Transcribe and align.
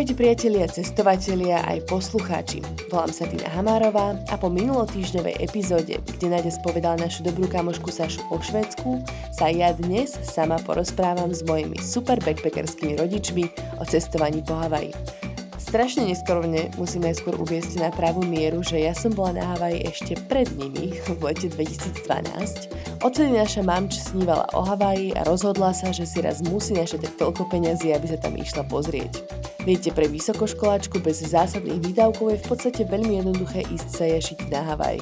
Ahojte 0.00 0.16
priatelia, 0.16 0.64
cestovatelia 0.64 1.60
aj 1.68 1.84
poslucháči. 1.84 2.64
Volám 2.88 3.12
sa 3.12 3.28
Tina 3.28 3.52
Hamárová 3.52 4.16
a 4.32 4.34
po 4.40 4.48
minulotýždňovej 4.48 5.44
epizóde, 5.44 6.00
kde 6.00 6.26
Nadia 6.32 6.48
spovedala 6.48 7.04
našu 7.04 7.20
dobrú 7.20 7.44
kamošku 7.44 7.92
Sašu 7.92 8.24
o 8.32 8.40
Švedsku, 8.40 9.04
sa 9.28 9.52
ja 9.52 9.76
dnes 9.76 10.16
sama 10.24 10.56
porozprávam 10.64 11.36
s 11.36 11.44
mojimi 11.44 11.76
super 11.84 12.16
backpackerskými 12.16 12.96
rodičmi 12.96 13.44
o 13.76 13.84
cestovaní 13.84 14.40
po 14.40 14.56
Havaji. 14.56 14.96
Strašne 15.70 16.10
neskorne 16.10 16.66
musím 16.82 17.06
najskôr 17.06 17.38
uviesť 17.38 17.78
na 17.78 17.94
pravú 17.94 18.26
mieru, 18.26 18.58
že 18.58 18.82
ja 18.82 18.90
som 18.90 19.14
bola 19.14 19.38
na 19.38 19.54
Havaji 19.54 19.86
ešte 19.86 20.18
pred 20.26 20.50
nimi 20.58 20.98
v 21.06 21.22
lete 21.22 21.46
2012. 21.46 23.06
Odtedy 23.06 23.30
naša 23.30 23.62
mamč 23.62 24.02
snívala 24.02 24.50
o 24.50 24.66
Havaji 24.66 25.14
a 25.14 25.22
rozhodla 25.22 25.70
sa, 25.70 25.94
že 25.94 26.10
si 26.10 26.26
raz 26.26 26.42
musí 26.42 26.74
našetrať 26.74 27.14
toľko 27.14 27.46
peňazí, 27.54 27.94
aby 27.94 28.02
sa 28.10 28.18
tam 28.18 28.34
išla 28.34 28.66
pozrieť. 28.66 29.22
Viete, 29.62 29.94
pre 29.94 30.10
vysokoškoláčku 30.10 30.98
bez 31.06 31.22
zásadných 31.22 31.86
výdavkov 31.86 32.34
je 32.34 32.42
v 32.42 32.48
podstate 32.50 32.82
veľmi 32.90 33.22
jednoduché 33.22 33.62
ísť 33.70 33.88
sa 33.94 34.04
ješiť 34.10 34.50
na 34.50 34.74
Havaj. 34.74 34.98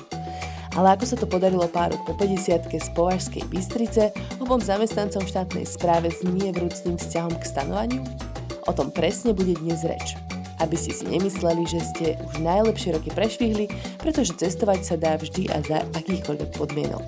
Ale 0.77 0.93
ako 0.93 1.05
sa 1.09 1.17
to 1.17 1.25
podarilo 1.25 1.65
pár 1.65 1.97
po 2.05 2.13
50 2.13 2.69
z 2.69 2.89
Považskej 2.93 3.49
Bystrice, 3.49 4.13
obom 4.37 4.61
zamestnancom 4.61 5.25
štátnej 5.25 5.65
správe 5.65 6.13
s 6.13 6.21
vrúcným 6.29 7.01
vzťahom 7.01 7.41
k 7.41 7.49
stanovaniu? 7.57 8.05
O 8.69 8.77
tom 8.77 8.93
presne 8.93 9.33
bude 9.33 9.57
dnes 9.57 9.81
reč 9.81 10.28
aby 10.63 10.77
ste 10.79 10.93
si 10.95 11.05
nemysleli, 11.07 11.63
že 11.67 11.81
ste 11.95 12.07
už 12.31 12.43
najlepšie 12.43 12.95
roky 12.95 13.11
prešvihli, 13.15 13.71
pretože 13.99 14.37
cestovať 14.39 14.81
sa 14.83 14.95
dá 14.99 15.15
vždy 15.19 15.51
a 15.51 15.63
za 15.63 15.79
akýchkoľvek 15.95 16.51
podmienok. 16.55 17.07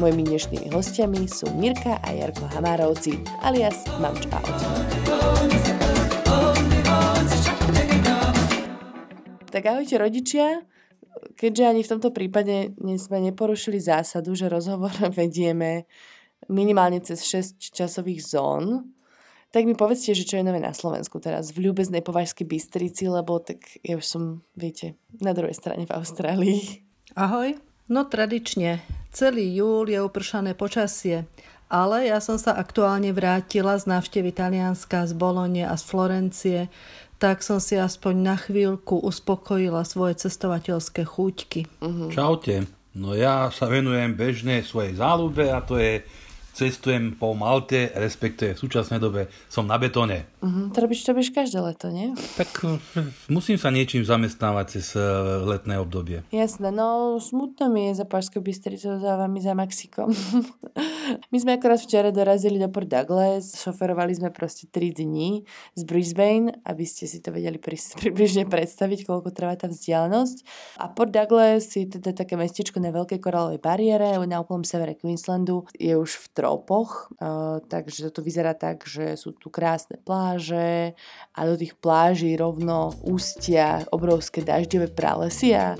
Mojimi 0.00 0.32
dnešnými 0.32 0.72
hostiami 0.72 1.28
sú 1.28 1.52
Mirka 1.60 2.00
a 2.00 2.08
Jarko 2.16 2.48
Hamárovci, 2.56 3.20
alias 3.44 3.84
Mamč 4.00 4.24
a 4.32 4.40
Oco. 4.40 4.68
Tak 9.50 9.62
ahojte 9.66 9.98
rodičia, 9.98 10.62
keďže 11.36 11.64
ani 11.68 11.82
v 11.84 11.90
tomto 11.90 12.14
prípade 12.14 12.72
sme 12.96 13.18
neporušili 13.28 13.82
zásadu, 13.82 14.32
že 14.32 14.48
rozhovor 14.48 14.94
vedieme 15.20 15.84
minimálne 16.48 17.02
cez 17.04 17.20
6 17.26 17.60
časových 17.74 18.24
zón, 18.24 18.94
tak 19.50 19.66
mi 19.66 19.74
povedzte, 19.74 20.14
že 20.14 20.26
čo 20.26 20.38
je 20.38 20.46
nové 20.46 20.62
na 20.62 20.70
Slovensku 20.70 21.18
teraz, 21.18 21.50
v 21.50 21.70
ľúbeznej 21.70 22.06
považskej 22.06 22.46
Bystrici, 22.46 23.10
lebo 23.10 23.42
tak 23.42 23.62
ja 23.82 23.98
už 23.98 24.06
som, 24.06 24.22
viete, 24.54 24.94
na 25.18 25.34
druhej 25.34 25.54
strane 25.58 25.86
v 25.86 25.94
Austrálii. 25.94 26.86
Ahoj. 27.18 27.58
No 27.90 28.06
tradične, 28.06 28.78
celý 29.10 29.50
júl 29.50 29.90
je 29.90 29.98
upršané 29.98 30.54
počasie, 30.54 31.26
ale 31.66 32.06
ja 32.06 32.22
som 32.22 32.38
sa 32.38 32.54
aktuálne 32.54 33.10
vrátila 33.10 33.74
z 33.74 33.90
návštevy 33.90 34.30
Talianska, 34.30 35.10
z 35.10 35.14
Bolone 35.18 35.66
a 35.66 35.74
z 35.74 35.84
Florencie, 35.86 36.60
tak 37.18 37.42
som 37.42 37.58
si 37.58 37.74
aspoň 37.74 38.14
na 38.14 38.36
chvíľku 38.38 39.02
uspokojila 39.02 39.82
svoje 39.82 40.22
cestovateľské 40.22 41.02
chúťky. 41.02 41.66
Uh-huh. 41.82 42.08
Čaute. 42.14 42.70
No 42.94 43.14
ja 43.14 43.50
sa 43.54 43.70
venujem 43.70 44.18
bežne 44.18 44.66
svojej 44.66 44.98
záľube 44.98 45.46
a 45.46 45.62
to 45.62 45.78
je 45.78 46.02
cestujem 46.60 47.16
po 47.16 47.32
Malte, 47.32 47.88
respektíve 47.96 48.52
v 48.52 48.60
súčasnej 48.60 49.00
dobe 49.00 49.32
som 49.48 49.64
na 49.64 49.80
betóne. 49.80 50.28
Uh-huh. 50.44 50.68
To 50.76 50.78
robíš, 50.84 51.08
to 51.08 51.16
robíš 51.16 51.32
každé 51.32 51.56
leto, 51.56 51.88
nie? 51.88 52.12
Tak 52.36 52.52
hm, 52.60 53.32
musím 53.32 53.56
sa 53.56 53.72
niečím 53.72 54.04
zamestnávať 54.04 54.66
cez 54.76 54.92
eh, 54.92 55.00
letné 55.40 55.80
obdobie. 55.80 56.20
Jasné, 56.28 56.68
no 56.68 57.16
smutno 57.16 57.72
mi 57.72 57.88
je 57.88 58.04
za 58.04 58.04
Párskou 58.04 58.44
Bystricou 58.44 59.00
za 59.00 59.16
vami, 59.16 59.40
za 59.40 59.56
Mexikom. 59.56 60.12
My 61.32 61.42
sme 61.42 61.58
akorát 61.58 61.82
včera 61.82 62.14
dorazili 62.14 62.60
do 62.60 62.70
Port 62.70 62.86
Douglas, 62.86 63.58
šoferovali 63.58 64.14
sme 64.14 64.30
proste 64.30 64.70
3 64.70 65.02
dní 65.02 65.42
z 65.74 65.82
Brisbane, 65.82 66.54
aby 66.62 66.86
ste 66.86 67.10
si 67.10 67.18
to 67.18 67.34
vedeli 67.34 67.58
približne 68.04 68.46
predstaviť, 68.46 69.08
koľko 69.08 69.32
trvá 69.34 69.56
tá 69.56 69.66
vzdialenosť. 69.66 70.36
A 70.78 70.92
Port 70.92 71.10
Douglas 71.10 71.72
je 71.74 71.88
teda 71.88 72.14
také 72.14 72.38
mestečko 72.38 72.78
na 72.78 72.94
veľkej 72.94 73.18
koralovej 73.18 73.58
bariére, 73.58 74.14
na 74.28 74.38
úplnom 74.38 74.62
severe 74.62 74.94
Queenslandu, 74.94 75.66
je 75.74 75.96
už 75.96 76.10
v 76.20 76.26
tro 76.36 76.49
tropoch, 76.50 77.14
takže 77.70 78.10
to 78.10 78.26
vyzerá 78.26 78.58
tak, 78.58 78.82
že 78.82 79.14
sú 79.14 79.30
tu 79.38 79.54
krásne 79.54 79.94
pláže 80.02 80.98
a 81.30 81.46
do 81.46 81.54
tých 81.54 81.78
pláží 81.78 82.34
rovno 82.34 82.90
ústia 83.06 83.86
obrovské 83.94 84.42
dažďové 84.42 84.90
pralesy 84.90 85.54
a, 85.54 85.78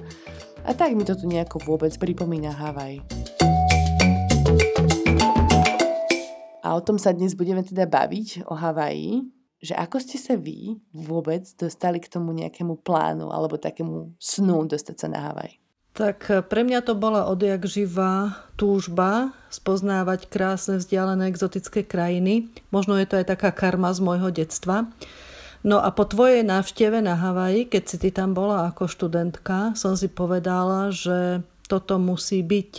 a 0.63 0.71
tak 0.71 0.95
mi 0.95 1.03
to 1.03 1.19
tu 1.19 1.27
nejako 1.27 1.59
vôbec 1.67 1.91
pripomína 1.99 2.55
Havaj. 2.55 3.03
A 6.63 6.79
o 6.79 6.81
tom 6.87 7.03
sa 7.03 7.11
dnes 7.11 7.35
budeme 7.35 7.67
teda 7.67 7.91
baviť, 7.91 8.47
o 8.47 8.55
Havaji, 8.55 9.27
že 9.59 9.75
ako 9.75 9.99
ste 9.99 10.23
sa 10.23 10.39
vy 10.39 10.79
vôbec 10.95 11.43
dostali 11.59 11.99
k 11.99 12.07
tomu 12.07 12.31
nejakému 12.31 12.79
plánu 12.79 13.35
alebo 13.35 13.59
takému 13.59 14.15
snu 14.23 14.71
dostať 14.71 14.97
sa 15.03 15.11
na 15.11 15.19
Havaj? 15.19 15.51
Tak 15.95 16.19
eh, 16.31 16.41
pre 16.45 16.63
mňa 16.63 16.81
to 16.87 16.95
bola 16.95 17.27
odjak 17.27 17.67
živá 17.67 18.47
túžba 18.55 19.33
spoznávať 19.51 20.31
krásne, 20.31 20.79
vzdialené, 20.79 21.33
exotické 21.33 21.83
krajiny. 21.83 22.53
Možno 22.71 22.95
je 23.01 23.07
to 23.09 23.19
aj 23.19 23.27
taká 23.35 23.51
karma 23.51 23.91
z 23.91 24.01
môjho 24.05 24.31
detstva. 24.31 24.87
No 25.61 25.77
a 25.77 25.93
po 25.93 26.09
tvojej 26.09 26.41
návšteve 26.41 27.05
na 27.05 27.21
Havaji, 27.21 27.69
keď 27.69 27.83
si 27.85 27.97
ty 28.01 28.09
tam 28.09 28.33
bola 28.33 28.73
ako 28.73 28.89
študentka, 28.89 29.77
som 29.77 29.93
si 29.93 30.09
povedala, 30.09 30.89
že 30.89 31.45
toto 31.69 32.01
musí 32.01 32.41
byť. 32.41 32.73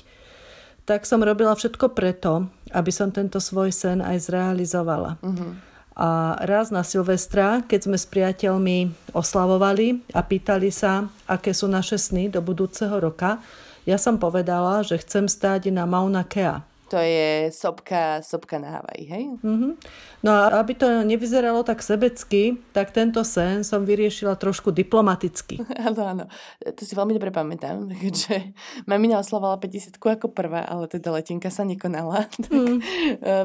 Tak 0.89 1.05
som 1.05 1.21
robila 1.21 1.53
všetko 1.53 1.93
preto, 1.93 2.49
aby 2.73 2.89
som 2.89 3.13
tento 3.13 3.37
svoj 3.37 3.69
sen 3.69 4.01
aj 4.01 4.25
zrealizovala. 4.25 5.21
Uh-huh. 5.21 5.53
A 5.91 6.39
raz 6.47 6.71
na 6.71 6.87
Silvestra, 6.87 7.67
keď 7.67 7.79
sme 7.83 7.97
s 7.99 8.07
priateľmi 8.07 9.11
oslavovali 9.11 10.15
a 10.15 10.23
pýtali 10.23 10.71
sa, 10.71 11.11
aké 11.27 11.51
sú 11.51 11.67
naše 11.67 11.99
sny 11.99 12.31
do 12.31 12.39
budúceho 12.39 12.95
roka, 12.95 13.43
ja 13.83 13.97
som 13.97 14.15
povedala, 14.15 14.85
že 14.85 15.01
chcem 15.01 15.27
stáť 15.27 15.73
na 15.73 15.83
Mauna 15.89 16.23
Kea. 16.23 16.63
To 16.91 16.99
je 16.99 17.47
sopka, 17.55 18.19
sopka 18.19 18.59
na 18.59 18.75
Havaji, 18.75 19.03
hej? 19.07 19.23
Mm-hmm. 19.39 19.71
No 20.27 20.31
a 20.35 20.59
aby 20.59 20.75
to 20.75 21.07
nevyzeralo 21.07 21.63
tak 21.63 21.79
sebecky, 21.79 22.59
tak 22.75 22.91
tento 22.91 23.23
sen 23.23 23.63
som 23.63 23.87
vyriešila 23.87 24.35
trošku 24.35 24.75
diplomaticky. 24.75 25.63
Áno, 25.87 26.01
áno. 26.03 26.25
To 26.61 26.81
si 26.83 26.93
veľmi 26.93 27.15
dobre 27.15 27.31
pamätám, 27.31 27.87
že 28.27 28.51
mamina 28.83 29.23
oslavovala 29.23 29.63
50 29.63 29.95
ako 29.97 30.35
prvá, 30.35 30.67
ale 30.67 30.91
teda 30.91 31.15
letenka 31.15 31.47
sa 31.47 31.63
nekonala. 31.63 32.27
Mm. 32.51 32.83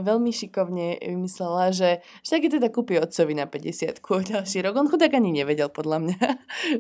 veľmi 0.03 0.35
šikovne 0.35 0.99
vymyslela, 0.99 1.71
že 1.71 2.03
však 2.27 2.41
je 2.43 2.51
teda 2.59 2.69
kúpi 2.75 2.99
otcovi 2.99 3.39
na 3.39 3.47
50 3.47 4.03
ďalší 4.03 4.67
rok. 4.67 4.75
On 4.75 4.91
chudák 4.91 5.15
ani 5.15 5.31
nevedel 5.31 5.71
podľa 5.71 6.03
mňa, 6.03 6.27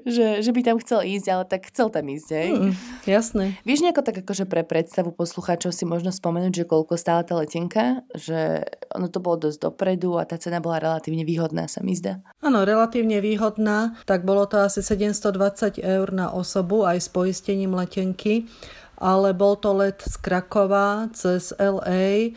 že, 0.03 0.26
že 0.43 0.50
by 0.50 0.60
tam 0.66 0.76
chcel 0.82 1.06
ísť, 1.06 1.26
ale 1.31 1.44
tak 1.47 1.71
chcel 1.71 1.87
tam 1.93 2.03
ísť, 2.10 2.28
hej? 2.34 2.50
Mm, 2.50 2.72
jasné. 3.06 3.44
Vieš 3.62 3.87
nejako 3.87 4.03
tak 4.03 4.16
akože 4.26 4.44
pre 4.50 4.66
predstavu 4.66 5.15
poslucháčov 5.15 5.71
si 5.71 5.87
možno 5.87 6.10
spomenúť, 6.10 6.56
že 6.56 6.65
koľko 6.65 6.97
stála 6.97 7.21
tá 7.28 7.37
letenka, 7.37 8.00
že 8.17 8.65
ono 8.97 9.12
to 9.12 9.21
bolo 9.21 9.44
dosť 9.44 9.69
dopredu 9.69 10.17
a 10.17 10.25
tá 10.25 10.41
cena 10.41 10.65
bola 10.65 10.81
relatívne 10.81 11.28
výhodná, 11.28 11.69
sa 11.69 11.84
mi 11.84 11.93
zdá. 11.93 12.25
Áno, 12.41 12.65
relatívne 12.65 13.21
výhodná, 13.21 14.00
tak 14.09 14.25
bolo 14.25 14.49
to 14.49 14.56
asi 14.65 14.81
720 14.81 15.76
eur 15.85 16.08
na 16.17 16.32
osobu 16.32 16.88
aj 16.88 17.05
s 17.05 17.08
poistením 17.12 17.76
letenky, 17.76 18.49
ale 18.97 19.37
bol 19.37 19.61
to 19.61 19.76
let 19.76 20.00
z 20.00 20.17
Krakova 20.17 21.12
cez 21.12 21.53
LA 21.61 22.32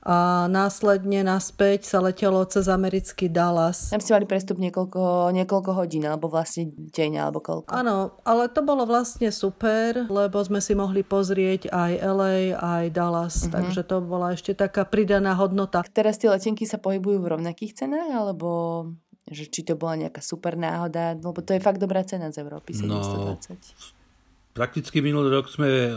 a 0.00 0.48
následne 0.48 1.20
naspäť 1.20 1.84
sa 1.84 2.00
letelo 2.00 2.40
cez 2.48 2.72
americký 2.72 3.28
Dallas. 3.28 3.92
Tam 3.92 4.00
ste 4.00 4.16
mali 4.16 4.24
prestup 4.24 4.56
niekoľko, 4.56 5.28
niekoľko 5.36 5.70
hodín, 5.76 6.08
alebo 6.08 6.32
vlastne 6.32 6.72
deň, 6.72 7.20
alebo 7.20 7.44
koľko. 7.44 7.68
Áno, 7.68 8.16
ale 8.24 8.48
to 8.48 8.64
bolo 8.64 8.88
vlastne 8.88 9.28
super, 9.28 10.08
lebo 10.08 10.40
sme 10.40 10.64
si 10.64 10.72
mohli 10.72 11.04
pozrieť 11.04 11.68
aj 11.68 11.92
LA, 12.00 12.56
aj 12.56 12.84
Dallas, 12.96 13.44
mm-hmm. 13.44 13.52
takže 13.52 13.80
to 13.84 13.96
bola 14.00 14.32
ešte 14.32 14.56
taká 14.56 14.88
pridaná 14.88 15.36
hodnota. 15.36 15.84
Teraz 15.92 16.16
tie 16.16 16.32
letenky 16.32 16.64
sa 16.64 16.80
pohybujú 16.80 17.20
v 17.20 17.30
rovnakých 17.36 17.84
cenách, 17.84 18.08
alebo 18.08 18.48
že 19.30 19.46
či 19.52 19.62
to 19.62 19.76
bola 19.76 20.00
nejaká 20.00 20.24
super 20.24 20.56
náhoda, 20.56 21.14
lebo 21.14 21.38
to 21.44 21.54
je 21.54 21.60
fakt 21.62 21.78
dobrá 21.78 22.02
cena 22.02 22.32
z 22.32 22.40
Európy, 22.40 22.72
720. 22.72 22.88
No, 22.88 23.99
Prakticky 24.50 24.98
minulý 24.98 25.30
rok 25.30 25.46
sme 25.46 25.70
e, 25.70 25.92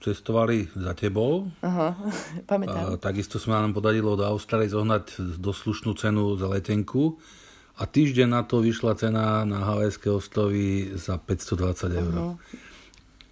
cestovali 0.00 0.72
za 0.72 0.96
tebou. 0.96 1.52
Aha, 1.60 1.92
pamätám. 2.50 2.96
A 2.96 3.00
takisto 3.00 3.36
sme 3.36 3.60
nám 3.60 3.76
podarilo 3.76 4.16
do 4.16 4.24
Austrálie 4.24 4.72
zohnať 4.72 5.20
doslušnú 5.36 5.92
cenu 6.00 6.32
za 6.40 6.48
letenku. 6.48 7.20
A 7.80 7.84
týždeň 7.84 8.28
na 8.28 8.42
to 8.44 8.64
vyšla 8.64 8.96
cena 8.96 9.44
na 9.44 9.64
Havajské 9.64 10.08
ostrovy 10.12 10.96
za 10.96 11.16
520 11.16 12.00
eur. 12.00 12.12
Uh-huh. 12.12 12.36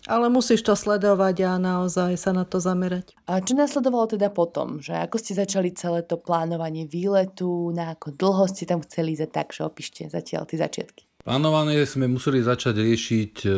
Ale 0.09 0.33
musíš 0.33 0.65
to 0.65 0.73
sledovať 0.73 1.37
a 1.45 1.61
naozaj 1.61 2.17
sa 2.17 2.33
na 2.33 2.49
to 2.49 2.57
zamerať. 2.57 3.13
A 3.29 3.45
čo 3.45 3.53
nasledovalo 3.53 4.09
teda 4.09 4.33
potom? 4.33 4.81
Že 4.81 5.05
ako 5.05 5.17
ste 5.21 5.37
začali 5.37 5.69
celé 5.77 6.01
to 6.01 6.17
plánovanie 6.17 6.89
výletu, 6.89 7.69
na 7.77 7.93
ako 7.93 8.17
dlho 8.17 8.49
ste 8.49 8.65
tam 8.65 8.81
chceli 8.81 9.13
ísť, 9.13 9.29
takže 9.29 9.69
opíšte 9.69 10.09
zatiaľ 10.09 10.49
tie 10.49 10.57
začiatky. 10.61 11.08
Plánované 11.19 11.83
sme 11.83 12.07
museli 12.07 12.39
začať 12.39 12.79
riešiť 12.79 13.35
uh, 13.45 13.55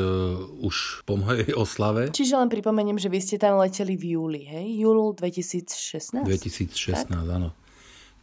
už 0.65 1.05
po 1.05 1.21
mojej 1.21 1.53
oslave. 1.53 2.09
Čiže 2.09 2.41
len 2.41 2.49
pripomeniem, 2.49 2.97
že 2.97 3.13
vy 3.13 3.21
ste 3.21 3.37
tam 3.37 3.61
leteli 3.61 4.01
v 4.01 4.17
júli, 4.17 4.43
hej? 4.49 4.67
Júl 4.81 5.13
2016? 5.13 6.25
2016, 6.25 7.05
tak? 7.05 7.13
áno. 7.13 7.53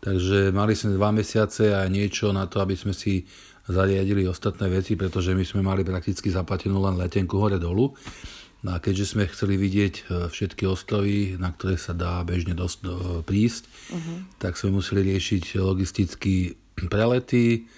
Takže 0.02 0.54
mali 0.54 0.78
sme 0.78 0.94
dva 0.98 1.10
mesiace 1.10 1.74
a 1.74 1.86
niečo 1.90 2.30
na 2.30 2.46
to, 2.46 2.62
aby 2.62 2.78
sme 2.78 2.94
si 2.94 3.26
zariadili 3.68 4.30
ostatné 4.30 4.70
veci, 4.70 4.94
pretože 4.94 5.34
my 5.34 5.44
sme 5.44 5.62
mali 5.66 5.82
prakticky 5.82 6.30
zaplatenú 6.30 6.80
len 6.82 6.96
letenku 6.98 7.38
hore 7.38 7.58
dolu. 7.58 7.94
No 8.66 8.74
a 8.74 8.82
keďže 8.82 9.14
sme 9.14 9.30
chceli 9.30 9.54
vidieť 9.54 9.94
e, 9.94 10.04
všetky 10.34 10.66
ostrovy, 10.66 11.38
na 11.38 11.54
ktoré 11.54 11.78
sa 11.78 11.94
dá 11.94 12.26
bežne 12.26 12.58
dosť 12.58 12.78
do, 12.82 12.96
prísť, 13.22 13.70
uh-huh. 13.70 14.18
tak 14.42 14.58
sme 14.58 14.82
museli 14.82 15.06
riešiť 15.14 15.62
logisticky 15.62 16.58
prelety, 16.74 17.70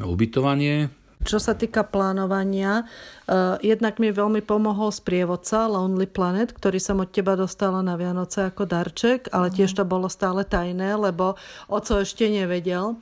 ubytovanie. 0.00 0.88
Čo 1.22 1.38
sa 1.38 1.54
týka 1.54 1.86
plánovania, 1.86 2.82
uh, 2.82 3.54
jednak 3.62 4.02
mi 4.02 4.10
veľmi 4.10 4.42
pomohol 4.42 4.90
sprievodca 4.90 5.70
Lonely 5.70 6.10
Planet, 6.10 6.50
ktorý 6.50 6.82
som 6.82 6.98
od 6.98 7.14
teba 7.14 7.38
dostala 7.38 7.78
na 7.78 7.94
Vianoce 7.94 8.50
ako 8.50 8.66
darček, 8.66 9.30
ale 9.30 9.54
tiež 9.54 9.70
to 9.70 9.86
bolo 9.86 10.10
stále 10.10 10.42
tajné, 10.42 10.98
lebo 10.98 11.38
oco 11.70 12.02
ešte 12.02 12.26
nevedel. 12.26 12.98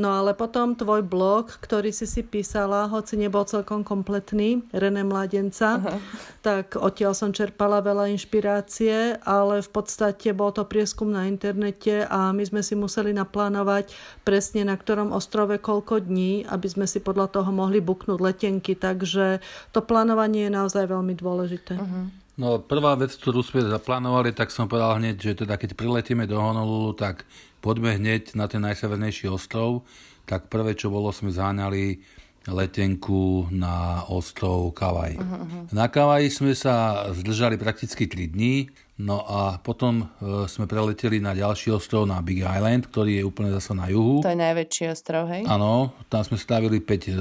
No 0.00 0.16
ale 0.16 0.32
potom 0.32 0.72
tvoj 0.72 1.04
blog, 1.04 1.60
ktorý 1.60 1.92
si 1.92 2.08
si 2.08 2.24
písala, 2.24 2.88
hoci 2.88 3.20
nebol 3.20 3.44
celkom 3.44 3.84
kompletný, 3.84 4.64
René 4.72 5.04
Mladenca, 5.04 5.76
Aha. 5.76 6.00
tak 6.40 6.80
odtiaľ 6.80 7.12
som 7.12 7.36
čerpala 7.36 7.84
veľa 7.84 8.08
inšpirácie, 8.16 9.20
ale 9.20 9.60
v 9.60 9.68
podstate 9.68 10.32
bol 10.32 10.56
to 10.56 10.64
prieskum 10.64 11.12
na 11.12 11.28
internete 11.28 12.08
a 12.08 12.32
my 12.32 12.40
sme 12.48 12.64
si 12.64 12.72
museli 12.72 13.12
naplánovať 13.12 13.92
presne 14.24 14.64
na 14.64 14.72
ktorom 14.72 15.12
ostrove 15.12 15.52
koľko 15.60 16.00
dní, 16.00 16.48
aby 16.48 16.64
sme 16.64 16.88
si 16.88 17.04
podľa 17.04 17.36
toho 17.36 17.52
mohli 17.52 17.84
buknúť 17.84 18.24
letenky, 18.24 18.80
takže 18.80 19.44
to 19.76 19.84
plánovanie 19.84 20.48
je 20.48 20.56
naozaj 20.56 20.88
veľmi 20.88 21.12
dôležité. 21.12 21.76
Uh-huh. 21.76 22.08
No 22.40 22.56
prvá 22.56 22.96
vec, 22.96 23.12
ktorú 23.12 23.44
sme 23.44 23.68
zaplánovali, 23.68 24.32
tak 24.32 24.48
som 24.48 24.64
povedal 24.64 24.96
hneď, 24.96 25.20
že 25.20 25.44
teda 25.44 25.60
keď 25.60 25.76
priletíme 25.76 26.24
do 26.24 26.40
Honolulu, 26.40 26.96
tak 26.96 27.28
poďme 27.60 27.96
hneď 27.96 28.34
na 28.34 28.48
ten 28.48 28.64
najsevernejší 28.64 29.28
ostrov, 29.28 29.84
tak 30.24 30.48
prvé, 30.48 30.76
čo 30.76 30.92
bolo, 30.92 31.12
sme 31.12 31.32
zháňali 31.32 32.00
letenku 32.48 33.52
na 33.52 34.00
ostrov 34.08 34.72
Kavaj. 34.72 35.20
Uh-huh. 35.20 35.68
Na 35.76 35.92
Kavaj 35.92 36.24
sme 36.32 36.56
sa 36.56 37.04
zdržali 37.12 37.60
prakticky 37.60 38.08
3 38.08 38.32
dní, 38.32 38.72
no 39.04 39.20
a 39.28 39.60
potom 39.60 40.08
e, 40.08 40.48
sme 40.48 40.64
preleteli 40.64 41.20
na 41.20 41.36
ďalší 41.36 41.68
ostrov, 41.76 42.08
na 42.08 42.24
Big 42.24 42.40
Island, 42.40 42.88
ktorý 42.88 43.20
je 43.20 43.28
úplne 43.28 43.52
zase 43.52 43.76
na 43.76 43.92
juhu. 43.92 44.24
To 44.24 44.32
je 44.32 44.40
najväčší 44.40 44.84
ostrov, 44.88 45.28
hej? 45.28 45.44
Áno, 45.44 45.92
tam 46.08 46.24
sme 46.24 46.40
stavili 46.40 46.80
5 46.80 46.88
e, 46.88 47.12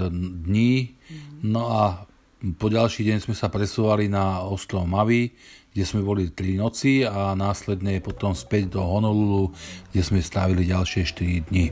dní, 0.48 0.74
uh-huh. 0.88 1.44
no 1.44 1.62
a 1.68 2.08
po 2.56 2.72
ďalší 2.72 3.04
deň 3.04 3.18
sme 3.20 3.36
sa 3.36 3.52
presúvali 3.52 4.08
na 4.08 4.48
ostrov 4.48 4.88
Mavi, 4.88 5.36
kde 5.80 5.88
sme 5.88 6.04
boli 6.04 6.28
3 6.28 6.60
noci 6.60 7.08
a 7.08 7.32
následne 7.40 8.04
potom 8.04 8.36
späť 8.36 8.76
do 8.76 8.84
Honolulu, 8.84 9.56
kde 9.96 10.04
sme 10.04 10.20
strávili 10.20 10.68
ďalšie 10.68 11.08
4 11.08 11.48
dní. 11.48 11.72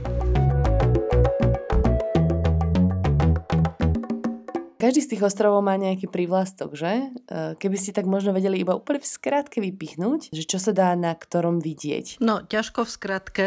Každý 4.80 5.04
z 5.04 5.10
tých 5.12 5.28
ostrovov 5.28 5.60
má 5.60 5.76
nejaký 5.76 6.08
prívlastok, 6.08 6.80
že? 6.80 7.12
E, 7.28 7.60
keby 7.60 7.76
ste 7.76 7.92
tak 7.92 8.08
možno 8.08 8.32
vedeli 8.32 8.64
iba 8.64 8.80
úplne 8.80 9.04
v 9.04 9.12
skratke 9.12 9.60
vypichnúť, 9.60 10.32
že 10.32 10.48
čo 10.48 10.56
sa 10.56 10.72
dá 10.72 10.96
na 10.96 11.12
ktorom 11.12 11.60
vidieť. 11.60 12.24
No, 12.24 12.40
ťažko 12.48 12.88
v 12.88 12.94
skratke, 12.96 13.46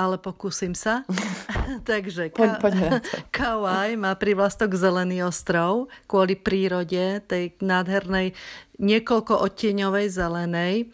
ale 0.00 0.16
pokúsim 0.16 0.72
sa. 0.72 1.04
Takže 1.90 2.32
poď, 2.32 2.50
poď 2.56 2.74
Kauai 3.36 4.00
má 4.00 4.16
prívlastok 4.16 4.72
Zelený 4.72 5.28
ostrov 5.28 5.92
kvôli 6.08 6.40
prírode, 6.40 7.20
tej 7.28 7.52
nádhernej 7.60 8.32
niekoľko 8.80 9.44
odtieňovej 9.44 10.06
zelenej. 10.08 10.88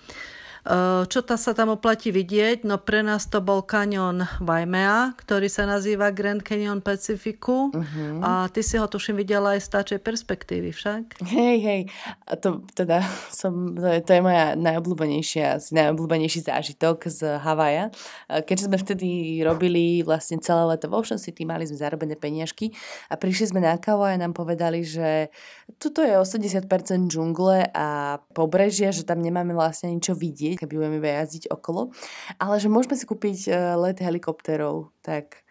Eh, 0.67 1.03
čo 1.07 1.23
ta 1.23 1.39
sa 1.39 1.55
tam 1.55 1.79
oplatí 1.79 2.11
vidieť? 2.11 2.67
No 2.67 2.83
pre 2.83 3.07
nás 3.07 3.31
to 3.31 3.39
bol 3.39 3.63
kanion 3.63 4.27
Waimea, 4.43 5.15
ktorý 5.15 5.47
sa 5.47 5.63
nazýva 5.63 6.11
Grand 6.11 6.43
Canyon 6.43 6.83
Pacificu 6.83 7.71
uh-huh. 7.71 8.19
a 8.19 8.31
ty 8.51 8.67
si 8.67 8.75
ho 8.75 8.91
tuším 8.91 9.23
videla 9.23 9.55
aj 9.55 9.63
z 9.63 9.69
táčej 9.71 10.01
perspektívy 10.03 10.75
však. 10.75 11.23
Hej, 11.23 11.57
hej, 11.63 11.83
a 12.27 12.35
to 12.35 12.67
teda 12.75 12.99
som, 13.31 13.79
to 13.79 13.87
je, 13.95 14.03
to 14.03 14.11
je 14.19 14.21
moja 14.27 14.59
najobľúbenejšia, 14.59 15.63
najobľúbenejší 15.71 16.51
zážitok 16.51 17.15
z 17.15 17.39
Havaja. 17.39 17.95
Eh, 18.27 18.43
keďže 18.43 18.67
sme 18.67 18.79
vtedy 18.83 19.09
robili 19.47 20.03
vlastne 20.03 20.43
celé 20.43 20.67
leto 20.67 20.91
v 20.91 20.99
Ocean 20.99 21.23
City, 21.23 21.47
mali 21.47 21.63
sme 21.71 21.79
zarobené 21.79 22.19
peniažky 22.19 22.75
a 23.07 23.15
prišli 23.15 23.55
sme 23.55 23.63
na 23.63 23.79
kávu 23.79 24.03
a 24.03 24.19
nám 24.19 24.35
povedali, 24.35 24.83
že 24.83 25.31
tuto 25.79 26.03
je 26.03 26.19
80% 26.19 26.67
džungle 27.07 27.71
a 27.71 28.19
pobrežia, 28.35 28.91
že 28.91 29.07
tam 29.07 29.23
nemáme 29.23 29.55
vlastne 29.55 29.95
ničo 29.95 30.19
vidieť 30.19 30.56
keď 30.57 30.69
budeme 30.73 30.99
jazdiť 31.01 31.53
okolo, 31.53 31.93
ale 32.41 32.57
že 32.59 32.73
môžeme 32.73 32.97
si 32.97 33.05
kúpiť 33.05 33.39
eh, 33.49 33.57
let 33.77 34.01
helikopterov, 34.01 34.91
tak 35.05 35.47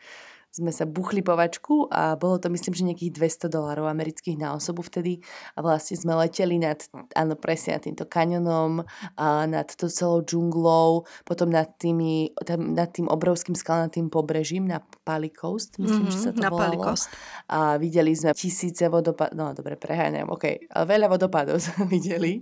sme 0.56 0.72
sa 0.72 0.88
buchli 0.88 1.20
povačku 1.20 1.92
a 1.92 2.16
bolo 2.16 2.40
to 2.40 2.48
myslím, 2.48 2.72
že 2.72 2.88
nejakých 2.88 3.12
200 3.52 3.52
dolárov 3.52 3.92
amerických 3.92 4.40
na 4.40 4.56
osobu 4.56 4.88
vtedy 4.88 5.20
a 5.52 5.60
vlastne 5.60 6.00
sme 6.00 6.16
leteli 6.16 6.56
nad, 6.56 6.80
áno 7.12 7.36
presne 7.36 7.76
nad 7.76 7.84
týmto 7.84 8.08
kanionom 8.08 8.88
a 9.20 9.44
nad 9.52 9.68
to 9.68 9.92
celou 9.92 10.24
džunglou, 10.24 11.04
potom 11.28 11.52
nad, 11.52 11.68
tými, 11.76 12.32
tam, 12.48 12.72
nad 12.72 12.88
tým 12.96 13.12
obrovským 13.12 13.52
skalnatým 13.52 14.08
pobrežím 14.08 14.72
na 14.72 14.80
Pali 15.04 15.28
Coast, 15.28 15.76
myslím, 15.76 16.08
mm-hmm, 16.08 16.16
že 16.16 16.20
sa 16.24 16.32
to 16.32 16.40
na 16.40 16.48
volalo. 16.48 16.64
Pali 16.72 16.78
Coast. 16.80 17.12
A 17.52 17.76
videli 17.76 18.16
sme 18.16 18.32
tisíce 18.32 18.88
vodopádov, 18.88 19.36
no 19.36 19.52
dobre, 19.52 19.76
preháňam, 19.76 20.32
ok, 20.32 20.72
ale 20.72 20.86
veľa 20.88 21.12
vodopádov 21.12 21.60
sme 21.68 21.92
videli 21.92 22.40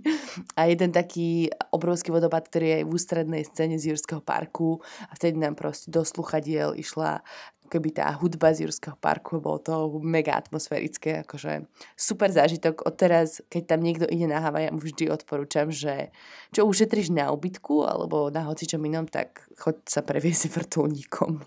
a 0.54 0.70
jeden 0.70 0.94
taký 0.94 1.50
obrovský 1.74 2.14
vodopád, 2.14 2.46
ktorý 2.46 2.66
je 2.70 2.76
aj 2.78 2.84
v 2.86 2.92
ústrednej 2.94 3.42
scéne 3.42 3.74
z 3.74 3.90
Jurského 3.90 4.22
parku 4.22 4.78
a 5.10 5.12
vtedy 5.18 5.34
nám 5.42 5.58
proste 5.58 5.90
do 5.90 6.06
sluchadiel 6.06 6.78
išla 6.78 7.24
keby 7.68 7.96
tá 7.96 8.10
hudba 8.14 8.52
z 8.52 8.68
Jurského 8.68 8.96
parku, 8.98 9.40
bolo 9.40 9.58
to 9.58 9.74
mega 10.00 10.36
atmosférické, 10.36 11.24
akože 11.24 11.64
super 11.96 12.30
zážitok. 12.30 12.84
Odteraz, 12.84 13.42
keď 13.48 13.62
tam 13.74 13.80
niekto 13.82 14.06
ide 14.08 14.28
na 14.28 14.40
Havaj, 14.40 14.68
ja 14.68 14.70
mu 14.72 14.80
vždy 14.80 15.10
odporúčam, 15.10 15.72
že 15.72 16.12
čo 16.52 16.68
ušetríš 16.68 17.10
na 17.10 17.32
ubytku 17.32 17.84
alebo 17.84 18.28
na 18.28 18.46
hocičom 18.46 18.80
inom, 18.84 19.08
tak 19.08 19.44
choď 19.58 19.76
sa 19.88 20.00
previesť 20.04 20.50
vrtulníkom. 20.56 21.42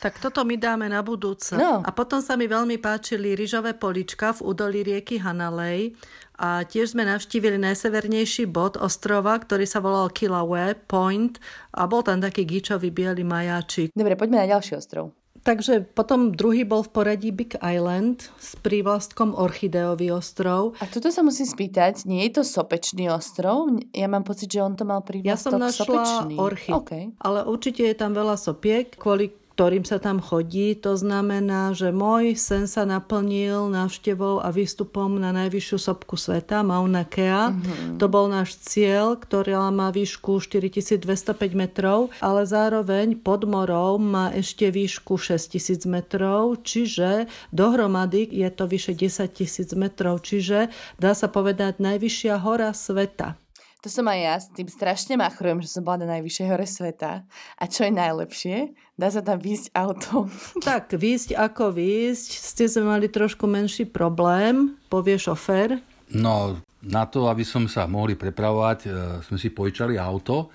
Tak 0.00 0.16
toto 0.16 0.48
my 0.48 0.56
dáme 0.56 0.88
na 0.88 1.04
budúce. 1.04 1.52
No. 1.60 1.84
A 1.84 1.90
potom 1.92 2.24
sa 2.24 2.32
mi 2.32 2.48
veľmi 2.48 2.80
páčili 2.80 3.36
ryžové 3.36 3.76
polička 3.76 4.32
v 4.32 4.48
údolí 4.48 4.80
rieky 4.80 5.20
Hanalej 5.20 5.92
a 6.40 6.64
tiež 6.64 6.96
sme 6.96 7.04
navštívili 7.04 7.60
najsevernejší 7.60 8.48
bod 8.48 8.80
ostrova, 8.80 9.36
ktorý 9.36 9.68
sa 9.68 9.84
volal 9.84 10.08
Kilauea 10.08 10.72
Point 10.88 11.36
a 11.76 11.84
bol 11.84 12.00
tam 12.00 12.24
taký 12.24 12.48
gíčový 12.48 12.88
biely 12.88 13.20
majáčik. 13.20 13.92
Dobre, 13.92 14.16
poďme 14.16 14.40
na 14.40 14.48
ďalší 14.48 14.80
ostrov. 14.80 15.12
Takže 15.40 15.88
potom 15.96 16.36
druhý 16.36 16.68
bol 16.68 16.84
v 16.84 16.92
poradí 16.92 17.32
Big 17.32 17.56
Island 17.64 18.28
s 18.36 18.60
prívlastkom 18.60 19.32
Orchideový 19.32 20.12
ostrov. 20.12 20.76
A 20.80 20.84
toto 20.84 21.08
sa 21.08 21.24
musím 21.24 21.48
spýtať, 21.48 22.04
nie 22.04 22.28
je 22.28 22.40
to 22.40 22.42
sopečný 22.44 23.08
ostrov? 23.08 23.72
Ja 23.96 24.04
mám 24.04 24.20
pocit, 24.20 24.52
že 24.52 24.60
on 24.60 24.76
to 24.76 24.84
mal 24.84 25.00
prívlastok 25.00 25.32
Ja 25.32 25.40
som 25.40 25.56
našla 25.56 25.84
sopečný. 26.04 26.34
orchid, 26.36 26.76
okay. 26.76 27.04
ale 27.24 27.48
určite 27.48 27.88
je 27.88 27.96
tam 27.96 28.12
veľa 28.12 28.36
sopiek, 28.36 28.92
kvôli 29.00 29.32
ktorým 29.60 29.84
sa 29.84 30.00
tam 30.00 30.24
chodí. 30.24 30.72
To 30.80 30.96
znamená, 30.96 31.76
že 31.76 31.92
môj 31.92 32.32
sen 32.32 32.64
sa 32.64 32.88
naplnil 32.88 33.68
návštevou 33.68 34.40
a 34.40 34.48
výstupom 34.48 35.20
na 35.20 35.36
najvyššiu 35.36 35.76
sopku 35.76 36.16
sveta, 36.16 36.64
Mauna 36.64 37.04
Kea. 37.04 37.52
Mm-hmm. 37.52 38.00
To 38.00 38.08
bol 38.08 38.32
náš 38.32 38.56
cieľ, 38.56 39.20
ktorý 39.20 39.60
má 39.68 39.92
výšku 39.92 40.40
4205 40.40 41.04
metrov, 41.52 42.08
ale 42.24 42.48
zároveň 42.48 43.20
pod 43.20 43.44
morou 43.44 44.00
má 44.00 44.32
ešte 44.32 44.72
výšku 44.72 45.20
6000 45.20 45.84
metrov, 45.84 46.64
čiže 46.64 47.28
dohromady 47.52 48.32
je 48.32 48.48
to 48.48 48.64
vyše 48.64 48.96
10 48.96 49.28
000 49.28 49.76
metrov, 49.76 50.24
čiže 50.24 50.72
dá 50.96 51.12
sa 51.12 51.28
povedať 51.28 51.84
najvyššia 51.84 52.40
hora 52.40 52.72
sveta. 52.72 53.36
To 53.80 53.88
som 53.88 54.04
aj 54.12 54.20
ja, 54.20 54.34
s 54.36 54.46
tým 54.52 54.68
strašne 54.68 55.16
machrujem, 55.16 55.64
že 55.64 55.72
som 55.72 55.80
bola 55.80 56.04
na 56.04 56.20
najvyššej 56.20 56.46
hore 56.52 56.68
sveta. 56.68 57.24
A 57.56 57.64
čo 57.64 57.88
je 57.88 57.92
najlepšie? 57.96 58.56
Dá 59.00 59.08
sa 59.08 59.24
tam 59.24 59.40
výjsť 59.40 59.72
autom. 59.72 60.28
Tak, 60.68 60.92
výjsť 60.92 61.32
ako 61.32 61.72
výjsť. 61.72 62.28
Ste 62.28 62.64
sme 62.68 62.92
mali 62.92 63.08
trošku 63.08 63.48
menší 63.48 63.88
problém, 63.88 64.76
povie 64.92 65.16
šofér. 65.16 65.80
No, 66.12 66.60
na 66.84 67.08
to, 67.08 67.32
aby 67.32 67.40
som 67.40 67.64
sa 67.72 67.88
mohli 67.88 68.20
prepravovať, 68.20 68.78
e, 68.84 68.88
sme 69.24 69.40
si 69.40 69.48
požičali 69.48 69.96
auto. 69.96 70.52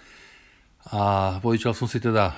A 0.94 1.38
požičal 1.42 1.74
som 1.74 1.90
si 1.90 1.98
teda 1.98 2.30
e, 2.30 2.34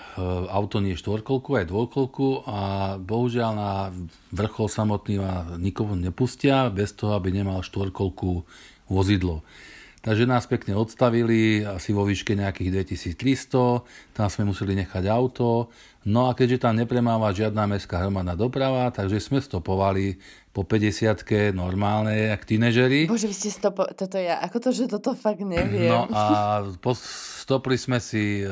auto 0.48 0.80
nie 0.80 0.96
štvorkolku, 0.96 1.60
aj 1.60 1.68
dvojkolku 1.68 2.48
a 2.48 2.60
bohužiaľ 2.96 3.52
na 3.52 3.72
vrchol 4.32 4.72
samotný 4.72 5.20
ma 5.20 5.52
nikomu 5.60 6.00
nepustia, 6.00 6.72
bez 6.72 6.96
toho, 6.96 7.20
aby 7.20 7.36
nemal 7.36 7.60
štvorkolku 7.60 8.48
vozidlo. 8.88 9.44
Takže 10.08 10.24
nás 10.24 10.48
pekne 10.48 10.72
odstavili, 10.80 11.68
asi 11.68 11.92
vo 11.92 12.08
výške 12.08 12.32
nejakých 12.32 12.96
2300, 12.96 14.16
tam 14.16 14.28
sme 14.32 14.48
museli 14.48 14.72
nechať 14.80 15.04
auto. 15.12 15.68
No 16.08 16.32
a 16.32 16.32
keďže 16.32 16.64
tam 16.64 16.80
nepremáva 16.80 17.36
žiadna 17.36 17.68
mestská 17.68 18.00
hromadná 18.00 18.32
doprava, 18.40 18.88
takže 18.96 19.20
sme 19.20 19.44
stopovali 19.44 20.16
po 20.56 20.64
50 20.64 21.52
normálne, 21.52 22.32
jak 22.32 22.48
tínežeri. 22.48 23.12
Bože, 23.12 23.28
vy 23.28 23.36
ste 23.36 23.52
stopo... 23.52 23.84
Toto 23.92 24.16
ja, 24.16 24.40
ako 24.40 24.58
to, 24.64 24.70
že 24.72 24.88
toto 24.88 25.12
fakt 25.12 25.44
neviem. 25.44 25.92
No 25.92 26.08
a 26.16 26.64
stopli 27.44 27.76
sme 27.76 28.00
si 28.00 28.48
e, 28.48 28.50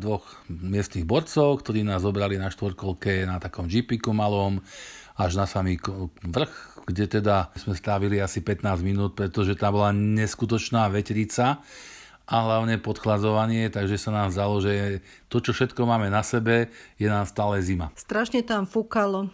dvoch 0.00 0.24
miestnych 0.48 1.04
borcov, 1.04 1.60
ktorí 1.60 1.84
nás 1.84 2.00
zobrali 2.00 2.40
na 2.40 2.48
štvorkolke 2.48 3.28
na 3.28 3.36
takom 3.36 3.68
jeepiku 3.68 4.16
malom 4.16 4.64
až 5.14 5.38
na 5.38 5.46
samý 5.46 5.78
vrch 6.24 6.73
kde 6.84 7.20
teda 7.20 7.50
sme 7.56 7.72
strávili 7.72 8.20
asi 8.20 8.44
15 8.44 8.84
minút, 8.84 9.16
pretože 9.16 9.56
tam 9.56 9.80
bola 9.80 9.90
neskutočná 9.92 10.88
vetrica 10.92 11.64
a 12.24 12.36
hlavne 12.40 12.80
podchladzovanie, 12.80 13.68
takže 13.68 14.00
sa 14.00 14.10
nám 14.12 14.32
zdalo, 14.32 14.56
že 14.60 15.04
to, 15.28 15.44
čo 15.44 15.52
všetko 15.52 15.84
máme 15.84 16.08
na 16.08 16.24
sebe, 16.24 16.72
je 16.96 17.04
nám 17.04 17.28
stále 17.28 17.60
zima. 17.60 17.92
Strašne 17.96 18.40
tam 18.40 18.64
fúkalo. 18.64 19.28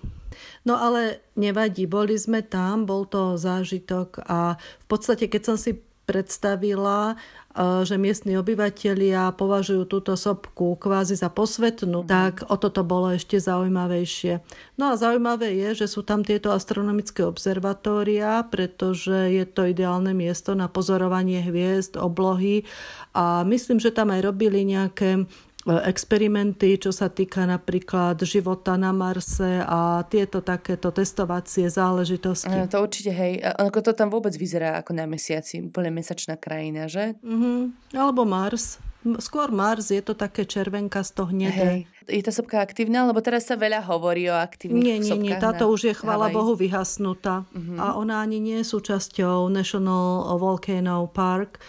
No 0.63 0.75
ale 0.79 1.23
nevadí, 1.39 1.87
boli 1.87 2.15
sme 2.19 2.43
tam, 2.43 2.87
bol 2.87 3.07
to 3.07 3.39
zážitok 3.39 4.23
a 4.27 4.59
v 4.59 4.87
podstate, 4.87 5.27
keď 5.27 5.43
som 5.55 5.57
si 5.59 5.79
predstavila, 6.11 7.15
E, 7.51 7.83
že 7.83 7.99
miestni 7.99 8.39
obyvateľia 8.39 9.35
považujú 9.35 9.83
túto 9.91 10.15
sopku 10.15 10.79
kvázi 10.79 11.19
za 11.19 11.27
posvetnú, 11.27 12.07
mm. 12.07 12.09
tak 12.09 12.35
o 12.47 12.55
toto 12.55 12.87
bolo 12.87 13.11
ešte 13.11 13.43
zaujímavejšie. 13.43 14.39
No 14.79 14.95
a 14.95 14.99
zaujímavé 14.99 15.59
je, 15.59 15.83
že 15.83 15.87
sú 15.91 16.07
tam 16.07 16.23
tieto 16.23 16.55
astronomické 16.55 17.27
observatória, 17.27 18.47
pretože 18.47 19.35
je 19.35 19.43
to 19.51 19.67
ideálne 19.67 20.15
miesto 20.15 20.55
na 20.55 20.71
pozorovanie 20.71 21.43
hviezd, 21.43 21.99
oblohy 21.99 22.63
a 23.19 23.43
myslím, 23.43 23.83
že 23.83 23.91
tam 23.91 24.15
aj 24.15 24.31
robili 24.31 24.63
nejaké 24.63 25.27
experimenty, 25.69 26.81
čo 26.81 26.89
sa 26.89 27.13
týka 27.13 27.45
napríklad 27.45 28.17
života 28.25 28.81
na 28.81 28.97
Marse 28.97 29.61
a 29.61 30.01
tieto 30.09 30.41
takéto 30.41 30.89
testovacie 30.89 31.69
záležitosti. 31.69 32.49
to 32.65 32.81
určite, 32.81 33.13
hej. 33.13 33.45
Ako 33.45 33.85
to 33.85 33.93
tam 33.93 34.09
vôbec 34.09 34.33
vyzerá 34.33 34.81
ako 34.81 34.97
na 34.97 35.05
mesiaci, 35.05 35.61
úplne 35.61 35.93
mesačná 35.93 36.41
krajina, 36.41 36.89
že? 36.89 37.21
Mm-hmm. 37.21 37.93
Alebo 37.93 38.25
Mars. 38.25 38.81
Skôr 39.01 39.49
Mars, 39.49 39.89
je 39.89 40.05
to 40.05 40.13
také 40.13 40.45
červenka 40.45 41.01
z 41.01 41.11
toho 41.17 41.33
hnedé. 41.33 41.89
Je 42.05 42.21
tá 42.21 42.33
sopka 42.33 42.61
aktívna? 42.61 43.09
Lebo 43.09 43.25
teraz 43.25 43.49
sa 43.49 43.57
veľa 43.57 43.81
hovorí 43.89 44.29
o 44.29 44.37
aktívnych 44.37 44.85
Nie, 44.85 44.97
nie, 45.01 45.17
nie. 45.17 45.33
Táto 45.41 45.73
už 45.73 45.89
je, 45.89 45.95
chvála 45.97 46.29
Bohu, 46.29 46.53
vyhasnutá. 46.53 47.49
Mm-hmm. 47.53 47.81
A 47.81 47.97
ona 47.97 48.21
ani 48.21 48.45
nie 48.45 48.61
je 48.61 48.69
súčasťou 48.69 49.49
National 49.49 50.37
Volcano 50.37 51.09
Park 51.09 51.61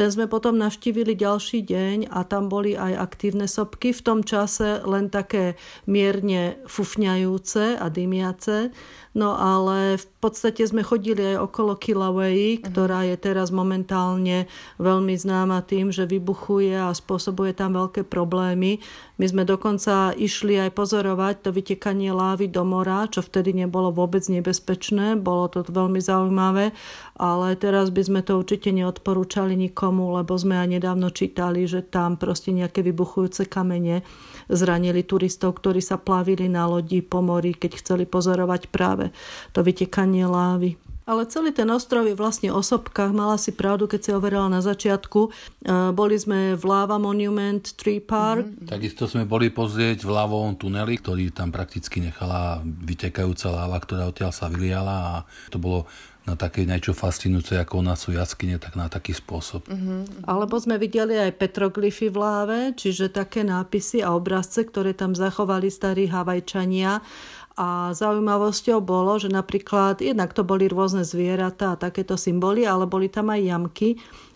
ten 0.00 0.08
sme 0.08 0.32
potom 0.32 0.56
navštívili 0.56 1.12
ďalší 1.12 1.60
deň 1.60 2.08
a 2.08 2.24
tam 2.24 2.48
boli 2.48 2.72
aj 2.72 3.12
aktívne 3.12 3.44
sopky, 3.44 3.92
v 3.92 4.00
tom 4.00 4.24
čase 4.24 4.80
len 4.88 5.12
také 5.12 5.60
mierne 5.84 6.56
fufňajúce 6.64 7.76
a 7.76 7.86
dymiace. 7.92 8.72
No 9.10 9.34
ale 9.34 9.98
v 9.98 10.06
podstate 10.22 10.62
sme 10.62 10.86
chodili 10.86 11.34
aj 11.34 11.50
okolo 11.50 11.74
Kilauea, 11.74 12.62
ktorá 12.62 13.02
je 13.10 13.18
teraz 13.18 13.50
momentálne 13.50 14.46
veľmi 14.78 15.18
známa 15.18 15.66
tým, 15.66 15.90
že 15.90 16.06
vybuchuje 16.06 16.78
a 16.78 16.94
spôsobuje 16.94 17.50
tam 17.50 17.74
veľké 17.74 18.06
problémy. 18.06 18.78
My 19.18 19.26
sme 19.26 19.42
dokonca 19.42 20.14
išli 20.14 20.62
aj 20.62 20.78
pozorovať 20.78 21.42
to 21.42 21.50
vytekanie 21.50 22.14
lávy 22.14 22.46
do 22.46 22.62
mora, 22.62 23.10
čo 23.10 23.18
vtedy 23.18 23.50
nebolo 23.50 23.90
vôbec 23.90 24.22
nebezpečné, 24.30 25.18
bolo 25.18 25.50
to 25.50 25.66
veľmi 25.66 25.98
zaujímavé, 25.98 26.70
ale 27.18 27.58
teraz 27.58 27.90
by 27.90 28.06
sme 28.06 28.20
to 28.22 28.38
určite 28.38 28.70
neodporúčali 28.70 29.58
nikomu, 29.58 30.14
lebo 30.22 30.38
sme 30.38 30.54
aj 30.54 30.78
nedávno 30.78 31.10
čítali, 31.10 31.66
že 31.66 31.82
tam 31.82 32.14
proste 32.14 32.54
nejaké 32.54 32.86
vybuchujúce 32.86 33.50
kamene 33.50 34.06
zranili 34.50 35.06
turistov, 35.06 35.62
ktorí 35.62 35.78
sa 35.78 35.96
plavili 35.96 36.50
na 36.50 36.66
lodi 36.66 37.00
po 37.00 37.22
mori, 37.22 37.54
keď 37.54 37.80
chceli 37.80 38.04
pozorovať 38.04 38.68
práve 38.68 39.14
to 39.54 39.62
vytekanie 39.62 40.26
lávy. 40.26 40.76
Ale 41.10 41.26
celý 41.26 41.50
ten 41.50 41.66
ostrov 41.74 42.06
je 42.06 42.14
vlastne 42.14 42.54
o 42.54 42.62
sopkách. 42.62 43.10
Mala 43.10 43.34
si 43.34 43.50
pravdu, 43.50 43.90
keď 43.90 44.00
si 44.00 44.10
overala 44.14 44.46
na 44.46 44.62
začiatku. 44.62 45.26
E, 45.26 45.30
boli 45.90 46.14
sme 46.14 46.54
v 46.54 46.62
Lava 46.62 47.02
Monument 47.02 47.66
Tree 47.74 47.98
Park. 47.98 48.46
Mm-hmm. 48.46 48.70
Takisto 48.70 49.10
sme 49.10 49.26
boli 49.26 49.50
pozrieť 49.50 50.06
v 50.06 50.14
lávovom 50.14 50.54
tuneli, 50.54 51.02
ktorý 51.02 51.34
tam 51.34 51.50
prakticky 51.50 51.98
nechala 51.98 52.62
vytekajúca 52.62 53.50
láva, 53.50 53.82
ktorá 53.82 54.06
odtiaľ 54.06 54.30
sa 54.30 54.46
vyliala 54.46 54.96
a 55.02 55.14
to 55.50 55.58
bolo 55.58 55.90
na 56.28 56.36
také 56.36 56.68
niečo 56.68 56.92
fascinujúce, 56.92 57.56
ako 57.56 57.80
u 57.80 57.84
nás 57.84 58.04
sú 58.04 58.12
jaskyne, 58.12 58.60
tak 58.60 58.76
na 58.76 58.92
taký 58.92 59.16
spôsob. 59.16 59.64
Uh-huh. 59.66 60.04
Alebo 60.28 60.60
sme 60.60 60.76
videli 60.76 61.16
aj 61.16 61.40
petroglyfy 61.40 62.12
v 62.12 62.16
láve, 62.20 62.58
čiže 62.76 63.08
také 63.08 63.40
nápisy 63.40 64.04
a 64.04 64.12
obrazce, 64.12 64.68
ktoré 64.68 64.92
tam 64.92 65.16
zachovali 65.16 65.72
starí 65.72 66.12
Havajčania 66.12 67.00
a 67.60 67.92
zaujímavosťou 67.92 68.80
bolo, 68.80 69.20
že 69.20 69.28
napríklad 69.28 70.00
jednak 70.00 70.32
to 70.32 70.46
boli 70.46 70.70
rôzne 70.70 71.04
zvieratá 71.04 71.76
a 71.76 71.80
takéto 71.80 72.16
symboly, 72.16 72.64
ale 72.64 72.88
boli 72.88 73.12
tam 73.12 73.28
aj 73.28 73.40
jamky 73.40 73.88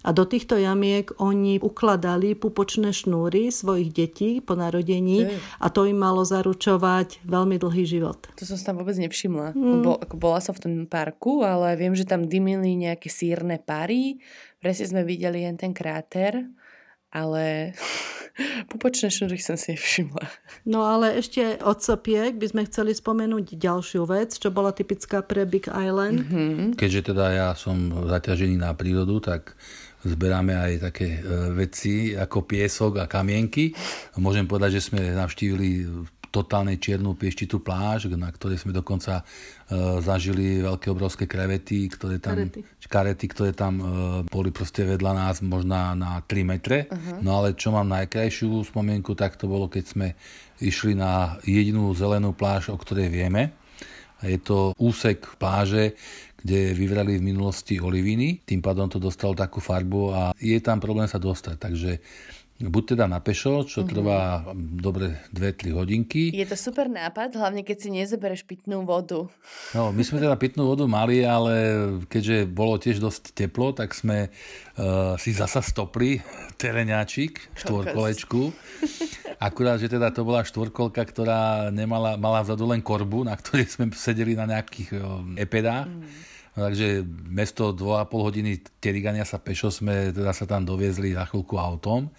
a 0.04 0.12
do 0.12 0.28
týchto 0.28 0.60
jamiek 0.60 1.08
oni 1.16 1.56
ukladali 1.64 2.36
pupočné 2.36 2.92
šnúry 2.92 3.48
svojich 3.48 3.90
detí 3.90 4.30
po 4.44 4.52
narodení 4.52 5.40
a 5.56 5.72
to 5.72 5.88
im 5.88 5.96
malo 5.96 6.22
zaručovať 6.28 7.24
veľmi 7.24 7.56
dlhý 7.56 7.88
život. 7.88 8.20
To 8.36 8.44
som 8.44 8.60
sa 8.60 8.70
tam 8.72 8.84
vôbec 8.84 9.00
nevšimla. 9.00 9.56
Mm. 9.56 9.80
Bo, 9.80 9.96
ako 9.96 10.14
bola 10.20 10.44
som 10.44 10.52
v 10.52 10.60
tom 10.60 10.74
parku, 10.84 11.40
ale 11.40 11.80
viem, 11.80 11.96
že 11.96 12.04
tam 12.04 12.28
dymili 12.28 12.76
nejaké 12.76 13.08
sírne 13.08 13.56
pary. 13.56 14.20
Presne 14.60 14.92
sme 14.92 15.02
videli 15.08 15.48
len 15.48 15.56
ten 15.56 15.72
kráter, 15.72 16.44
ale 17.08 17.72
Pupočné 18.70 19.14
šnúry 19.14 19.38
som 19.38 19.54
si 19.54 19.78
všimla. 19.78 20.26
No 20.66 20.82
ale 20.82 21.14
ešte 21.22 21.54
od 21.62 21.78
sopiek 21.78 22.34
by 22.34 22.46
sme 22.50 22.62
chceli 22.66 22.90
spomenúť 22.90 23.54
ďalšiu 23.54 24.02
vec, 24.10 24.34
čo 24.34 24.50
bola 24.50 24.74
typická 24.74 25.22
pre 25.22 25.46
Big 25.46 25.70
Island. 25.70 26.26
Mm-hmm. 26.26 26.74
Keďže 26.74 27.14
teda 27.14 27.26
ja 27.30 27.48
som 27.54 27.94
zaťažený 28.10 28.58
na 28.58 28.74
prírodu, 28.74 29.22
tak 29.22 29.54
zberáme 30.04 30.52
aj 30.52 30.72
také 30.92 31.08
e, 31.16 31.20
veci 31.56 32.12
ako 32.12 32.44
piesok 32.44 33.00
a 33.00 33.10
kamienky. 33.10 33.72
Môžem 34.20 34.44
povedať, 34.44 34.78
že 34.78 34.92
sme 34.92 35.16
navštívili 35.16 35.88
totálne 36.34 36.74
čiernu 36.82 37.14
pieštitú 37.14 37.62
pláž, 37.62 38.10
na 38.10 38.26
ktorej 38.26 38.58
sme 38.58 38.74
dokonca 38.74 39.22
uh, 39.22 40.02
zažili 40.02 40.66
veľké 40.66 40.90
obrovské 40.90 41.30
krevety, 41.30 41.86
ktoré 41.86 42.18
tam, 42.18 42.50
karety. 42.50 42.60
karety, 42.90 43.26
ktoré 43.30 43.50
tam 43.54 43.74
uh, 43.78 43.86
boli 44.26 44.50
proste 44.50 44.82
vedľa 44.82 45.12
nás 45.14 45.38
možná 45.46 45.94
na 45.94 46.18
3 46.26 46.42
metre. 46.42 46.90
Uh-huh. 46.90 47.22
No 47.22 47.38
ale 47.38 47.54
čo 47.54 47.70
mám 47.70 47.86
najkrajšiu 47.86 48.66
spomienku, 48.66 49.14
tak 49.14 49.38
to 49.38 49.46
bolo, 49.46 49.70
keď 49.70 49.84
sme 49.86 50.06
išli 50.58 50.98
na 50.98 51.38
jedinú 51.46 51.94
zelenú 51.94 52.34
pláž, 52.34 52.74
o 52.74 52.76
ktorej 52.82 53.14
vieme. 53.14 53.54
A 54.18 54.26
je 54.26 54.42
to 54.42 54.74
úsek 54.74 55.38
pláže, 55.38 55.94
kde 56.44 56.76
vyvrali 56.76 57.16
v 57.16 57.26
minulosti 57.32 57.80
oliviny, 57.80 58.44
tým 58.44 58.60
pádom 58.60 58.84
to 58.92 59.00
dostalo 59.00 59.32
takú 59.32 59.64
farbu 59.64 60.02
a 60.12 60.20
je 60.36 60.60
tam 60.60 60.76
problém 60.76 61.08
sa 61.08 61.16
dostať. 61.16 61.56
Takže 61.56 61.90
buď 62.62 62.94
teda 62.94 63.10
na 63.10 63.18
pešo, 63.18 63.66
čo 63.66 63.82
mm-hmm. 63.82 63.90
trvá 63.90 64.46
dobre 64.54 65.18
2-3 65.34 65.74
hodinky. 65.74 66.30
Je 66.30 66.46
to 66.46 66.54
super 66.54 66.86
nápad, 66.86 67.34
hlavne 67.34 67.66
keď 67.66 67.76
si 67.82 67.88
nezobereš 67.90 68.46
pitnú 68.46 68.86
vodu. 68.86 69.26
No, 69.74 69.90
my 69.90 70.02
sme 70.06 70.22
teda 70.22 70.38
pitnú 70.38 70.70
vodu 70.70 70.86
mali, 70.86 71.26
ale 71.26 71.54
keďže 72.06 72.46
bolo 72.46 72.78
tiež 72.78 73.02
dosť 73.02 73.34
teplo, 73.34 73.74
tak 73.74 73.90
sme 73.90 74.30
uh, 74.30 75.18
si 75.18 75.34
zasa 75.34 75.58
stopli 75.58 76.22
tereňáčik, 76.62 77.58
štvorkolečku. 77.58 78.54
Akurát, 79.42 79.82
že 79.82 79.90
teda 79.90 80.14
to 80.14 80.22
bola 80.22 80.46
štvorkolka, 80.46 81.02
ktorá 81.02 81.74
nemala, 81.74 82.14
mala 82.14 82.46
vzadu 82.46 82.70
len 82.70 82.78
korbu, 82.78 83.26
na 83.26 83.34
ktorej 83.34 83.66
sme 83.66 83.90
sedeli 83.90 84.38
na 84.38 84.46
nejakých 84.46 84.94
uh, 84.94 85.26
epedách. 85.34 85.90
Mm. 85.90 86.33
Takže 86.54 87.02
mesto 87.26 87.74
2,5 87.74 88.14
hodiny 88.14 88.62
terigania 88.78 89.26
sa 89.26 89.42
pešo 89.42 89.74
sme 89.74 90.14
teda 90.14 90.30
sa 90.30 90.46
tam 90.46 90.62
doviezli 90.62 91.10
na 91.10 91.26
chvíľku 91.26 91.58
autom. 91.58 92.06
E, 92.06 92.10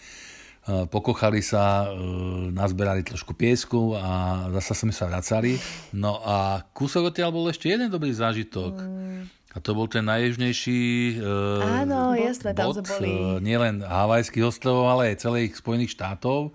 pokochali 0.92 1.40
sa, 1.40 1.88
e, 1.88 2.52
nazberali 2.52 3.00
trošku 3.08 3.32
piesku 3.32 3.96
a 3.96 4.46
zase 4.60 4.76
sme 4.76 4.92
sa 4.92 5.08
vracali. 5.08 5.56
No 5.96 6.20
a 6.20 6.68
kúsok 6.76 7.16
odtiaľ 7.16 7.32
bol 7.32 7.48
ešte 7.48 7.72
jeden 7.72 7.88
dobrý 7.88 8.12
zážitok. 8.12 8.76
A 9.56 9.64
to 9.64 9.72
bol 9.72 9.88
ten 9.88 10.04
najjužnejší 10.04 11.16
uh, 11.24 11.88
Áno, 11.88 12.12
bod, 12.12 12.20
jasné, 12.20 12.52
tam 12.52 12.76
bod, 12.76 12.84
boli. 12.84 13.40
nielen 13.40 13.88
Havajských 13.88 14.44
ostrovov, 14.44 14.92
ale 14.92 15.16
aj 15.16 15.24
celých 15.24 15.56
Spojených 15.56 15.96
štátov. 15.96 16.52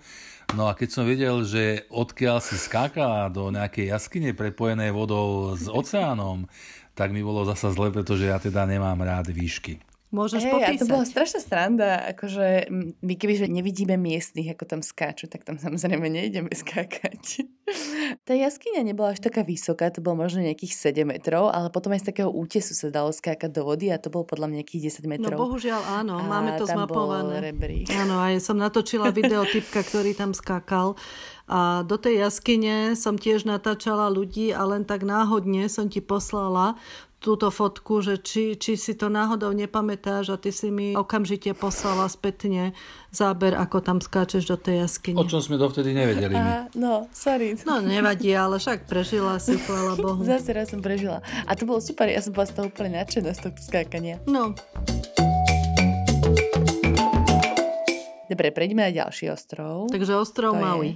No 0.51 0.67
a 0.67 0.75
keď 0.75 0.89
som 0.91 1.07
videl, 1.07 1.47
že 1.47 1.87
odkiaľ 1.95 2.43
si 2.43 2.59
skákala 2.59 3.31
do 3.31 3.55
nejakej 3.55 3.95
jaskyne 3.95 4.35
prepojenej 4.35 4.91
vodou 4.91 5.55
s 5.55 5.71
oceánom, 5.71 6.51
tak 6.99 7.15
mi 7.15 7.23
bolo 7.23 7.47
zasa 7.47 7.71
zle, 7.71 7.95
pretože 7.95 8.27
ja 8.27 8.43
teda 8.43 8.67
nemám 8.67 8.99
rád 8.99 9.31
výšky. 9.31 9.79
Môžeš 10.11 10.43
Hej, 10.43 10.53
popísať. 10.53 10.75
a 10.75 10.81
to 10.83 10.91
bola 10.91 11.07
strašná 11.07 11.39
sranda, 11.39 11.91
akože 12.11 12.67
my 12.99 13.15
keby 13.15 13.47
nevidíme 13.47 13.95
miestnych, 13.95 14.51
ako 14.51 14.67
tam 14.67 14.81
skáču, 14.83 15.31
tak 15.31 15.47
tam 15.47 15.55
samozrejme 15.55 16.11
nejdeme 16.11 16.51
skákať. 16.51 17.23
Tá 18.27 18.35
jaskyňa 18.35 18.83
nebola 18.83 19.15
až 19.15 19.23
taká 19.23 19.47
vysoká, 19.47 19.95
to 19.95 20.03
bolo 20.03 20.27
možno 20.27 20.43
nejakých 20.43 20.91
7 20.91 21.07
metrov, 21.07 21.55
ale 21.55 21.71
potom 21.71 21.95
aj 21.95 22.03
z 22.03 22.07
takého 22.11 22.27
útesu 22.27 22.75
sa 22.75 22.91
dalo 22.91 23.15
skákať 23.15 23.47
do 23.47 23.63
vody 23.63 23.95
a 23.95 24.03
to 24.03 24.11
bolo 24.11 24.27
podľa 24.27 24.51
mňa 24.51 24.57
nejakých 24.67 24.83
10 24.99 25.07
No 25.07 25.11
metrov. 25.15 25.39
bohužiaľ 25.39 26.03
áno, 26.03 26.19
A 26.19 26.27
máme 26.27 26.59
to 26.59 26.67
tam 26.67 26.91
bol 26.91 27.07
zmapované. 27.07 27.55
rebrík. 27.55 27.87
Áno, 27.95 28.19
aj 28.19 28.43
som 28.43 28.59
natočila 28.59 29.15
video 29.15 29.47
typka, 29.47 29.87
ktorý 29.87 30.19
tam 30.19 30.35
skákal. 30.35 30.99
A 31.47 31.87
do 31.87 31.95
tej 31.95 32.27
jaskyne 32.27 32.99
som 32.99 33.15
tiež 33.15 33.47
natáčala 33.47 34.11
ľudí 34.11 34.51
a 34.51 34.67
len 34.67 34.83
tak 34.83 35.07
náhodne 35.07 35.71
som 35.71 35.87
ti 35.87 36.03
poslala 36.03 36.75
túto 37.21 37.53
fotku, 37.53 38.01
že 38.01 38.17
či, 38.17 38.57
či 38.57 38.75
si 38.75 38.97
to 38.97 39.07
náhodou 39.07 39.53
nepamätáš 39.53 40.33
a 40.33 40.37
ty 40.37 40.49
si 40.49 40.73
mi 40.73 40.97
okamžite 40.97 41.53
poslala 41.53 42.09
spätne 42.09 42.73
záber, 43.09 43.53
ako 43.53 43.79
tam 43.79 44.01
skáčeš 44.01 44.43
do 44.47 44.57
tej 44.57 44.83
jaskyne. 44.83 45.21
O 45.21 45.29
čom 45.29 45.39
sme 45.39 45.55
dovtedy 45.55 45.93
nevedeli 45.93 46.33
my. 46.33 46.41
Aha, 46.41 46.61
no, 46.75 47.13
sorry. 47.13 47.61
No 47.63 47.79
nevadí, 47.79 48.33
ale 48.33 48.57
však 48.57 48.89
prežila 48.89 49.37
si, 49.37 49.61
chvála 49.61 49.95
Bohu. 49.95 50.25
Zase 50.25 50.51
raz 50.51 50.73
som 50.73 50.81
prežila. 50.81 51.21
A 51.45 51.53
to 51.53 51.63
bolo 51.63 51.79
super, 51.79 52.09
ja 52.09 52.19
som 52.19 52.33
bola 52.33 52.49
z 52.49 52.57
toho 52.57 52.67
úplne 52.67 52.97
nadšená 52.97 53.31
z 53.31 53.41
tohto 53.45 53.61
skákania. 53.61 54.17
No, 54.25 54.57
Dobre, 58.31 58.55
prejdeme 58.55 58.87
na 58.87 58.95
ďalší 58.95 59.27
ostrov. 59.29 59.91
takže 59.91 60.15
ostrov 60.15 60.55
To 60.55 60.59
je- 60.59 60.65
Maui. 60.65 60.91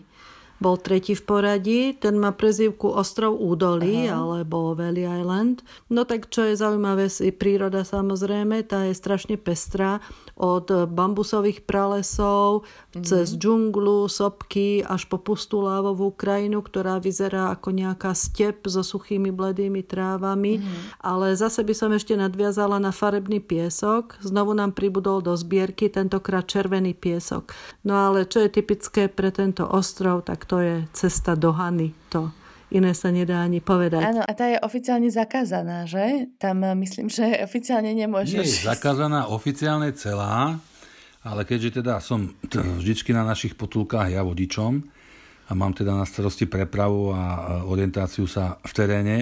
Bol 0.62 0.78
tretí 0.78 1.18
v 1.18 1.22
poradí, 1.26 1.80
ten 1.98 2.14
má 2.16 2.30
prezývku 2.30 2.86
Ostrov 2.94 3.36
údolí, 3.36 4.06
Aha. 4.06 4.22
alebo 4.22 4.72
Valley 4.78 5.04
Island. 5.04 5.66
No 5.90 6.06
tak 6.06 6.30
čo 6.30 6.46
je 6.46 6.54
zaujímavé, 6.54 7.10
príroda 7.34 7.82
samozrejme, 7.82 8.62
tá 8.64 8.86
je 8.86 8.94
strašne 8.94 9.34
pestrá. 9.34 9.98
Od 10.34 10.66
bambusových 10.90 11.62
pralesov, 11.62 12.66
mm-hmm. 12.66 13.04
cez 13.06 13.38
džunglu, 13.38 14.10
sopky, 14.10 14.82
až 14.82 15.06
po 15.06 15.18
pustú 15.18 15.62
lávovú 15.62 16.10
krajinu, 16.10 16.62
ktorá 16.62 16.98
vyzerá 16.98 17.54
ako 17.54 17.70
nejaká 17.70 18.12
step 18.18 18.66
so 18.66 18.82
suchými 18.82 19.30
bledými 19.30 19.86
trávami. 19.86 20.58
Mm-hmm. 20.58 21.02
Ale 21.02 21.38
zase 21.38 21.62
by 21.62 21.74
som 21.74 21.90
ešte 21.94 22.18
nadviazala 22.18 22.82
na 22.82 22.90
farebný 22.90 23.38
piesok. 23.38 24.18
Znovu 24.22 24.54
nám 24.54 24.74
pribudol 24.74 25.22
do 25.22 25.34
zbierky 25.34 25.86
tentokrát 25.86 26.46
červený 26.46 26.94
piesok. 26.94 27.54
No 27.86 28.10
ale 28.10 28.26
čo 28.26 28.42
je 28.42 28.50
typické 28.50 29.06
pre 29.06 29.34
tento 29.34 29.66
ostrov, 29.66 30.26
tak 30.26 30.46
to 30.46 30.62
je 30.62 30.76
cesta 30.94 31.38
do 31.38 31.54
Hany. 31.54 31.94
To 32.14 32.43
iné 32.74 32.90
sa 32.92 33.08
nedá 33.08 33.40
ani 33.40 33.62
povedať. 33.62 34.02
Áno, 34.02 34.20
a 34.20 34.32
tá 34.34 34.50
je 34.50 34.58
oficiálne 34.58 35.06
zakázaná, 35.08 35.86
že? 35.86 36.28
Tam 36.36 36.58
eh, 36.60 36.74
myslím, 36.74 37.06
že 37.06 37.24
oficiálne 37.46 37.94
Nie 37.94 38.04
nemôžeš. 38.04 38.42
je 38.42 38.66
zakázaná 38.66 39.30
oficiálne 39.30 39.94
celá, 39.94 40.58
ale 41.22 41.40
keďže 41.46 41.80
teda 41.80 42.02
som 42.02 42.34
vždycky 42.50 43.14
na 43.14 43.24
našich 43.24 43.54
potulkách 43.54 44.12
ja 44.12 44.20
vodičom 44.20 44.84
a 45.44 45.52
mám 45.52 45.76
teda 45.76 45.92
na 45.92 46.08
starosti 46.08 46.48
prepravu 46.48 47.12
a 47.12 47.22
a 47.24 47.52
orientáciu 47.68 48.24
sa 48.24 48.56
v 48.64 48.72
teréne, 48.72 49.16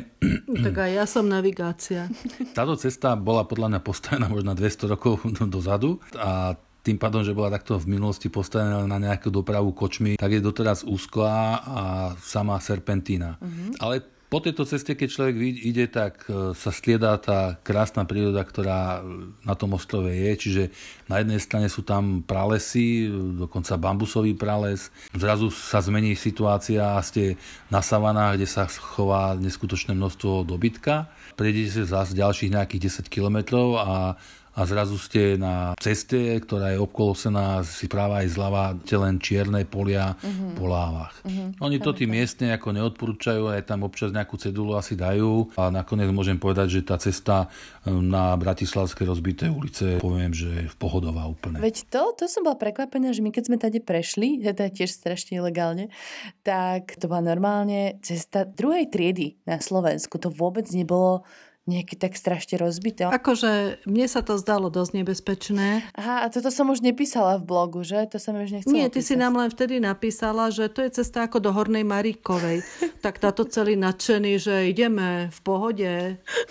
Tak 0.62 0.74
aj 0.78 0.90
ja 0.94 1.04
som 1.06 1.26
navigácia. 1.26 2.06
táto 2.54 2.78
cesta 2.78 3.18
bola 3.18 3.42
podľa 3.42 3.74
mňa 3.74 3.80
postavená 3.82 4.26
možno 4.30 4.54
200 4.54 4.86
rokov 4.86 5.18
dozadu 5.54 5.98
a 6.14 6.54
tým 6.82 6.98
pádom, 6.98 7.22
že 7.22 7.34
bola 7.34 7.54
takto 7.54 7.78
v 7.78 7.94
minulosti 7.94 8.26
postavená 8.26 8.82
na 8.90 8.98
nejakú 8.98 9.30
dopravu 9.30 9.70
kočmi, 9.70 10.18
tak 10.18 10.34
je 10.34 10.42
doteraz 10.42 10.82
úzká 10.82 11.62
a 11.62 11.82
sama 12.18 12.58
serpentína. 12.58 13.38
Uh-huh. 13.38 13.70
Ale 13.78 14.02
po 14.32 14.40
tejto 14.40 14.64
ceste, 14.64 14.96
keď 14.96 15.08
človek 15.12 15.36
ide, 15.60 15.84
tak 15.92 16.24
e, 16.24 16.56
sa 16.56 16.72
striedá 16.72 17.20
tá 17.20 17.60
krásna 17.60 18.08
príroda, 18.08 18.40
ktorá 18.40 19.04
e, 19.04 19.28
na 19.44 19.52
tom 19.52 19.76
ostrove 19.76 20.08
je. 20.08 20.32
Čiže 20.32 20.62
na 21.04 21.20
jednej 21.20 21.36
strane 21.36 21.68
sú 21.68 21.84
tam 21.84 22.24
pralesy, 22.24 23.12
e, 23.12 23.44
dokonca 23.44 23.76
bambusový 23.76 24.32
prales. 24.32 24.88
Zrazu 25.12 25.52
sa 25.52 25.84
zmení 25.84 26.16
situácia 26.16 26.96
a 26.96 27.04
ste 27.04 27.36
na 27.68 27.84
savanách, 27.84 28.40
kde 28.40 28.48
sa 28.48 28.64
chová 28.72 29.36
neskutočné 29.36 29.92
množstvo 29.92 30.48
dobytka. 30.48 31.12
Prejdete 31.36 31.84
sa 31.84 32.00
zase 32.00 32.16
ďalších 32.16 32.56
nejakých 32.56 33.04
10 33.04 33.12
kilometrov 33.12 33.84
a 33.84 34.16
a 34.52 34.60
zrazu 34.68 35.00
ste 35.00 35.40
na 35.40 35.72
ceste, 35.80 36.36
ktorá 36.44 36.76
je 36.76 36.78
obkolosená 36.78 37.64
si 37.64 37.88
práva 37.88 38.20
aj 38.20 38.36
zľava 38.36 38.76
len 38.76 39.16
čierne 39.16 39.64
polia 39.64 40.12
uh-huh. 40.12 40.52
po 40.52 40.68
lávach. 40.68 41.16
Uh-huh. 41.24 41.56
Oni 41.64 41.80
to 41.80 41.96
tým 41.96 42.12
miestne 42.12 42.52
ako 42.52 42.76
neodporúčajú, 42.76 43.48
aj 43.48 43.64
tam 43.64 43.88
občas 43.88 44.12
nejakú 44.12 44.36
cedulu 44.36 44.76
asi 44.76 44.92
dajú 44.92 45.56
a 45.56 45.72
nakoniec 45.72 46.12
môžem 46.12 46.36
povedať, 46.36 46.80
že 46.80 46.80
tá 46.84 47.00
cesta 47.00 47.48
na 47.88 48.36
Bratislavské 48.36 49.08
rozbité 49.08 49.48
ulice, 49.48 49.96
poviem, 49.98 50.36
že 50.36 50.48
je 50.52 50.68
v 50.68 50.76
pohodová 50.76 51.24
úplne. 51.24 51.56
Veď 51.56 51.88
to, 51.88 52.12
to 52.14 52.24
som 52.28 52.44
bola 52.44 52.60
prekvapená, 52.60 53.16
že 53.16 53.24
my 53.24 53.32
keď 53.32 53.44
sme 53.48 53.56
tady 53.56 53.80
prešli, 53.80 54.36
teda 54.52 54.68
tiež 54.68 54.92
strašne 54.92 55.40
ilegálne, 55.40 55.88
tak 56.44 57.00
to 57.00 57.08
bola 57.08 57.24
normálne 57.24 57.96
cesta 58.04 58.44
druhej 58.44 58.92
triedy 58.92 59.40
na 59.48 59.58
Slovensku. 59.58 60.20
To 60.20 60.28
vôbec 60.28 60.68
nebolo 60.76 61.24
nejaké 61.62 61.94
tak 61.94 62.18
strašne 62.18 62.58
rozbité. 62.58 63.06
Akože 63.06 63.78
mne 63.86 64.06
sa 64.10 64.18
to 64.18 64.34
zdalo 64.34 64.66
dosť 64.66 64.98
nebezpečné. 64.98 65.86
Aha, 65.94 66.26
a 66.26 66.26
toto 66.26 66.50
som 66.50 66.66
už 66.74 66.82
nepísala 66.82 67.38
v 67.38 67.46
blogu, 67.46 67.86
že? 67.86 68.02
To 68.10 68.18
som 68.18 68.34
už 68.34 68.50
nechcela 68.50 68.74
Nie, 68.74 68.90
ty 68.90 68.98
si 68.98 69.14
písať. 69.14 69.22
nám 69.22 69.34
len 69.38 69.46
vtedy 69.46 69.78
napísala, 69.78 70.50
že 70.50 70.66
to 70.66 70.82
je 70.82 70.90
cesta 70.98 71.30
ako 71.30 71.38
do 71.38 71.54
Hornej 71.54 71.86
Maríkovej. 71.86 72.66
tak 73.06 73.22
táto 73.22 73.46
celý 73.46 73.78
nadšený, 73.78 74.32
že 74.42 74.54
ideme 74.66 75.30
v 75.30 75.38
pohode. 75.46 75.92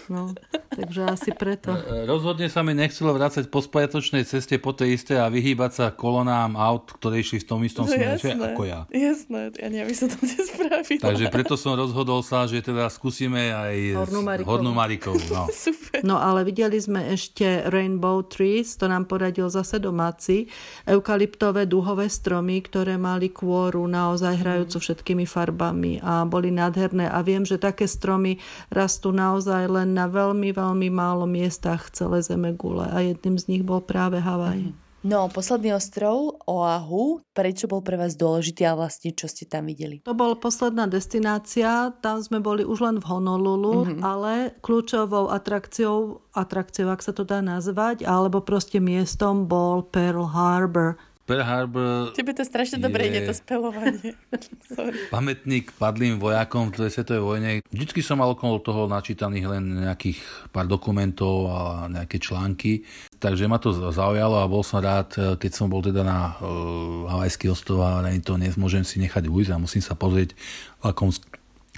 No, 0.07 0.31
takže 0.71 1.03
asi 1.03 1.35
preto. 1.35 1.75
E, 1.75 2.07
Rozhodne 2.07 2.47
sa 2.47 2.63
mi 2.63 2.71
nechcelo 2.71 3.11
vrácať 3.11 3.51
po 3.51 3.59
spojatočnej 3.59 4.23
ceste 4.23 4.63
po 4.63 4.71
tej 4.71 4.95
isté 4.95 5.19
a 5.19 5.27
vyhýbať 5.27 5.71
sa 5.75 5.85
kolonám 5.91 6.55
aut, 6.55 6.87
ktoré 6.87 7.19
išli 7.19 7.43
v 7.43 7.47
tom 7.51 7.59
istom 7.67 7.83
No 7.83 7.91
smere, 7.91 8.15
jasné, 8.15 8.39
ako 8.39 8.63
ja. 8.63 8.87
jasné, 8.87 9.51
ja 9.59 9.67
neviem, 9.67 9.91
som 9.91 10.07
to 10.07 10.23
nespravila. 10.23 11.03
Takže 11.03 11.25
preto 11.27 11.59
som 11.59 11.75
rozhodol 11.75 12.23
sa, 12.23 12.47
že 12.47 12.63
teda 12.63 12.87
skúsime 12.87 13.51
aj 13.51 13.75
Hornú 14.07 14.21
Marikovú. 14.23 14.51
Hornú 14.55 14.71
Marikovú. 15.01 15.33
No. 15.33 15.49
Super. 15.65 15.99
No 16.05 16.21
ale 16.21 16.45
videli 16.45 16.77
sme 16.77 17.09
ešte 17.09 17.65
Rainbow 17.69 18.21
Trees, 18.21 18.77
to 18.77 18.85
nám 18.85 19.09
poradil 19.09 19.49
zase 19.49 19.81
domáci, 19.81 20.45
eukalyptové 20.85 21.65
duhové 21.65 22.05
stromy, 22.07 22.61
ktoré 22.61 23.01
mali 23.01 23.33
kôru 23.33 23.81
naozaj 23.89 24.37
hrajúcu 24.37 24.77
všetkými 24.77 25.25
farbami 25.25 25.97
a 26.05 26.23
boli 26.29 26.53
nádherné 26.53 27.09
a 27.09 27.19
viem, 27.25 27.41
že 27.41 27.57
také 27.57 27.89
stromy 27.89 28.37
rastú 28.69 29.09
naozaj 29.09 29.65
len 29.67 29.97
na 29.97 30.05
veľmi, 30.05 30.53
veľmi 30.53 30.87
málo 30.93 31.25
miestach 31.25 31.89
celé 31.89 32.21
zeme 32.21 32.53
gule 32.53 32.85
a 32.85 33.01
jedným 33.01 33.41
z 33.41 33.45
nich 33.57 33.63
bol 33.65 33.81
práve 33.81 34.21
Havaj. 34.21 34.90
No, 35.01 35.25
posledný 35.33 35.73
ostrov, 35.73 36.45
Oahu, 36.45 37.25
prečo 37.33 37.65
bol 37.65 37.81
pre 37.81 37.97
vás 37.97 38.13
dôležitý 38.13 38.69
a 38.69 38.77
vlastne 38.77 39.09
čo 39.09 39.25
ste 39.25 39.49
tam 39.49 39.65
videli? 39.65 39.97
To 40.05 40.13
bola 40.13 40.37
posledná 40.37 40.85
destinácia, 40.85 41.89
tam 42.05 42.21
sme 42.21 42.37
boli 42.37 42.61
už 42.61 42.85
len 42.85 42.97
v 43.01 43.09
Honolulu, 43.09 43.75
mm-hmm. 43.81 44.01
ale 44.05 44.53
kľúčovou 44.61 45.33
atrakciou, 45.33 46.21
atrakciou, 46.37 46.93
ak 46.93 47.01
sa 47.01 47.17
to 47.17 47.25
dá 47.25 47.41
nazvať, 47.41 48.05
alebo 48.05 48.45
proste 48.45 48.77
miestom 48.77 49.49
bol 49.49 49.81
Pearl 49.89 50.29
Harbor. 50.29 51.01
Pearl 51.31 51.47
Harbor 51.47 52.11
Tebe 52.11 52.35
to 52.35 52.43
strašne 52.43 52.77
Je- 52.77 52.83
dobre 52.83 53.07
ide, 53.07 53.23
to 53.23 53.31
spelovanie. 53.31 54.19
Pamätník 55.15 55.71
padlým 55.79 56.19
vojakom 56.19 56.67
v 56.67 56.71
druhej 56.75 56.91
svetovej 56.91 57.23
vojne. 57.23 57.49
Vždycky 57.71 58.03
som 58.03 58.19
mal 58.19 58.35
okolo 58.35 58.59
toho 58.59 58.91
načítaných 58.91 59.47
len 59.47 59.63
nejakých 59.87 60.19
pár 60.51 60.67
dokumentov 60.67 61.47
a 61.47 61.87
nejaké 61.87 62.19
články. 62.19 62.83
Takže 63.15 63.47
ma 63.47 63.63
to 63.63 63.71
zaujalo 63.71 64.43
a 64.43 64.51
bol 64.51 64.59
som 64.59 64.83
rád, 64.83 65.15
e, 65.15 65.39
keď 65.39 65.51
som 65.55 65.71
bol 65.71 65.79
teda 65.79 66.03
na 66.03 66.35
uh, 66.41 67.07
Havajský 67.07 67.47
ostrov 67.53 67.79
a 67.85 68.03
na 68.03 68.11
to 68.19 68.35
nemôžem 68.35 68.83
si 68.83 68.99
nechať 68.99 69.31
ujsť 69.31 69.51
a 69.55 69.61
musím 69.61 69.79
sa 69.79 69.95
pozrieť, 69.95 70.35
v 70.81 70.83
akom 70.83 71.13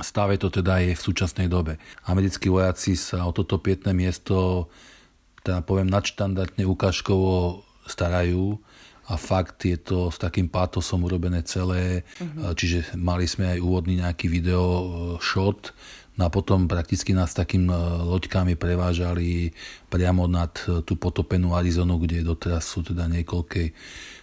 stave 0.01 0.39
to 0.41 0.49
teda 0.49 0.81
je 0.81 0.97
v 0.97 1.05
súčasnej 1.05 1.45
dobe. 1.45 1.77
Americkí 2.09 2.49
vojaci 2.49 2.97
sa 2.97 3.27
o 3.27 3.35
toto 3.35 3.61
pietné 3.61 3.93
miesto 3.93 4.65
teda 5.43 5.59
poviem 5.61 5.91
nadštandardne 5.91 6.63
ukážkovo 6.63 7.61
starajú 7.83 8.63
a 9.03 9.19
fakt 9.19 9.67
je 9.67 9.75
to 9.75 10.07
s 10.07 10.15
takým 10.15 10.47
pátosom 10.47 11.03
urobené 11.03 11.43
celé, 11.43 12.07
uh-huh. 12.19 12.55
čiže 12.55 12.95
mali 12.95 13.27
sme 13.27 13.51
aj 13.51 13.59
úvodný 13.59 13.99
nejaký 13.99 14.31
video 14.31 14.63
e, 14.63 14.85
shot, 15.19 15.75
no 16.15 16.23
a 16.23 16.29
potom 16.31 16.71
prakticky 16.71 17.11
nás 17.11 17.35
takým 17.35 17.67
e, 17.67 17.75
loďkami 18.07 18.55
prevážali 18.55 19.51
priamo 19.91 20.31
nad 20.31 20.55
e, 20.71 20.79
tú 20.87 20.95
potopenú 20.95 21.51
Arizonu, 21.51 21.99
kde 21.99 22.23
doteraz 22.23 22.63
sú 22.63 22.79
teda 22.79 23.11
niekoľké 23.11 23.75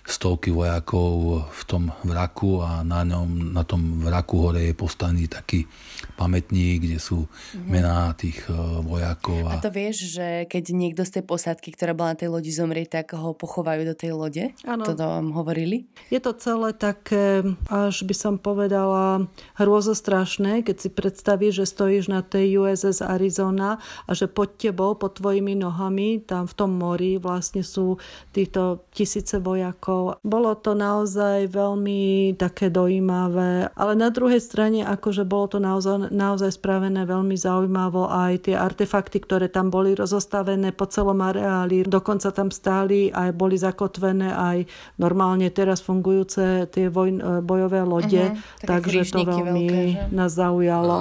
stovky 0.05 0.51
vojakov 0.51 1.45
v 1.51 1.63
tom 1.69 1.83
vraku 2.03 2.65
a 2.65 2.81
na, 2.83 3.05
ňom, 3.05 3.53
na 3.53 3.63
tom 3.63 4.01
vraku 4.01 4.35
hore 4.49 4.73
je 4.73 4.75
postavený 4.75 5.29
taký 5.29 5.69
pamätník, 6.17 6.85
kde 6.89 6.99
sú 7.01 7.25
mm-hmm. 7.25 7.69
mená 7.69 8.13
tých 8.17 8.41
e, 8.49 8.55
vojakov. 8.85 9.45
A... 9.49 9.57
a 9.57 9.63
to 9.63 9.73
vieš, 9.73 10.17
že 10.17 10.49
keď 10.49 10.65
niekto 10.73 11.03
z 11.05 11.21
tej 11.21 11.25
posádky, 11.25 11.69
ktorá 11.77 11.93
bola 11.93 12.17
na 12.17 12.21
tej 12.21 12.33
lodi 12.33 12.53
zomrie, 12.53 12.89
tak 12.89 13.13
ho 13.13 13.37
pochovajú 13.37 13.83
do 13.85 13.95
tej 13.97 14.13
lode? 14.17 14.45
Áno. 14.65 14.85
To 14.85 14.97
vám 14.97 15.33
hovorili? 15.37 15.89
Je 16.09 16.21
to 16.21 16.33
celé 16.37 16.73
také, 16.73 17.45
až 17.69 18.05
by 18.05 18.15
som 18.17 18.35
povedala, 18.41 19.29
hrôzostrašné, 19.61 20.65
keď 20.65 20.77
si 20.77 20.89
predstavíš, 20.89 21.65
že 21.65 21.67
stojíš 21.69 22.09
na 22.09 22.25
tej 22.25 22.61
USS 22.61 23.05
Arizona 23.05 23.81
a 24.09 24.11
že 24.17 24.27
pod 24.29 24.57
tebou, 24.57 24.97
pod 24.97 25.21
tvojimi 25.21 25.57
nohami, 25.57 26.25
tam 26.25 26.49
v 26.49 26.55
tom 26.57 26.71
mori 26.77 27.21
vlastne 27.21 27.61
sú 27.61 28.01
týchto 28.33 28.89
tisíce 28.93 29.37
vojakov. 29.37 30.00
Bolo 30.21 30.53
to 30.59 30.77
naozaj 30.77 31.51
veľmi 31.51 32.35
také 32.39 32.69
dojímavé, 32.69 33.73
ale 33.75 33.93
na 33.99 34.13
druhej 34.13 34.39
strane, 34.39 34.85
akože 34.85 35.25
bolo 35.25 35.47
to 35.51 35.59
naozaj, 35.59 36.11
naozaj 36.11 36.55
spravené 36.55 37.07
veľmi 37.09 37.35
zaujímavo 37.35 38.11
aj 38.11 38.51
tie 38.51 38.57
artefakty, 38.59 39.19
ktoré 39.23 39.49
tam 39.49 39.69
boli 39.73 39.95
rozostavené 39.95 40.73
po 40.77 40.87
celom 40.91 41.19
areáli, 41.23 41.87
dokonca 41.87 42.31
tam 42.31 42.49
stáli 42.51 43.13
aj 43.15 43.31
boli 43.37 43.57
zakotvené 43.57 44.33
aj 44.33 44.69
normálne 45.01 45.49
teraz 45.53 45.81
fungujúce 45.81 46.69
tie 46.71 46.87
vojn, 46.93 47.45
bojové 47.45 47.81
lode, 47.83 48.25
uh-huh, 48.33 48.67
takže 48.67 49.09
to 49.11 49.25
veľmi 49.25 49.67
veľké, 49.71 49.83
nás 50.15 50.37
zaujalo. 50.37 50.97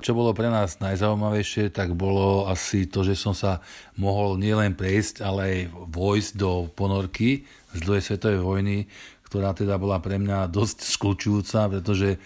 Čo 0.00 0.12
bolo 0.16 0.32
pre 0.32 0.48
nás 0.48 0.80
najzaujímavejšie, 0.82 1.70
tak 1.72 1.94
bolo 1.94 2.46
asi 2.50 2.88
to, 2.88 3.04
že 3.06 3.14
som 3.14 3.36
sa 3.36 3.62
mohol 3.96 4.40
nielen 4.40 4.72
prejsť, 4.72 5.20
ale 5.20 5.40
aj 5.42 5.58
vojsť 5.92 6.30
do 6.36 6.50
ponorky 6.72 7.44
z 7.72 7.78
druhej 7.84 8.02
svetovej 8.04 8.40
vojny, 8.40 8.78
ktorá 9.28 9.56
teda 9.56 9.76
bola 9.80 10.00
pre 10.00 10.20
mňa 10.20 10.48
dosť 10.52 10.84
skľúčujúca, 10.84 11.68
pretože 11.72 12.16
e, 12.16 12.18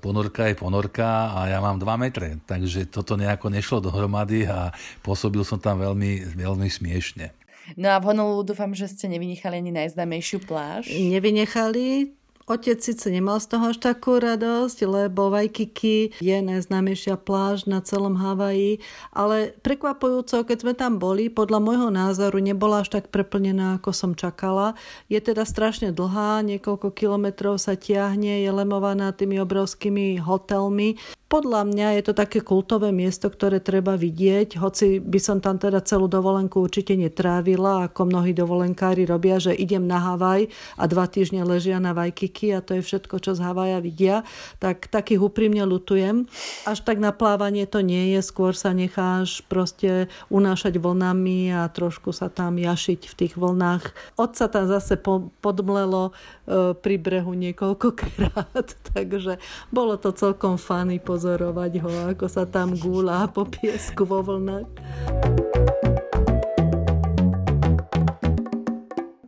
ponorka 0.00 0.48
je 0.48 0.56
ponorka 0.56 1.32
a 1.32 1.48
ja 1.48 1.60
mám 1.60 1.80
2 1.80 1.88
metre, 1.96 2.40
takže 2.44 2.88
toto 2.88 3.16
nejako 3.16 3.48
nešlo 3.48 3.78
dohromady 3.80 4.44
a 4.44 4.72
pôsobil 5.00 5.40
som 5.44 5.56
tam 5.56 5.80
veľmi, 5.80 6.36
veľmi 6.36 6.68
smiešne. 6.68 7.32
No 7.76 7.92
a 7.92 8.00
v 8.00 8.12
Honolulu 8.12 8.48
dúfam, 8.48 8.72
že 8.72 8.88
ste 8.88 9.12
nevynechali 9.12 9.60
ani 9.60 9.72
najznámejšiu 9.76 10.40
pláž. 10.48 10.88
Nevynechali, 10.88 12.16
Otec 12.48 12.80
síce 12.80 13.12
nemal 13.12 13.44
z 13.44 13.52
toho 13.52 13.68
až 13.68 13.76
takú 13.76 14.16
radosť, 14.16 14.88
lebo 14.88 15.28
Waikiki 15.28 16.16
je 16.16 16.36
najznámejšia 16.40 17.20
pláž 17.20 17.68
na 17.68 17.84
celom 17.84 18.16
Havaji, 18.16 18.80
ale 19.12 19.52
prekvapujúco, 19.60 20.48
keď 20.48 20.56
sme 20.56 20.72
tam 20.72 20.96
boli, 20.96 21.28
podľa 21.28 21.60
môjho 21.60 21.88
názoru 21.92 22.40
nebola 22.40 22.80
až 22.80 22.96
tak 22.96 23.12
preplnená, 23.12 23.76
ako 23.76 23.92
som 23.92 24.16
čakala. 24.16 24.80
Je 25.12 25.20
teda 25.20 25.44
strašne 25.44 25.92
dlhá, 25.92 26.40
niekoľko 26.40 26.88
kilometrov 26.96 27.60
sa 27.60 27.76
tiahne, 27.76 28.40
je 28.40 28.48
lemovaná 28.48 29.12
tými 29.12 29.36
obrovskými 29.44 30.16
hotelmi. 30.16 30.96
Podľa 31.28 31.68
mňa 31.68 32.00
je 32.00 32.02
to 32.08 32.16
také 32.16 32.40
kultové 32.40 32.88
miesto, 32.88 33.28
ktoré 33.28 33.60
treba 33.60 34.00
vidieť, 34.00 34.56
hoci 34.64 34.96
by 34.96 35.20
som 35.20 35.44
tam 35.44 35.60
teda 35.60 35.84
celú 35.84 36.08
dovolenku 36.08 36.56
určite 36.56 36.96
netrávila, 36.96 37.84
ako 37.84 38.08
mnohí 38.08 38.32
dovolenkári 38.32 39.04
robia, 39.04 39.36
že 39.36 39.52
idem 39.52 39.84
na 39.84 40.00
Havaj 40.00 40.48
a 40.80 40.88
dva 40.88 41.04
týždne 41.04 41.44
ležia 41.44 41.84
na 41.84 41.92
Vajkiki 41.92 42.56
a 42.56 42.64
to 42.64 42.80
je 42.80 42.82
všetko, 42.82 43.20
čo 43.20 43.36
z 43.36 43.44
Havaja 43.44 43.76
vidia, 43.84 44.24
tak 44.56 44.88
takých 44.88 45.20
úprimne 45.20 45.68
lutujem. 45.68 46.24
Až 46.64 46.80
tak 46.80 46.96
na 46.96 47.12
plávanie 47.12 47.68
to 47.68 47.84
nie 47.84 48.16
je, 48.16 48.24
skôr 48.24 48.56
sa 48.56 48.72
necháš 48.72 49.44
proste 49.52 50.08
unášať 50.32 50.80
vlnami 50.80 51.52
a 51.52 51.68
trošku 51.68 52.08
sa 52.08 52.32
tam 52.32 52.56
jašiť 52.56 53.04
v 53.04 53.14
tých 53.20 53.36
vlnách. 53.36 54.16
Otca 54.16 54.48
tam 54.48 54.64
zase 54.64 54.96
podmlelo 55.44 56.16
e, 56.48 56.72
pri 56.72 56.96
brehu 56.96 57.36
niekoľkokrát, 57.36 58.64
takže 58.96 59.36
bolo 59.68 60.00
to 60.00 60.16
celkom 60.16 60.56
fany 60.56 60.96
pozorovať 61.18 61.82
ho, 61.82 61.90
ako 62.14 62.30
sa 62.30 62.46
tam 62.46 62.78
gúla 62.78 63.26
po 63.26 63.42
piesku 63.42 64.06
vo 64.06 64.22
vlnách. 64.22 64.70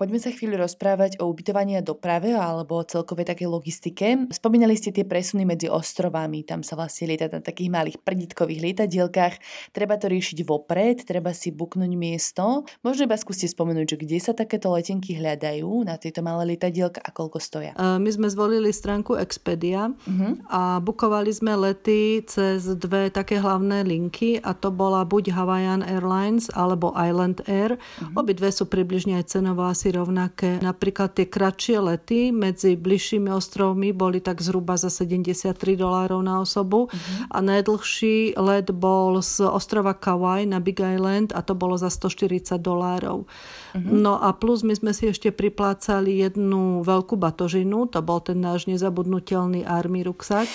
Poďme 0.00 0.16
sa 0.16 0.32
chvíľu 0.32 0.64
rozprávať 0.64 1.20
o 1.20 1.28
ubytovaní 1.28 1.76
a 1.76 1.84
doprave 1.84 2.32
alebo 2.32 2.80
celkovej 2.80 3.36
takej 3.36 3.52
logistike. 3.52 4.32
Spomínali 4.32 4.72
ste 4.72 4.96
tie 4.96 5.04
presuny 5.04 5.44
medzi 5.44 5.68
ostrovami, 5.68 6.40
tam 6.40 6.64
sa 6.64 6.72
vlastne 6.72 7.12
lieta 7.12 7.28
na 7.28 7.44
takých 7.44 7.68
malých 7.68 8.00
prditkových 8.00 8.64
lietadielkách. 8.64 9.36
Treba 9.76 10.00
to 10.00 10.08
riešiť 10.08 10.40
vopred, 10.48 11.04
treba 11.04 11.36
si 11.36 11.52
buknúť 11.52 11.92
miesto. 12.00 12.64
Možno 12.80 13.12
iba 13.12 13.20
skúste 13.20 13.44
spomenúť, 13.44 13.92
že 13.92 14.00
kde 14.00 14.18
sa 14.24 14.32
takéto 14.32 14.72
letenky 14.72 15.20
hľadajú 15.20 15.84
na 15.84 16.00
tieto 16.00 16.24
malé 16.24 16.56
lietadielka 16.56 17.04
a 17.04 17.12
koľko 17.12 17.36
stoja. 17.36 17.76
My 17.76 18.08
sme 18.08 18.32
zvolili 18.32 18.72
stránku 18.72 19.20
Expedia 19.20 19.92
uh-huh. 19.92 20.32
a 20.48 20.80
bukovali 20.80 21.28
sme 21.28 21.52
lety 21.60 22.24
cez 22.24 22.72
dve 22.72 23.12
také 23.12 23.36
hlavné 23.36 23.84
linky 23.84 24.40
a 24.40 24.56
to 24.56 24.72
bola 24.72 25.04
buď 25.04 25.36
Hawaiian 25.36 25.84
Airlines 25.84 26.48
alebo 26.56 26.96
Island 26.96 27.44
Air. 27.44 27.76
Uh-huh. 27.76 28.24
Obidve 28.24 28.48
sú 28.48 28.64
približne 28.64 29.20
aj 29.20 29.36
cenovo 29.36 29.68
asi 29.68 29.89
rovnaké. 29.94 30.62
Napríklad 30.62 31.14
tie 31.14 31.26
kratšie 31.26 31.78
lety 31.78 32.20
medzi 32.30 32.74
bližšími 32.74 33.30
ostrovmi 33.30 33.90
boli 33.90 34.18
tak 34.22 34.42
zhruba 34.42 34.78
za 34.78 34.88
73 34.88 35.54
dolárov 35.76 36.20
na 36.22 36.40
osobu 36.42 36.86
uh-huh. 36.88 37.30
a 37.30 37.38
najdlhší 37.42 38.38
let 38.38 38.70
bol 38.70 39.18
z 39.20 39.46
ostrova 39.46 39.94
Kauai 39.94 40.46
na 40.46 40.58
Big 40.58 40.78
Island 40.80 41.34
a 41.34 41.42
to 41.42 41.52
bolo 41.58 41.74
za 41.74 41.90
140 41.90 42.58
dolárov. 42.58 43.26
Uh-huh. 43.26 43.78
No 43.80 44.18
a 44.18 44.32
plus 44.34 44.62
my 44.62 44.74
sme 44.74 44.92
si 44.94 45.10
ešte 45.10 45.34
priplácali 45.34 46.22
jednu 46.22 46.82
veľkú 46.86 47.18
batožinu, 47.18 47.90
to 47.90 48.00
bol 48.00 48.22
ten 48.22 48.38
náš 48.38 48.70
nezabudnutelný 48.70 49.66
army 49.66 50.06
ruksak 50.06 50.46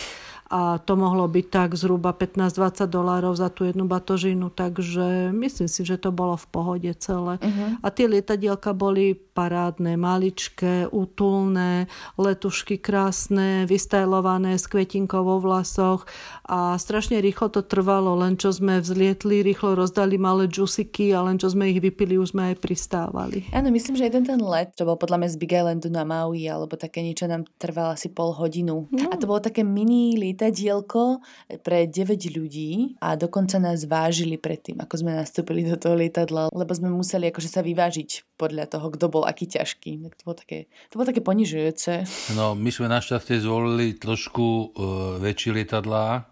a 0.45 0.77
to 0.77 0.93
mohlo 0.93 1.25
byť 1.25 1.45
tak 1.49 1.69
zhruba 1.73 2.13
15-20 2.13 2.85
dolárov 2.85 3.33
za 3.33 3.49
tú 3.49 3.65
jednu 3.65 3.89
batožinu, 3.89 4.53
takže 4.53 5.33
myslím 5.33 5.65
si, 5.65 5.81
že 5.81 5.97
to 5.97 6.13
bolo 6.13 6.37
v 6.37 6.47
pohode 6.53 6.91
celé. 7.01 7.41
Uh-huh. 7.41 7.81
A 7.81 7.87
tie 7.89 8.05
lietadielka 8.05 8.77
boli 8.77 9.17
parádne, 9.17 9.97
maličké, 9.97 10.87
útulné, 10.93 11.89
letušky 12.15 12.77
krásne, 12.77 13.65
vystajlované 13.65 14.55
s 14.61 14.69
kvetinkou 14.69 15.25
vo 15.25 15.41
vlasoch 15.41 16.05
a 16.45 16.77
strašne 16.77 17.19
rýchlo 17.19 17.49
to 17.49 17.65
trvalo, 17.65 18.13
len 18.15 18.37
čo 18.37 18.53
sme 18.53 18.79
vzlietli, 18.79 19.41
rýchlo 19.41 19.73
rozdali 19.73 20.15
malé 20.21 20.45
džusiky 20.45 21.09
a 21.11 21.25
len 21.25 21.41
čo 21.41 21.49
sme 21.51 21.73
ich 21.73 21.81
vypili, 21.81 22.21
už 22.21 22.37
sme 22.37 22.53
aj 22.53 22.61
pristávali. 22.61 23.49
Áno, 23.49 23.73
myslím, 23.73 23.97
že 23.97 24.07
jeden 24.07 24.23
ten 24.23 24.39
let, 24.39 24.77
to 24.77 24.85
bol 24.85 24.95
podľa 24.95 25.25
mňa 25.25 25.29
z 25.33 25.37
Big 25.41 25.51
Islandu 25.57 25.89
na 25.89 26.05
Maui, 26.05 26.45
alebo 26.45 26.77
také 26.77 27.01
niečo 27.01 27.25
nám 27.25 27.49
trvalo 27.57 27.97
asi 27.97 28.13
pol 28.13 28.31
hodinu. 28.31 28.87
No. 28.93 29.09
A 29.09 29.17
to 29.17 29.25
bolo 29.25 29.41
také 29.41 29.65
mini 29.65 30.15
lietadielko 30.45 31.25
pre 31.65 31.89
9 31.89 32.37
ľudí 32.37 32.93
a 33.01 33.17
dokonca 33.17 33.57
nás 33.57 33.89
vážili 33.89 34.37
predtým, 34.37 34.77
ako 34.77 35.01
sme 35.01 35.17
nastúpili 35.17 35.65
do 35.65 35.73
toho 35.73 35.97
lietadla, 35.97 36.53
lebo 36.53 36.71
sme 36.77 36.93
museli 36.93 37.33
akože 37.33 37.49
sa 37.49 37.65
vyvážiť 37.65 38.37
podľa 38.37 38.69
toho, 38.69 38.93
kto 38.93 39.05
bol 39.09 39.23
aký 39.25 39.49
ťažký. 39.49 40.05
Tak 40.05 40.13
to 40.13 40.23
bolo 40.29 40.37
také, 40.37 40.57
to 40.93 41.01
bolo 41.01 41.09
také 41.09 41.21
ponižujúce. 41.25 41.91
No, 42.37 42.53
my 42.53 42.69
sme 42.69 42.85
našťastie 42.93 43.41
zvolili 43.41 43.97
trošku 43.97 44.45
uh, 44.45 44.63
väčšie 45.17 45.49
lietadlá, 45.57 46.29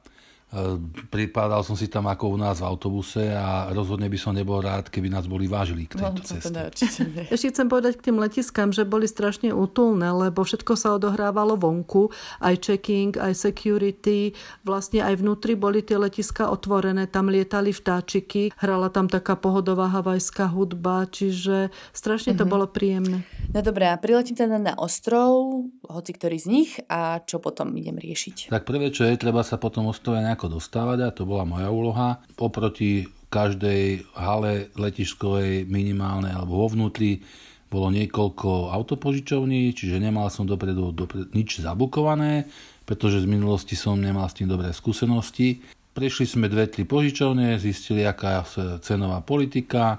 Pripadal 1.09 1.65
som 1.65 1.73
si 1.73 1.89
tam 1.89 2.05
ako 2.05 2.33
u 2.33 2.37
nás 2.37 2.61
v 2.61 2.69
autobuse 2.69 3.25
a 3.33 3.73
rozhodne 3.73 4.05
by 4.05 4.19
som 4.21 4.37
nebol 4.37 4.61
rád, 4.61 4.85
keby 4.93 5.09
nás 5.09 5.25
boli 5.25 5.49
vážili 5.49 5.89
k 5.89 5.97
tejto 5.97 6.21
no, 6.21 6.29
ceste. 6.29 6.61
Ešte 7.33 7.47
chcem 7.49 7.65
povedať 7.65 7.97
k 7.97 8.11
tým 8.11 8.21
letiskám, 8.21 8.69
že 8.69 8.85
boli 8.85 9.09
strašne 9.09 9.49
útulné, 9.49 10.13
lebo 10.13 10.45
všetko 10.45 10.77
sa 10.77 10.93
odohrávalo 10.93 11.57
vonku, 11.57 12.13
aj 12.37 12.69
checking, 12.69 13.17
aj 13.17 13.33
security, 13.33 14.37
vlastne 14.61 15.01
aj 15.01 15.25
vnútri 15.25 15.57
boli 15.57 15.81
tie 15.81 15.97
letiska 15.97 16.53
otvorené, 16.53 17.09
tam 17.09 17.33
lietali 17.33 17.73
vtáčiky, 17.73 18.53
hrala 18.61 18.93
tam 18.93 19.09
taká 19.09 19.33
pohodová 19.33 19.89
havajská 19.89 20.53
hudba, 20.53 21.09
čiže 21.09 21.73
strašne 21.97 22.37
to 22.37 22.45
mm-hmm. 22.45 22.53
bolo 22.53 22.65
príjemné. 22.69 23.25
No 23.51 23.59
dobré, 23.59 23.91
a 23.91 23.99
priletím 23.99 24.39
teda 24.39 24.55
na 24.61 24.73
ostrov, 24.79 25.65
hoci 25.83 26.11
ktorý 26.15 26.37
z 26.39 26.47
nich 26.47 26.71
a 26.87 27.19
čo 27.25 27.43
potom 27.43 27.75
idem 27.75 27.99
riešiť? 27.99 28.53
Tak 28.53 28.63
prvé, 28.63 28.89
čo 28.95 29.03
je, 29.03 29.19
treba 29.19 29.43
sa 29.43 29.59
potom 29.59 29.91
ostrove 29.91 30.23
nejako 30.23 30.57
dostávať 30.57 30.99
a 31.03 31.13
to 31.13 31.27
bola 31.27 31.43
moja 31.43 31.67
úloha. 31.67 32.23
Oproti 32.39 33.09
každej 33.33 34.13
hale 34.13 34.69
letiškovej 34.77 35.65
minimálnej 35.65 36.31
alebo 36.31 36.61
vo 36.63 36.67
vnútri 36.69 37.25
bolo 37.73 37.89
niekoľko 37.89 38.69
autopožičovní, 38.69 39.73
čiže 39.73 39.97
nemal 39.97 40.29
som 40.29 40.45
dopredu, 40.45 40.93
dopredu 40.93 41.33
nič 41.33 41.57
zabukované, 41.57 42.45
pretože 42.85 43.25
z 43.25 43.27
minulosti 43.27 43.73
som 43.73 43.97
nemal 43.97 44.29
s 44.29 44.37
tým 44.37 44.45
dobré 44.45 44.69
skúsenosti. 44.69 45.65
Prešli 45.97 46.25
sme 46.29 46.45
dve, 46.45 46.69
tri 46.69 46.85
požičovne, 46.85 47.57
zistili, 47.57 48.05
aká 48.05 48.45
je 48.45 48.81
cenová 48.85 49.25
politika, 49.25 49.97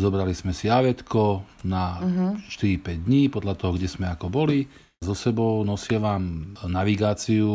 zobrali 0.00 0.32
sme 0.32 0.56
si 0.56 0.72
avetko 0.72 1.44
na 1.68 2.00
uh-huh. 2.00 2.40
Mhm. 2.40 2.48
4-5 2.48 3.06
dní, 3.06 3.22
podľa 3.28 3.54
toho, 3.60 3.76
kde 3.76 3.86
sme 3.86 4.08
ako 4.08 4.32
boli 4.32 4.64
so 5.00 5.16
sebou 5.16 5.64
nosievam 5.64 6.52
navigáciu 6.60 7.48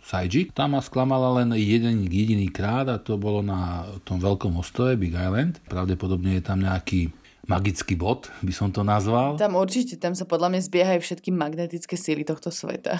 Saiji. 0.00 0.48
Tam 0.48 0.72
ma 0.72 0.80
sklamala 0.80 1.44
len 1.44 1.52
jeden 1.60 2.08
jediný 2.08 2.48
krát 2.48 2.88
a 2.88 2.96
to 2.96 3.20
bolo 3.20 3.44
na 3.44 3.84
tom 4.00 4.16
veľkom 4.16 4.56
ostrove 4.56 4.96
Big 4.96 5.12
Island. 5.12 5.60
Pravdepodobne 5.68 6.40
je 6.40 6.42
tam 6.48 6.64
nejaký 6.64 7.12
magický 7.44 8.00
bod, 8.00 8.32
by 8.40 8.48
som 8.48 8.72
to 8.72 8.80
nazval. 8.80 9.36
Tam 9.36 9.60
určite, 9.60 10.00
tam 10.00 10.16
sa 10.16 10.24
podľa 10.24 10.56
mňa 10.56 10.60
zbiehajú 10.66 11.00
všetky 11.04 11.30
magnetické 11.36 11.94
síly 12.00 12.24
tohto 12.24 12.48
sveta. 12.48 12.96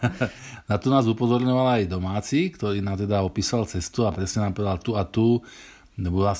na 0.70 0.76
to 0.76 0.92
nás 0.92 1.08
upozorňoval 1.08 1.82
aj 1.82 1.90
domáci, 1.90 2.52
ktorý 2.54 2.84
nám 2.84 3.00
teda 3.00 3.24
opísal 3.24 3.64
cestu 3.64 4.04
a 4.04 4.14
presne 4.14 4.44
nám 4.44 4.54
povedal 4.54 4.78
tu 4.78 4.92
a 4.92 5.02
tu 5.08 5.40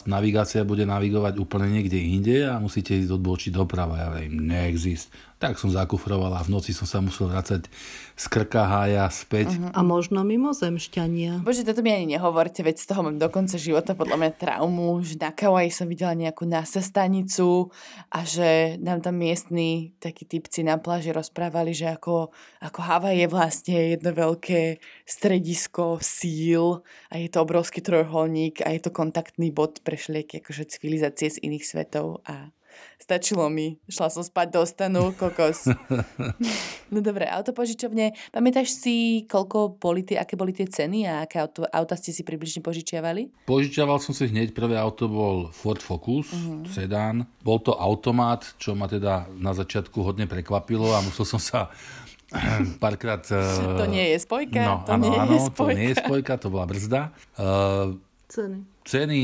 navigácia 0.09 0.65
bude 0.65 0.89
navigovať 0.89 1.37
úplne 1.37 1.69
niekde 1.69 2.01
inde 2.01 2.49
a 2.49 2.57
musíte 2.57 2.97
ísť 2.97 3.13
odbočiť 3.13 3.53
doprava. 3.53 4.01
Ja 4.01 4.09
viem, 4.17 4.49
neexist. 4.49 5.13
Tak 5.43 5.59
som 5.59 5.75
zakufroval 5.75 6.39
a 6.39 6.47
v 6.47 6.55
noci 6.55 6.71
som 6.71 6.87
sa 6.87 7.03
musel 7.03 7.27
vracať 7.27 7.67
z 8.15 8.25
krka 8.31 8.63
hája 8.63 9.11
späť. 9.11 9.59
Uh-huh. 9.59 9.75
A 9.75 9.83
možno 9.83 10.23
mimo 10.23 10.55
zemšťania. 10.55 11.43
Bože, 11.43 11.67
toto 11.67 11.83
mi 11.83 11.91
ani 11.91 12.15
nehovorte, 12.15 12.63
veď 12.63 12.79
z 12.79 12.87
toho 12.87 13.03
mám 13.03 13.19
do 13.19 13.27
konca 13.27 13.59
života 13.59 13.99
podľa 13.99 14.23
mňa 14.23 14.31
traumu, 14.39 15.03
že 15.03 15.19
na 15.19 15.35
Kauai 15.35 15.75
som 15.75 15.91
videla 15.91 16.15
nejakú 16.15 16.47
NASA 16.47 16.79
stanicu 16.79 17.75
a 18.15 18.23
že 18.23 18.79
nám 18.79 19.03
tam 19.03 19.19
miestni 19.19 19.99
takí 19.99 20.31
typci 20.31 20.63
na 20.63 20.79
pláži 20.79 21.11
rozprávali, 21.11 21.75
že 21.75 21.91
ako, 21.91 22.31
ako 22.63 22.79
Havaj 22.79 23.17
je 23.19 23.29
vlastne 23.29 23.79
jedno 23.99 24.15
veľké 24.15 24.79
stredisko 25.03 25.99
síl 25.99 26.87
a 27.11 27.19
je 27.19 27.27
to 27.27 27.43
obrovský 27.43 27.83
trojuholník 27.83 28.63
a 28.63 28.71
je 28.71 28.81
to 28.81 28.95
kontaktný 28.95 29.51
bod 29.53 29.85
pre 29.85 30.01
všelijaké 30.01 30.41
akože 30.41 30.73
civilizácie 30.73 31.29
z 31.29 31.39
iných 31.45 31.65
svetov 31.69 32.25
a 32.25 32.51
Stačilo 32.97 33.51
mi. 33.51 33.83
Šla 33.91 34.09
som 34.15 34.23
spať 34.23 34.47
do 34.55 34.63
stanu, 34.63 35.11
kokos. 35.19 35.67
no 36.93 36.99
dobre, 37.03 37.27
autopožičovne. 37.27 38.15
Pamätáš 38.31 38.79
si, 38.79 39.27
koľko 39.27 39.75
boli 39.75 40.07
tie, 40.07 40.23
aké 40.23 40.39
boli 40.39 40.55
tie 40.55 40.71
ceny 40.71 41.11
a 41.11 41.27
aké 41.27 41.43
auto, 41.43 41.67
auta 41.67 41.99
ste 41.99 42.15
si 42.15 42.23
približne 42.23 42.63
požičiavali? 42.63 43.45
Požičiaval 43.45 43.99
som 43.99 44.15
si 44.15 44.31
hneď, 44.31 44.55
prvé 44.55 44.79
auto 44.79 45.11
bol 45.11 45.51
Ford 45.51 45.83
Focus, 45.83 46.31
uh-huh. 46.31 46.63
sedán. 46.71 47.27
Bol 47.43 47.59
to 47.59 47.75
automat, 47.75 48.47
čo 48.63 48.79
ma 48.79 48.87
teda 48.87 49.27
na 49.35 49.51
začiatku 49.51 49.99
hodne 49.99 50.31
prekvapilo 50.31 50.95
a 50.95 51.03
musel 51.03 51.27
som 51.27 51.43
sa 51.43 51.75
párkrát... 52.85 53.27
To 53.27 53.87
nie 53.91 54.15
je 54.15 54.19
spojka. 54.23 54.63
No, 54.63 54.75
to 54.87 54.95
áno, 54.95 55.05
nie 55.11 55.19
áno, 55.19 55.33
je 55.35 55.41
spojka. 55.43 55.59
to 55.59 55.75
nie 55.75 55.89
je 55.91 55.97
spojka, 55.99 56.33
to 56.39 56.49
bola 56.55 56.71
brzda. 56.71 57.11
Uh, 57.35 57.99
ceny. 58.33 58.59
Ceny 58.89 59.21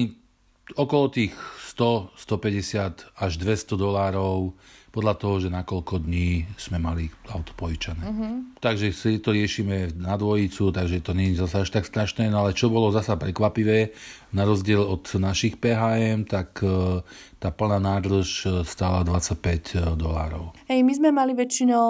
okolo 0.77 1.09
tých 1.09 1.33
100, 1.73 2.13
150 2.13 3.17
až 3.17 3.33
200 3.41 3.81
dolárov 3.81 4.53
podľa 4.93 5.15
toho, 5.17 5.35
že 5.41 5.49
na 5.49 5.65
koľko 5.65 6.05
dní 6.05 6.45
sme 6.61 6.77
mali 6.77 7.09
auto 7.33 7.57
požičané. 7.57 8.05
Uh-huh. 8.05 8.45
Takže 8.59 8.91
si 8.91 9.23
to 9.23 9.31
riešime 9.31 9.95
na 9.95 10.19
dvojicu, 10.19 10.75
takže 10.75 10.99
to 10.99 11.15
nie 11.15 11.31
je 11.31 11.47
zase 11.47 11.63
až 11.63 11.69
tak 11.71 11.85
strašné, 11.87 12.27
no 12.27 12.43
ale 12.43 12.59
čo 12.59 12.67
bolo 12.67 12.91
zasa 12.91 13.15
prekvapivé, 13.15 13.95
na 14.29 14.45
rozdiel 14.45 14.85
od 14.85 15.09
našich 15.17 15.57
PHM, 15.57 16.29
tak 16.29 16.61
e, 16.61 17.01
tá 17.41 17.49
plná 17.49 17.81
nádrž 17.81 18.29
e, 18.45 18.47
stála 18.69 19.01
25 19.01 19.41
e, 19.41 19.97
dolárov. 19.97 20.53
Hej, 20.69 20.85
my 20.85 20.93
sme 20.93 21.09
mali 21.17 21.33
väčšinou, 21.33 21.89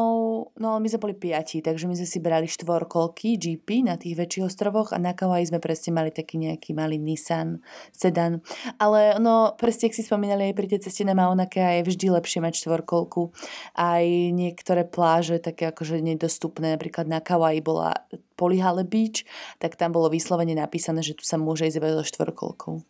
no 0.55 0.69
my 0.79 0.87
sme 0.87 1.03
boli 1.03 1.15
piati, 1.19 1.59
takže 1.59 1.91
my 1.91 1.99
sme 1.99 2.07
si 2.07 2.19
brali 2.23 2.47
štvorkolky 2.47 3.35
GP 3.35 3.83
na 3.91 3.99
tých 3.99 4.15
väčších 4.15 4.47
ostrovoch 4.47 4.95
a 4.95 5.03
na 5.03 5.19
Kauai 5.19 5.43
sme 5.51 5.59
presne 5.59 5.99
mali 5.99 6.15
taký 6.15 6.39
nejaký 6.39 6.79
malý 6.79 7.03
Nissan 7.03 7.59
sedan. 7.91 8.39
Ale 8.79 9.19
no, 9.19 9.59
presne, 9.59 9.91
ak 9.91 9.99
si 9.99 10.07
spomínali 10.07 10.53
aj 10.53 10.55
pri 10.55 10.67
tej 10.71 10.81
ceste 10.87 11.03
na 11.03 11.19
Mauna 11.19 11.51
Kea 11.51 11.83
je 11.83 11.91
vždy 11.91 12.07
lepšie 12.23 12.39
mať 12.39 12.55
štvorkolku. 12.63 13.35
Aj 13.75 14.05
niektoré 14.31 14.87
pláže 14.87 15.43
také 15.43 15.75
akože 15.75 15.99
nedostupné, 15.99 16.58
napríklad 16.67 17.07
na 17.07 17.23
Kauai 17.23 17.63
bola 17.63 17.95
Polyhale 18.35 18.83
Beach, 18.83 19.23
tak 19.63 19.79
tam 19.79 19.95
bolo 19.95 20.11
vyslovene 20.11 20.59
napísané, 20.59 21.07
že 21.07 21.15
tu 21.15 21.23
sa 21.23 21.39
môže 21.39 21.67
ísť 21.71 21.79
iba 21.79 21.95
so 21.95 22.03
štvorkolkou. 22.03 22.83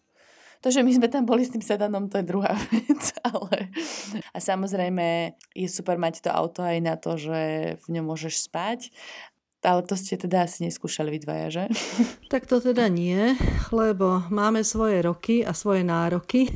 To, 0.58 0.74
že 0.74 0.82
my 0.82 0.90
sme 0.90 1.06
tam 1.06 1.22
boli 1.22 1.46
s 1.46 1.54
tým 1.54 1.62
sedanom, 1.62 2.10
to 2.10 2.18
je 2.18 2.26
druhá 2.26 2.50
vec, 2.74 3.02
ale... 3.22 3.70
A 4.34 4.42
samozrejme 4.42 5.38
je 5.54 5.68
super 5.70 6.00
mať 6.00 6.26
to 6.26 6.30
auto 6.34 6.66
aj 6.66 6.78
na 6.82 6.98
to, 6.98 7.14
že 7.14 7.40
v 7.78 7.86
ňom 7.94 8.10
môžeš 8.10 8.50
spať, 8.50 8.90
ale 9.62 9.82
to 9.82 9.98
ste 9.98 10.14
teda 10.14 10.46
asi 10.46 10.66
neskúšali 10.66 11.10
vy 11.14 11.18
dvaja, 11.22 11.46
že? 11.50 11.64
Tak 12.30 12.46
to 12.46 12.62
teda 12.62 12.86
nie, 12.86 13.34
lebo 13.74 14.22
máme 14.30 14.62
svoje 14.62 15.02
roky 15.02 15.42
a 15.42 15.50
svoje 15.50 15.82
nároky 15.82 16.46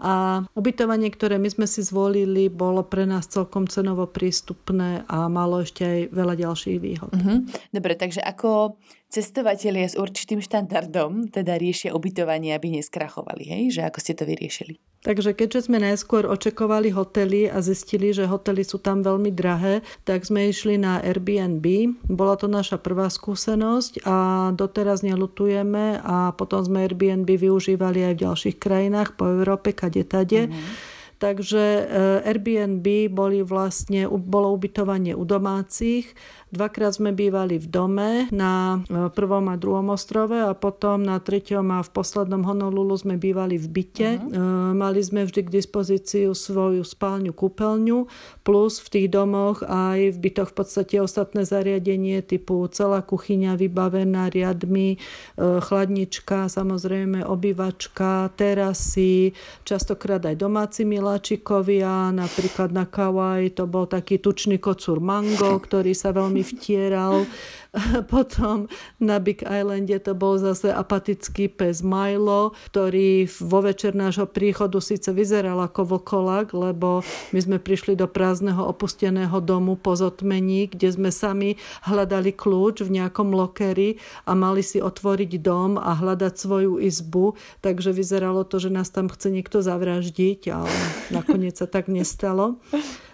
a 0.00 0.42
ubytovanie, 0.56 1.12
ktoré 1.12 1.36
my 1.36 1.52
sme 1.52 1.66
si 1.68 1.84
zvolili, 1.84 2.48
bolo 2.48 2.80
pre 2.80 3.04
nás 3.04 3.28
celkom 3.28 3.68
cenovo 3.68 4.08
prístupné 4.08 5.04
a 5.04 5.28
malo 5.28 5.60
ešte 5.60 5.84
aj 5.84 6.00
veľa 6.16 6.34
ďalších 6.40 6.78
výhod. 6.80 7.12
Uh-huh. 7.12 7.44
Dobre, 7.68 8.00
takže 8.00 8.24
ako 8.24 8.80
cestovatelia 9.12 9.84
s 9.84 10.00
určitým 10.00 10.40
štandardom 10.40 11.28
teda 11.28 11.60
riešia 11.60 11.92
ubytovanie, 11.92 12.56
aby 12.56 12.80
neskrachovali, 12.80 13.44
hej? 13.44 13.62
Že 13.76 13.82
ako 13.92 13.98
ste 14.00 14.12
to 14.16 14.24
vyriešili? 14.24 14.80
Takže 15.00 15.32
keďže 15.32 15.72
sme 15.72 15.80
najskôr 15.80 16.28
očakovali 16.28 16.92
hotely 16.92 17.48
a 17.48 17.64
zistili, 17.64 18.12
že 18.12 18.28
hotely 18.28 18.60
sú 18.60 18.76
tam 18.76 19.00
veľmi 19.00 19.32
drahé, 19.32 19.80
tak 20.04 20.28
sme 20.28 20.52
išli 20.52 20.76
na 20.76 21.00
Airbnb. 21.00 21.64
Bola 22.04 22.36
to 22.36 22.52
naša 22.52 22.76
prvá 22.76 23.08
skúsenosť 23.08 24.04
a 24.04 24.16
doteraz 24.52 25.00
nelutujeme 25.00 26.04
a 26.04 26.36
potom 26.36 26.60
sme 26.60 26.84
Airbnb 26.84 27.24
využívali 27.24 28.12
aj 28.12 28.14
v 28.20 28.22
ďalších 28.28 28.56
krajinách 28.60 29.16
po 29.16 29.24
Európe, 29.24 29.72
kade 29.72 30.04
tade. 30.04 30.52
Mm-hmm. 30.52 30.99
Takže 31.20 31.64
eh, 31.84 32.28
Airbnb 32.32 33.12
boli 33.12 33.44
vlastne, 33.44 34.08
bolo 34.08 34.56
ubytovanie 34.56 35.12
u 35.12 35.28
domácich. 35.28 36.08
Dvakrát 36.50 36.96
sme 36.96 37.12
bývali 37.12 37.60
v 37.60 37.68
dome 37.68 38.10
na 38.32 38.80
eh, 38.88 39.12
prvom 39.12 39.52
a 39.52 39.60
druhom 39.60 39.92
ostrove 39.92 40.32
a 40.32 40.56
potom 40.56 41.04
na 41.04 41.20
treťom 41.20 41.76
a 41.76 41.84
v 41.84 41.90
poslednom 41.92 42.40
Honolulu 42.48 42.96
sme 42.96 43.20
bývali 43.20 43.60
v 43.60 43.68
byte. 43.68 44.10
Uh-huh. 44.16 44.72
Mali 44.72 45.04
sme 45.04 45.28
vždy 45.28 45.44
k 45.44 45.54
dispozíciu 45.60 46.32
svoju 46.32 46.80
spálňu, 46.80 47.36
kúpeľňu, 47.36 48.08
plus 48.40 48.80
v 48.80 48.88
tých 48.88 49.08
domoch 49.12 49.60
aj 49.60 50.16
v 50.16 50.18
bytoch 50.18 50.50
v 50.50 50.56
podstate 50.56 50.96
ostatné 51.04 51.44
zariadenie 51.44 52.24
typu 52.24 52.64
celá 52.72 53.04
kuchyňa 53.04 53.60
vybavená 53.60 54.32
riadmi, 54.32 54.96
chladnička, 55.36 56.48
samozrejme 56.48 57.26
obývačka, 57.26 58.32
terasy, 58.38 59.36
častokrát 59.66 60.22
aj 60.24 60.38
domáci 60.38 60.86
milá 60.86 61.09
miláčikovia, 61.10 62.14
napríklad 62.14 62.70
na 62.70 62.86
Kauai 62.86 63.50
to 63.50 63.66
bol 63.66 63.90
taký 63.90 64.22
tučný 64.22 64.62
kocúr 64.62 65.02
Mango, 65.02 65.58
ktorý 65.58 65.90
sa 65.90 66.14
veľmi 66.14 66.38
vtieral. 66.46 67.26
Potom 68.14 68.66
na 68.98 69.22
Big 69.22 69.46
Islande 69.46 69.94
to 70.02 70.12
bol 70.18 70.34
zase 70.42 70.74
apatický 70.74 71.46
pes 71.46 71.86
Milo, 71.86 72.50
ktorý 72.70 73.30
vo 73.38 73.62
večer 73.62 73.94
nášho 73.94 74.26
príchodu 74.26 74.82
síce 74.82 75.14
vyzeral 75.14 75.62
ako 75.62 76.00
vokolak, 76.00 76.50
lebo 76.50 77.06
my 77.30 77.38
sme 77.38 77.58
prišli 77.62 77.94
do 77.94 78.10
prázdneho 78.10 78.66
opusteného 78.66 79.38
domu 79.38 79.78
po 79.78 79.94
zotmení, 79.94 80.66
kde 80.66 80.90
sme 80.90 81.10
sami 81.14 81.62
hľadali 81.86 82.34
kľúč 82.34 82.82
v 82.82 82.90
nejakom 82.98 83.30
lokeri 83.30 84.02
a 84.26 84.34
mali 84.34 84.66
si 84.66 84.82
otvoriť 84.82 85.38
dom 85.38 85.78
a 85.78 85.94
hľadať 85.94 86.34
svoju 86.34 86.82
izbu, 86.82 87.38
takže 87.62 87.94
vyzeralo 87.94 88.42
to, 88.42 88.58
že 88.58 88.74
nás 88.74 88.90
tam 88.90 89.06
chce 89.06 89.30
niekto 89.30 89.62
zavraždiť, 89.62 90.40
ale 90.50 90.72
nakoniec 91.14 91.54
sa 91.54 91.70
tak 91.70 91.86
nestalo. 91.86 92.58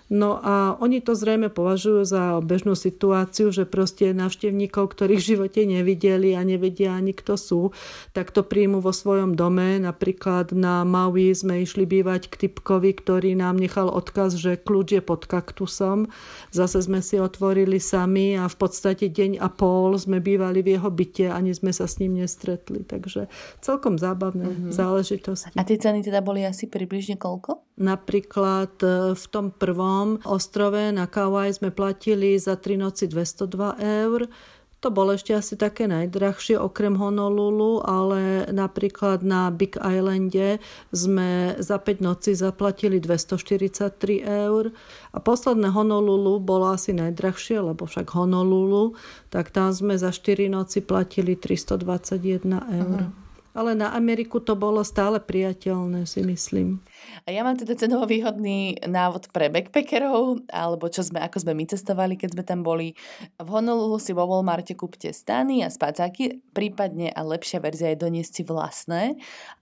No 0.06 0.38
a 0.38 0.78
oni 0.78 1.02
to 1.02 1.18
zrejme 1.18 1.50
považujú 1.50 2.06
za 2.06 2.38
bežnú 2.38 2.78
situáciu, 2.78 3.50
že 3.50 3.66
proste 3.66 4.14
návštevníkov, 4.14 4.94
ktorých 4.94 5.18
v 5.18 5.30
živote 5.34 5.60
nevideli 5.66 6.38
a 6.38 6.46
nevedia 6.46 6.94
ani 6.94 7.10
kto 7.10 7.34
sú, 7.34 7.62
tak 8.14 8.30
to 8.30 8.46
príjmu 8.46 8.78
vo 8.78 8.94
svojom 8.94 9.34
dome. 9.34 9.82
Napríklad 9.82 10.54
na 10.54 10.86
Maui 10.86 11.34
sme 11.34 11.66
išli 11.66 11.90
bývať 11.90 12.30
k 12.30 12.46
typkovi, 12.46 12.94
ktorý 12.94 13.34
nám 13.34 13.58
nechal 13.58 13.90
odkaz, 13.90 14.38
že 14.38 14.54
kľúč 14.54 14.94
je 14.94 15.02
pod 15.02 15.26
kaktusom. 15.26 16.06
Zase 16.54 16.86
sme 16.86 17.02
si 17.02 17.18
otvorili 17.18 17.82
sami 17.82 18.38
a 18.38 18.46
v 18.46 18.56
podstate 18.62 19.10
deň 19.10 19.42
a 19.42 19.50
pol 19.50 19.98
sme 19.98 20.22
bývali 20.22 20.62
v 20.62 20.78
jeho 20.78 20.86
byte, 20.86 21.34
ani 21.34 21.50
sme 21.50 21.74
sa 21.74 21.90
s 21.90 21.98
ním 21.98 22.22
nestretli. 22.22 22.86
Takže 22.86 23.26
celkom 23.58 23.98
zábavné 23.98 24.54
mm-hmm. 24.54 24.70
záležitosti. 24.70 25.58
A 25.58 25.66
tie 25.66 25.82
ceny 25.82 26.06
teda 26.06 26.22
boli 26.22 26.46
asi 26.46 26.70
približne 26.70 27.18
koľko? 27.18 27.66
Napríklad 27.76 28.72
e, 28.80 29.12
v 29.12 29.24
tom 29.28 29.52
prvom 29.52 29.95
tom 29.96 30.20
ostrove 30.28 30.92
na 30.92 31.08
Kauai 31.08 31.56
sme 31.56 31.72
platili 31.72 32.36
za 32.36 32.60
3 32.60 32.76
noci 32.76 33.08
202 33.08 33.80
eur. 33.80 34.28
To 34.84 34.92
bolo 34.92 35.16
ešte 35.16 35.32
asi 35.32 35.56
také 35.56 35.88
najdrahšie 35.88 36.60
okrem 36.60 37.00
Honolulu, 37.00 37.80
ale 37.80 38.44
napríklad 38.52 39.24
na 39.24 39.48
Big 39.48 39.72
Islande 39.80 40.60
sme 40.92 41.56
za 41.56 41.80
5 41.80 42.04
noci 42.04 42.36
zaplatili 42.36 43.00
243 43.00 44.20
eur 44.20 44.76
a 45.10 45.18
posledné 45.18 45.72
Honolulu 45.72 46.36
bolo 46.44 46.76
asi 46.76 46.92
najdrahšie, 46.92 47.56
lebo 47.64 47.88
však 47.88 48.12
Honolulu, 48.12 48.92
tak 49.32 49.48
tam 49.48 49.72
sme 49.72 49.96
za 49.96 50.12
4 50.12 50.44
noci 50.52 50.84
platili 50.84 51.40
321 51.40 52.44
eur. 52.52 53.00
Uh-huh 53.00 53.25
ale 53.56 53.72
na 53.72 53.96
Ameriku 53.96 54.36
to 54.44 54.52
bolo 54.52 54.84
stále 54.84 55.16
priateľné, 55.16 56.04
si 56.04 56.20
myslím. 56.20 56.84
A 57.24 57.32
ja 57.32 57.40
mám 57.40 57.56
teda 57.56 57.72
cenovo 57.72 58.04
výhodný 58.04 58.76
návod 58.84 59.32
pre 59.32 59.48
backpackerov, 59.48 60.44
alebo 60.52 60.92
čo 60.92 61.00
sme, 61.00 61.24
ako 61.24 61.40
sme 61.40 61.56
my 61.56 61.64
cestovali, 61.64 62.20
keď 62.20 62.36
sme 62.36 62.44
tam 62.44 62.60
boli. 62.60 62.92
V 63.40 63.48
Honolulu 63.48 63.96
si 63.96 64.12
vo 64.12 64.28
Walmarte 64.28 64.76
kúpte 64.76 65.08
stany 65.08 65.64
a 65.64 65.72
spacáky, 65.72 66.44
prípadne 66.52 67.08
a 67.08 67.24
lepšia 67.24 67.64
verzia 67.64 67.96
je 67.96 68.04
doniesť 68.04 68.32
si 68.36 68.42
vlastné 68.44 69.02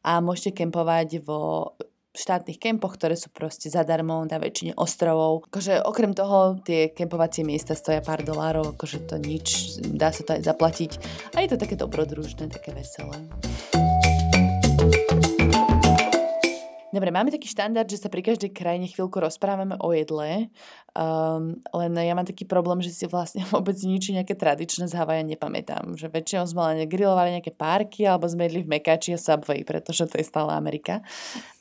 a 0.03 0.19
môžete 0.19 0.59
kempovať 0.59 1.23
vo 1.23 1.73
štátnych 2.15 2.63
kempoch, 2.63 2.95
ktoré 2.95 3.19
sú 3.19 3.29
proste 3.35 3.67
zadarmo 3.69 4.23
na 4.23 4.39
väčšine 4.39 4.79
ostrovov. 4.79 5.51
Akože 5.51 5.83
okrem 5.83 6.15
toho 6.15 6.63
tie 6.63 6.95
kempovacie 6.95 7.43
miesta 7.43 7.75
stoja 7.75 7.99
pár 7.99 8.23
dolárov, 8.23 8.79
akože 8.79 9.11
to 9.11 9.19
nič, 9.19 9.77
dá 9.83 10.15
sa 10.15 10.23
to 10.23 10.39
aj 10.39 10.47
zaplatiť. 10.47 10.93
A 11.35 11.43
je 11.43 11.49
to 11.51 11.59
také 11.59 11.75
dobrodružné, 11.75 12.47
také 12.49 12.71
veselé. 12.71 13.19
Dobre, 16.95 17.11
máme 17.11 17.35
taký 17.35 17.51
štandard, 17.51 17.91
že 17.91 17.99
sa 17.99 18.07
pri 18.07 18.23
každej 18.23 18.55
krajine 18.55 18.87
chvíľku 18.87 19.19
rozprávame 19.19 19.75
o 19.83 19.91
jedle, 19.91 20.47
um, 20.95 21.59
len 21.59 21.91
ja 21.99 22.15
mám 22.15 22.23
taký 22.23 22.47
problém, 22.47 22.79
že 22.87 22.95
si 22.95 23.11
vlastne 23.11 23.43
vôbec 23.51 23.75
nič 23.83 24.15
nejaké 24.15 24.39
tradičné 24.39 24.87
z 24.87 24.95
Havaja 24.95 25.27
nepamätám. 25.27 25.99
Že 25.99 26.15
väčšinou 26.15 26.47
sme 26.47 26.63
len 26.71 26.87
grilovali 26.87 27.35
nejaké 27.35 27.51
párky 27.51 28.07
alebo 28.07 28.31
sme 28.31 28.47
jedli 28.47 28.63
v 28.63 28.79
Mekači 28.79 29.11
a 29.11 29.19
Subway, 29.19 29.67
pretože 29.67 30.07
to 30.07 30.23
je 30.23 30.27
stále 30.27 30.55
Amerika. 30.55 31.03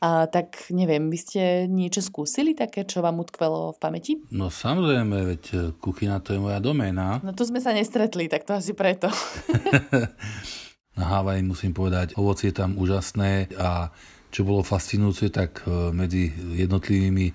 A, 0.06 0.30
tak 0.30 0.70
neviem, 0.70 1.10
vy 1.10 1.18
ste 1.18 1.42
niečo 1.66 2.06
skúsili 2.06 2.54
také, 2.54 2.86
čo 2.86 3.02
vám 3.02 3.18
utkvelo 3.18 3.74
v 3.74 3.82
pamäti? 3.82 4.14
No 4.30 4.54
samozrejme, 4.54 5.34
veď 5.34 5.44
e, 5.50 5.58
kuchyna 5.82 6.22
to 6.22 6.38
je 6.38 6.40
moja 6.46 6.62
doména. 6.62 7.18
No 7.26 7.34
tu 7.34 7.42
sme 7.42 7.58
sa 7.58 7.74
nestretli, 7.74 8.30
tak 8.30 8.46
to 8.46 8.54
asi 8.54 8.78
preto. 8.78 9.10
Na 10.94 11.10
Havaji 11.10 11.42
musím 11.42 11.74
povedať, 11.74 12.14
ovocie 12.22 12.54
je 12.54 12.62
tam 12.62 12.78
úžasné 12.78 13.50
a 13.58 13.90
čo 14.34 14.42
bolo 14.42 14.66
fascinujúce, 14.66 15.30
tak 15.30 15.62
e, 15.70 15.94
medzi 15.94 16.34
jednotlivými 16.34 17.30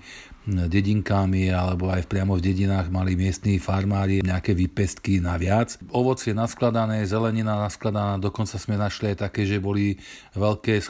dedinkami 0.49 1.53
alebo 1.53 1.93
aj 1.93 2.09
priamo 2.09 2.33
v 2.33 2.41
dedinách 2.41 2.89
mali 2.89 3.13
miestní 3.13 3.61
farmári 3.61 4.25
nejaké 4.25 4.57
výpestky 4.57 5.21
na 5.21 5.37
viac. 5.37 5.77
Ovocie 5.93 6.33
naskladané, 6.33 7.05
zelenina 7.05 7.55
naskladaná, 7.59 8.17
dokonca 8.17 8.57
sme 8.57 8.75
našli 8.75 9.13
aj 9.13 9.29
také, 9.29 9.45
že 9.45 9.61
boli 9.61 10.01
veľké 10.33 10.81
s 10.81 10.89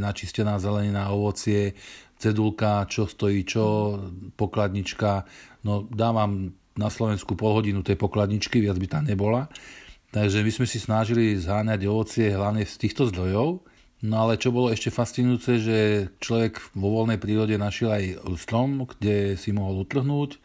načistená 0.00 0.56
zelenina, 0.56 1.12
ovocie, 1.12 1.76
cedulka, 2.16 2.88
čo 2.88 3.04
stojí 3.04 3.44
čo, 3.44 3.98
pokladnička. 4.38 5.28
No 5.66 5.84
dávam 5.92 6.56
na 6.74 6.88
Slovensku 6.88 7.36
pol 7.36 7.54
hodinu 7.60 7.84
tej 7.84 8.00
pokladničky, 8.00 8.64
viac 8.64 8.80
by 8.80 8.86
tam 8.88 9.04
nebola. 9.04 9.52
Takže 10.14 10.46
my 10.46 10.50
sme 10.50 10.66
si 10.66 10.78
snažili 10.78 11.34
zháňať 11.36 11.90
ovocie 11.90 12.30
hlavne 12.32 12.64
z 12.64 12.74
týchto 12.80 13.10
zdrojov 13.10 13.73
No 14.04 14.28
ale 14.28 14.36
čo 14.36 14.52
bolo 14.52 14.68
ešte 14.68 14.92
fascinujúce, 14.92 15.56
že 15.64 15.78
človek 16.20 16.60
vo 16.76 16.92
voľnej 16.92 17.16
prírode 17.16 17.56
našiel 17.56 17.88
aj 17.88 18.04
strom, 18.36 18.84
kde 18.84 19.40
si 19.40 19.48
mohol 19.56 19.88
utrhnúť 19.88 20.36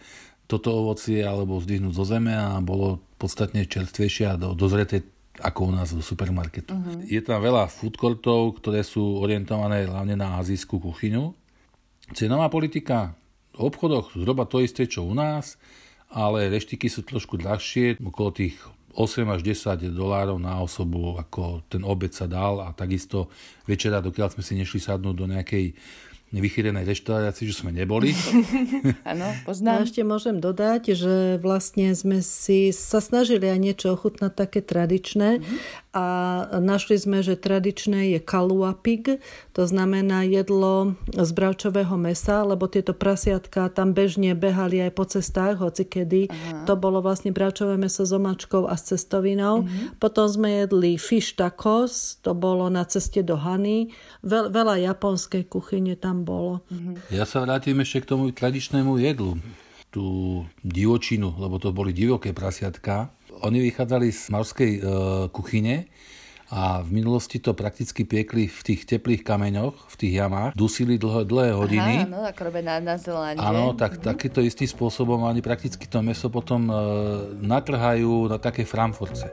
toto 0.47 0.71
ovocie 0.71 1.21
alebo 1.21 1.59
zdvihnúť 1.59 1.93
zo 1.93 2.05
zeme 2.07 2.33
a 2.33 2.57
bolo 2.63 3.03
podstatne 3.19 3.67
čerstvejšie 3.67 4.25
a 4.31 4.39
dozreté 4.39 5.03
ako 5.43 5.69
u 5.69 5.71
nás 5.75 5.91
v 5.91 6.01
supermarketu. 6.01 6.71
Uh-huh. 6.73 7.03
Je 7.03 7.19
tam 7.19 7.43
veľa 7.43 7.67
food 7.67 7.99
courtov, 7.99 8.59
ktoré 8.59 8.83
sú 8.83 9.19
orientované 9.19 9.87
hlavne 9.87 10.15
na 10.15 10.39
azijskú 10.39 10.79
kuchyňu. 10.79 11.31
Cenová 12.15 12.49
politika 12.49 13.13
v 13.55 13.69
obchodoch 13.69 14.15
zhruba 14.15 14.47
to 14.47 14.63
isté, 14.63 14.87
čo 14.87 15.05
u 15.05 15.13
nás, 15.13 15.59
ale 16.09 16.49
reštiky 16.49 16.89
sú 16.89 17.05
trošku 17.05 17.37
drahšie, 17.37 18.01
okolo 18.01 18.33
tých 18.33 18.57
8 18.99 19.23
až 19.31 19.41
10 19.47 19.95
dolárov 19.95 20.35
na 20.35 20.59
osobu, 20.59 21.15
ako 21.15 21.63
ten 21.71 21.87
obed 21.87 22.11
sa 22.11 22.27
dal 22.27 22.59
a 22.59 22.75
takisto 22.75 23.31
večera, 23.63 24.03
dokiaľ 24.03 24.35
sme 24.35 24.43
si 24.43 24.59
nešli 24.59 24.83
sadnúť 24.83 25.15
do 25.15 25.25
nejakej 25.31 25.71
nevychýrenej 26.29 26.85
reštaurácii, 26.85 27.49
že 27.49 27.57
sme 27.57 27.73
neboli. 27.73 28.13
Áno, 29.11 29.33
poznám. 29.49 29.81
Ja 29.81 29.85
ešte 29.89 30.01
môžem 30.05 30.37
dodať, 30.37 30.93
že 30.93 31.15
vlastne 31.41 31.89
sme 31.97 32.21
si 32.21 32.69
sa 32.69 33.01
snažili 33.01 33.49
aj 33.49 33.57
niečo 33.57 33.97
ochutnať 33.97 34.31
také 34.37 34.61
tradičné 34.61 35.41
mm-hmm 35.41 35.88
a 35.89 36.05
našli 36.61 37.01
sme, 37.01 37.25
že 37.25 37.33
tradičné 37.33 38.13
je 38.13 38.19
kalua 38.21 38.77
pig, 38.77 39.17
to 39.57 39.63
znamená 39.65 40.21
jedlo 40.21 40.93
z 41.09 41.29
bravčového 41.33 41.97
mesa, 41.97 42.45
lebo 42.45 42.69
tieto 42.69 42.93
prasiatka 42.93 43.73
tam 43.73 43.97
bežne 43.97 44.37
behali 44.37 44.85
aj 44.85 44.91
po 44.93 45.09
cestách, 45.09 45.57
hoci 45.57 45.89
kedy. 45.89 46.29
Aha. 46.29 46.69
To 46.69 46.77
bolo 46.77 47.01
vlastne 47.01 47.33
bravčové 47.33 47.73
meso 47.81 48.05
s 48.05 48.13
omačkou 48.13 48.69
a 48.69 48.77
s 48.77 48.93
cestovinou. 48.93 49.65
Uh-huh. 49.65 49.89
Potom 49.97 50.29
sme 50.29 50.61
jedli 50.61 51.01
fish 51.01 51.33
tacos, 51.33 52.21
to 52.21 52.37
bolo 52.37 52.69
na 52.69 52.85
ceste 52.85 53.25
do 53.25 53.33
Hany. 53.33 53.89
Veľ, 54.21 54.53
veľa 54.53 54.93
japonskej 54.93 55.49
kuchyne 55.49 55.97
tam 55.97 56.21
bolo. 56.21 56.61
Uh-huh. 56.69 57.01
Ja 57.09 57.25
sa 57.25 57.41
vrátim 57.41 57.81
ešte 57.81 58.05
k 58.05 58.09
tomu 58.13 58.29
tradičnému 58.29 59.01
jedlu 59.01 59.41
tú 59.89 60.45
divočinu, 60.61 61.33
lebo 61.41 61.57
to 61.57 61.73
boli 61.73 61.89
divoké 61.97 62.29
prasiatka, 62.29 63.09
oni 63.41 63.59
vychádzali 63.61 64.07
z 64.11 64.23
morskej 64.33 64.71
e, 64.77 64.81
kuchyne 65.29 65.85
a 66.49 66.81
v 66.81 66.89
minulosti 66.97 67.37
to 67.37 67.53
prakticky 67.53 68.09
piekli 68.09 68.49
v 68.49 68.61
tých 68.65 68.81
teplých 68.89 69.21
kameňoch, 69.21 69.85
v 69.85 69.95
tých 69.95 70.13
jamách, 70.17 70.57
dusili 70.57 70.97
dlho, 70.97 71.21
dlhé 71.21 71.53
hodiny. 71.53 71.95
Aha, 72.03 72.09
no, 72.09 72.25
ako 72.25 72.41
robia 72.49 72.81
na, 72.81 72.97
Zelande. 72.97 73.37
Áno, 73.37 73.77
tak, 73.77 74.01
mm-hmm. 74.01 74.09
takýto 74.09 74.41
istým 74.41 74.65
spôsobom 74.65 75.21
oni 75.21 75.45
prakticky 75.45 75.85
to 75.85 76.01
meso 76.01 76.25
potom 76.33 76.65
e, 76.65 76.73
natrhajú 77.45 78.33
na 78.33 78.41
také 78.41 78.65
framforce. 78.65 79.29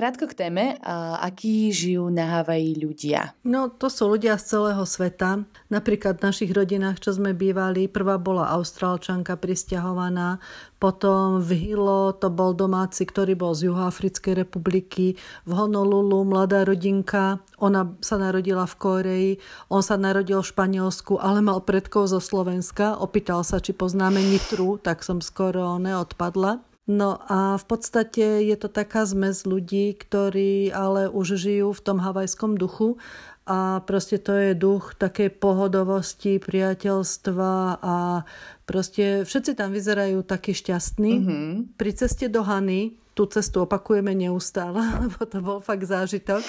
Krátko 0.00 0.32
k 0.32 0.48
téme, 0.48 0.80
akí 1.20 1.68
žijú 1.68 2.08
na 2.08 2.40
Havaji 2.40 2.72
ľudia? 2.80 3.36
No, 3.44 3.68
to 3.68 3.92
sú 3.92 4.08
ľudia 4.08 4.40
z 4.40 4.56
celého 4.56 4.80
sveta. 4.88 5.44
Napríklad 5.68 6.16
v 6.16 6.24
našich 6.24 6.56
rodinách, 6.56 7.04
čo 7.04 7.12
sme 7.12 7.36
bývali, 7.36 7.84
prvá 7.84 8.16
bola 8.16 8.48
Austrálčanka 8.48 9.36
pristahovaná, 9.36 10.40
potom 10.80 11.44
v 11.44 11.52
Hilo 11.52 12.16
to 12.16 12.32
bol 12.32 12.56
domáci, 12.56 13.04
ktorý 13.04 13.36
bol 13.36 13.52
z 13.52 13.68
Juhoafrickej 13.68 14.40
republiky, 14.40 15.20
v 15.44 15.50
Honolulu 15.52 16.24
mladá 16.24 16.64
rodinka, 16.64 17.44
ona 17.60 17.92
sa 18.00 18.16
narodila 18.16 18.64
v 18.64 18.74
Koreji, 18.80 19.30
on 19.68 19.84
sa 19.84 20.00
narodil 20.00 20.40
v 20.40 20.48
Španielsku, 20.48 21.20
ale 21.20 21.44
mal 21.44 21.60
predkov 21.60 22.08
zo 22.08 22.24
Slovenska, 22.24 22.96
opýtal 22.96 23.44
sa, 23.44 23.60
či 23.60 23.76
poznáme 23.76 24.24
Nitru, 24.24 24.80
tak 24.80 25.04
som 25.04 25.20
skoro 25.20 25.76
neodpadla. 25.76 26.69
No 26.90 27.22
a 27.30 27.54
v 27.54 27.64
podstate 27.70 28.42
je 28.42 28.56
to 28.58 28.66
taká 28.66 29.06
zmes 29.06 29.46
ľudí, 29.46 29.94
ktorí 29.94 30.74
ale 30.74 31.06
už 31.06 31.38
žijú 31.38 31.70
v 31.70 31.84
tom 31.86 32.02
havajskom 32.02 32.58
duchu 32.58 32.98
a 33.46 33.78
proste 33.86 34.18
to 34.18 34.34
je 34.34 34.58
duch 34.58 34.98
takej 34.98 35.38
pohodovosti, 35.38 36.42
priateľstva 36.42 37.78
a 37.78 38.26
proste 38.70 39.26
všetci 39.26 39.58
tam 39.58 39.74
vyzerajú 39.74 40.22
takí 40.22 40.54
šťastní. 40.54 41.12
Mm-hmm. 41.18 41.50
Pri 41.74 41.90
ceste 41.90 42.30
do 42.30 42.46
Hany 42.46 43.00
tú 43.20 43.26
cestu 43.26 43.66
opakujeme 43.66 44.14
neustále, 44.14 44.80
lebo 45.04 45.20
to 45.26 45.38
bol 45.42 45.58
fakt 45.58 45.84
zážitok. 45.84 46.42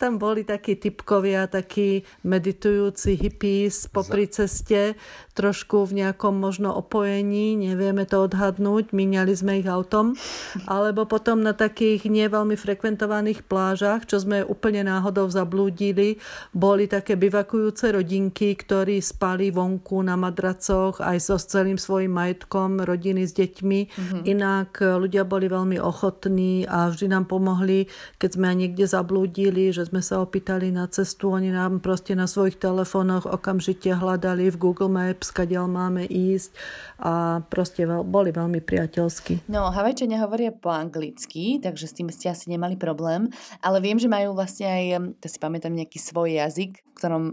Tam 0.00 0.16
boli 0.16 0.42
takí 0.42 0.76
typkovia, 0.76 1.46
takí 1.46 2.02
meditujúci 2.24 3.16
hippies 3.16 3.88
popri 3.92 4.28
ceste, 4.28 4.96
trošku 5.36 5.84
v 5.84 6.04
nejakom 6.04 6.32
možno 6.32 6.72
opojení, 6.72 7.54
nevieme 7.60 8.08
to 8.08 8.24
odhadnúť, 8.24 8.96
míňali 8.96 9.32
sme 9.36 9.52
ich 9.60 9.68
autom, 9.68 10.16
alebo 10.70 11.04
potom 11.04 11.44
na 11.44 11.52
takých 11.52 12.08
neveľmi 12.08 12.56
frekventovaných 12.56 13.44
plážach, 13.44 14.08
čo 14.08 14.18
sme 14.18 14.40
úplne 14.42 14.88
náhodou 14.88 15.28
zablúdili, 15.28 16.16
boli 16.56 16.88
také 16.88 17.14
bivakujúce 17.14 17.92
rodinky, 17.92 18.56
ktorí 18.56 18.98
spali 19.04 19.52
vonku 19.52 20.00
na 20.00 20.16
madracoch 20.16 21.04
aj 21.04 21.16
so 21.20 21.36
celým 21.36 21.65
svojim 21.74 22.14
majetkom, 22.14 22.86
rodiny 22.86 23.26
s 23.26 23.34
deťmi. 23.34 23.80
Mm-hmm. 23.90 24.22
Inak 24.30 24.78
ľudia 24.78 25.26
boli 25.26 25.50
veľmi 25.50 25.82
ochotní 25.82 26.62
a 26.70 26.94
vždy 26.94 27.10
nám 27.10 27.26
pomohli, 27.26 27.90
keď 28.22 28.30
sme 28.38 28.54
niekde 28.54 28.86
zablúdili, 28.86 29.74
že 29.74 29.90
sme 29.90 29.98
sa 29.98 30.22
opýtali 30.22 30.70
na 30.70 30.86
cestu, 30.86 31.34
oni 31.34 31.50
nám 31.50 31.82
proste 31.82 32.14
na 32.14 32.30
svojich 32.30 32.62
telefónoch 32.62 33.26
okamžite 33.26 33.90
hľadali 33.90 34.54
v 34.54 34.60
Google 34.62 34.94
Maps, 34.94 35.34
kadiaľ 35.34 35.66
máme 35.66 36.06
ísť 36.06 36.54
a 37.02 37.42
proste 37.50 37.82
veľ, 37.82 38.06
boli 38.06 38.30
veľmi 38.30 38.62
priateľskí. 38.62 39.50
No, 39.50 39.74
Havajčania 39.74 40.22
hovoria 40.22 40.54
po 40.54 40.70
anglicky, 40.70 41.58
takže 41.58 41.90
s 41.90 41.96
tým 41.96 42.12
ste 42.12 42.30
asi 42.30 42.52
nemali 42.52 42.78
problém, 42.78 43.32
ale 43.64 43.82
viem, 43.82 43.96
že 43.96 44.06
majú 44.06 44.36
vlastne 44.36 44.68
aj, 44.68 44.84
to 45.18 45.26
si 45.32 45.40
pamätám, 45.40 45.72
nejaký 45.72 45.96
svoj 45.96 46.36
jazyk, 46.36 46.84
v 46.84 46.94
ktorom 46.94 47.24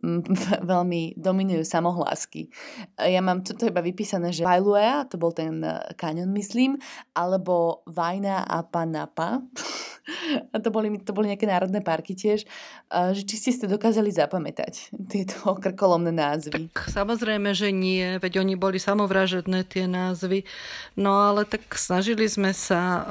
veľmi 0.72 1.20
dominujú 1.20 1.60
samohlásky. 1.60 2.48
Ja 2.96 3.20
mám 3.20 3.44
toto 3.44 3.68
iba 3.68 3.84
vypísané, 3.84 4.32
že 4.32 4.48
Vailua, 4.48 5.04
to 5.04 5.20
bol 5.20 5.36
ten 5.36 5.60
eh, 5.60 5.92
kaňon, 5.98 6.32
myslím, 6.32 6.80
alebo 7.12 7.84
Vajna 7.84 8.48
a 8.48 8.64
Panapa. 8.64 9.44
a 10.52 10.56
to 10.62 10.72
boli, 10.72 10.96
to 11.04 11.12
boli 11.12 11.28
nejaké 11.28 11.44
národné 11.44 11.84
parky 11.84 12.16
tiež. 12.16 12.48
Že 12.90 13.22
či 13.28 13.34
ste 13.36 13.50
si 13.52 13.66
dokázali 13.68 14.08
zapamätať 14.08 14.90
tieto 15.12 15.52
krkolomné 15.60 16.16
názvy? 16.16 16.72
Tak 16.72 16.88
samozrejme, 16.88 17.52
že 17.52 17.68
nie, 17.68 18.16
veď 18.16 18.40
oni 18.40 18.56
boli 18.56 18.80
samovražedné 18.80 19.68
tie 19.68 19.84
názvy. 19.84 20.48
No 20.96 21.28
ale 21.28 21.44
tak 21.44 21.68
snažili 21.76 22.24
sme 22.24 22.56
sa 22.56 23.04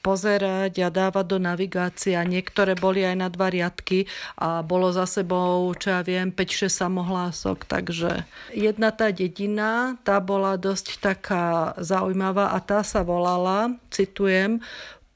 pozerať 0.00 0.86
a 0.86 0.88
dávať 0.88 1.26
do 1.26 1.38
navigácie 1.42 2.16
niektoré 2.28 2.76
boli 2.76 3.02
aj 3.02 3.16
na 3.16 3.28
dva 3.32 3.48
riadky 3.48 4.04
a 4.36 4.60
bolo 4.60 4.92
za 4.92 5.08
sebou, 5.08 5.72
čo 5.74 5.96
ja 5.96 6.04
viem, 6.04 6.27
5-6 6.30 6.68
samohlások, 6.68 7.64
takže 7.64 8.24
jedna 8.54 8.90
tá 8.90 9.10
dedina, 9.12 9.96
tá 10.02 10.20
bola 10.20 10.54
dosť 10.58 11.00
taká 11.00 11.74
zaujímavá 11.80 12.52
a 12.54 12.58
tá 12.60 12.84
sa 12.84 13.04
volala, 13.04 13.74
citujem, 13.88 14.60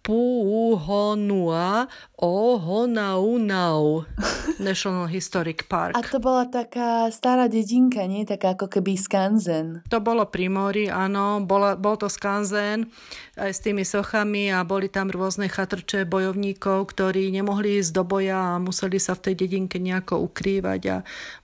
Puhonua 0.02 1.86
Ohonaunau 2.18 4.02
National 4.58 5.06
Historic 5.06 5.70
Park. 5.70 5.94
A 5.94 6.02
to 6.02 6.18
bola 6.18 6.50
taká 6.50 7.06
stará 7.14 7.46
dedinka, 7.46 8.02
nie? 8.10 8.26
Taká 8.26 8.58
ako 8.58 8.66
keby 8.66 8.98
skanzen. 8.98 9.86
To 9.94 10.02
bolo 10.02 10.26
pri 10.26 10.50
mori, 10.50 10.90
áno. 10.90 11.38
Bola, 11.46 11.78
bol 11.78 11.94
to 11.94 12.10
skanzen 12.10 12.90
aj 13.38 13.50
s 13.54 13.62
tými 13.64 13.86
sochami 13.86 14.50
a 14.50 14.66
boli 14.66 14.90
tam 14.90 15.08
rôzne 15.08 15.48
chatrče 15.48 16.04
bojovníkov, 16.04 16.90
ktorí 16.90 17.32
nemohli 17.32 17.80
ísť 17.80 17.90
do 17.96 18.04
boja 18.04 18.58
a 18.58 18.62
museli 18.62 19.00
sa 19.00 19.16
v 19.16 19.30
tej 19.30 19.34
dedinke 19.46 19.80
nejako 19.80 20.20
ukrývať 20.28 20.82
a 20.90 20.96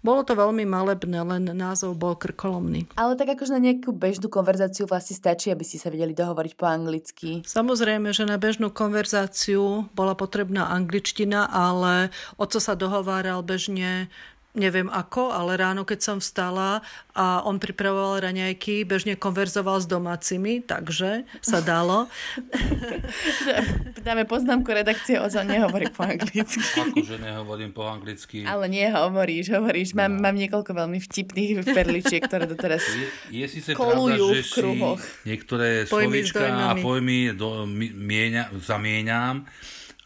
bolo 0.04 0.20
to 0.26 0.36
veľmi 0.36 0.68
malebné, 0.68 1.18
len 1.24 1.48
názov 1.56 1.96
bol 1.96 2.18
krkolomný. 2.18 2.90
Ale 2.98 3.16
tak 3.16 3.38
akože 3.38 3.56
na 3.56 3.62
nejakú 3.62 3.94
bežnú 3.94 4.28
konverzáciu 4.28 4.84
vlastne 4.84 5.16
stačí, 5.16 5.48
aby 5.48 5.64
ste 5.64 5.80
sa 5.80 5.88
vedeli 5.88 6.12
dohovoriť 6.12 6.52
po 6.58 6.66
anglicky. 6.68 7.30
Samozrejme, 7.48 8.12
že 8.12 8.28
na 8.28 8.36
bežnú 8.48 8.72
konverzáciu 8.72 9.92
bola 9.92 10.16
potrebná 10.16 10.72
angličtina, 10.72 11.44
ale 11.44 12.08
o 12.40 12.48
co 12.48 12.56
sa 12.56 12.72
dohováral 12.72 13.44
bežne 13.44 14.08
neviem 14.56 14.88
ako, 14.88 15.30
ale 15.30 15.60
ráno, 15.60 15.84
keď 15.84 16.00
som 16.00 16.16
vstala 16.18 16.80
a 17.12 17.42
on 17.44 17.60
pripravoval 17.60 18.24
raňajky, 18.24 18.86
bežne 18.86 19.18
konverzoval 19.18 19.82
s 19.82 19.86
domácimi, 19.86 20.64
takže 20.64 21.28
sa 21.42 21.58
dalo. 21.60 22.08
Dáme 24.06 24.24
poznámku 24.24 24.70
redakcie, 24.70 25.18
o 25.20 25.28
nehovorí 25.28 25.90
po 25.92 26.06
anglicky. 26.06 26.60
Akože 26.62 27.16
nehovorím 27.20 27.70
po 27.74 27.86
anglicky. 27.86 28.46
Ale 28.46 28.70
nie, 28.70 28.86
hovoríš, 28.88 29.52
hovoríš. 29.54 29.92
Mám, 29.94 30.18
no. 30.18 30.22
mám 30.24 30.36
niekoľko 30.36 30.70
veľmi 30.74 30.98
vtipných 30.98 31.62
perličiek, 31.68 32.22
ktoré 32.24 32.48
doteraz 32.48 32.82
je, 32.82 33.08
je 33.44 33.46
síce 33.46 33.70
kolujú 33.76 34.32
pravda, 34.32 34.34
že 34.34 34.42
v 34.42 34.50
kruhoch. 34.52 35.00
niektoré 35.24 35.68
slovička 35.86 36.44
a 36.44 36.74
pojmy 36.78 37.36
do, 37.36 37.68
mieňa, 37.94 38.54
zamieňam, 38.58 39.46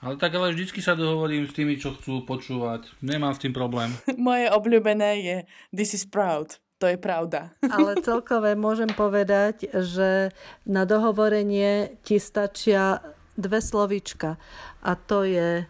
ale 0.03 0.19
tak 0.19 0.35
ale 0.35 0.51
vždycky 0.51 0.83
sa 0.83 0.99
dohovorím 0.99 1.47
s 1.47 1.55
tými, 1.55 1.79
čo 1.79 1.95
chcú 1.95 2.27
počúvať. 2.27 2.91
Nemám 3.01 3.39
s 3.39 3.43
tým 3.43 3.55
problém. 3.55 3.95
Moje 4.19 4.51
obľúbené 4.51 5.11
je 5.23 5.37
This 5.71 5.95
is 5.95 6.03
proud. 6.03 6.59
To 6.83 6.91
je 6.91 6.99
pravda. 6.99 7.55
Ale 7.75 8.03
celkové 8.03 8.59
môžem 8.59 8.91
povedať, 8.91 9.71
že 9.71 10.35
na 10.67 10.83
dohovorenie 10.83 11.95
ti 12.03 12.19
stačia 12.19 12.99
dve 13.39 13.63
slovička. 13.63 14.35
A 14.83 14.99
to 14.99 15.23
je 15.23 15.63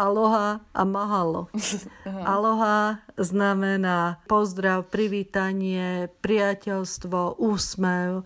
aloha 0.00 0.64
a 0.72 0.82
mahalo. 0.84 1.52
Aloha 2.24 3.04
znamená 3.16 4.20
pozdrav, 4.28 4.88
privítanie, 4.88 6.08
priateľstvo, 6.20 7.40
úsmev 7.40 8.24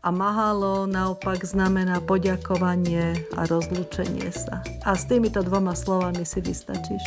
a 0.00 0.08
mahalo 0.08 0.88
naopak 0.88 1.44
znamená 1.44 2.00
poďakovanie 2.00 3.20
a 3.36 3.44
rozlúčenie 3.44 4.32
sa. 4.32 4.64
A 4.88 4.96
s 4.96 5.04
týmito 5.04 5.44
dvoma 5.44 5.76
slovami 5.76 6.24
si 6.24 6.40
vystačíš. 6.40 7.04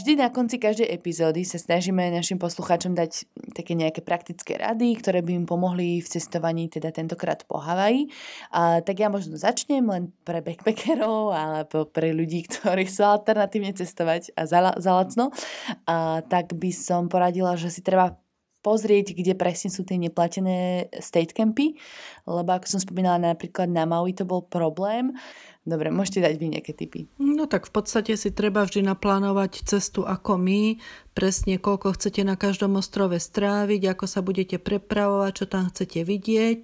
Vždy 0.00 0.16
na 0.16 0.32
konci 0.32 0.56
každej 0.56 0.88
epizódy 0.88 1.44
sa 1.44 1.60
snažíme 1.60 2.00
našim 2.08 2.40
poslucháčom 2.40 2.96
dať 2.96 3.28
také 3.52 3.76
nejaké 3.76 4.00
praktické 4.00 4.56
rady, 4.56 4.96
ktoré 4.96 5.20
by 5.20 5.44
im 5.44 5.44
pomohli 5.44 6.00
v 6.00 6.08
cestovaní, 6.08 6.72
teda 6.72 6.88
tentokrát 6.88 7.44
po 7.44 7.60
Havaji. 7.60 8.08
A, 8.48 8.80
tak 8.80 8.96
ja 8.96 9.12
možno 9.12 9.36
začnem 9.36 9.84
len 9.84 10.08
pre 10.24 10.40
backpackerov 10.40 11.36
alebo 11.36 11.84
pre 11.84 12.16
ľudí, 12.16 12.48
ktorí 12.48 12.88
chcú 12.88 13.04
alternatívne 13.04 13.76
cestovať 13.76 14.32
a 14.32 14.48
za, 14.48 14.72
za 14.80 14.90
lacno. 14.96 15.36
A, 15.84 16.24
tak 16.24 16.56
by 16.56 16.72
som 16.72 17.12
poradila, 17.12 17.60
že 17.60 17.68
si 17.68 17.84
treba 17.84 18.16
pozrieť, 18.60 19.16
kde 19.16 19.32
presne 19.32 19.72
sú 19.72 19.84
tie 19.88 19.96
neplatené 19.96 20.88
state 21.00 21.32
campy, 21.32 21.80
lebo 22.28 22.48
ako 22.52 22.76
som 22.76 22.80
spomínala 22.80 23.32
napríklad 23.32 23.72
na 23.72 23.88
Maui 23.88 24.12
to 24.12 24.28
bol 24.28 24.44
problém. 24.44 25.16
Dobre, 25.60 25.92
môžete 25.92 26.24
dať 26.24 26.34
vy 26.40 26.46
nejaké 26.56 26.72
typy. 26.72 27.04
No 27.20 27.44
tak 27.44 27.68
v 27.68 27.72
podstate 27.76 28.16
si 28.16 28.32
treba 28.32 28.64
vždy 28.64 28.80
naplánovať 28.80 29.68
cestu 29.68 30.08
ako 30.08 30.40
my, 30.40 30.80
presne 31.12 31.60
koľko 31.60 32.00
chcete 32.00 32.24
na 32.24 32.40
každom 32.40 32.80
ostrove 32.80 33.20
stráviť, 33.20 33.92
ako 33.92 34.04
sa 34.08 34.24
budete 34.24 34.56
prepravovať, 34.56 35.32
čo 35.36 35.44
tam 35.44 35.68
chcete 35.68 36.00
vidieť. 36.00 36.58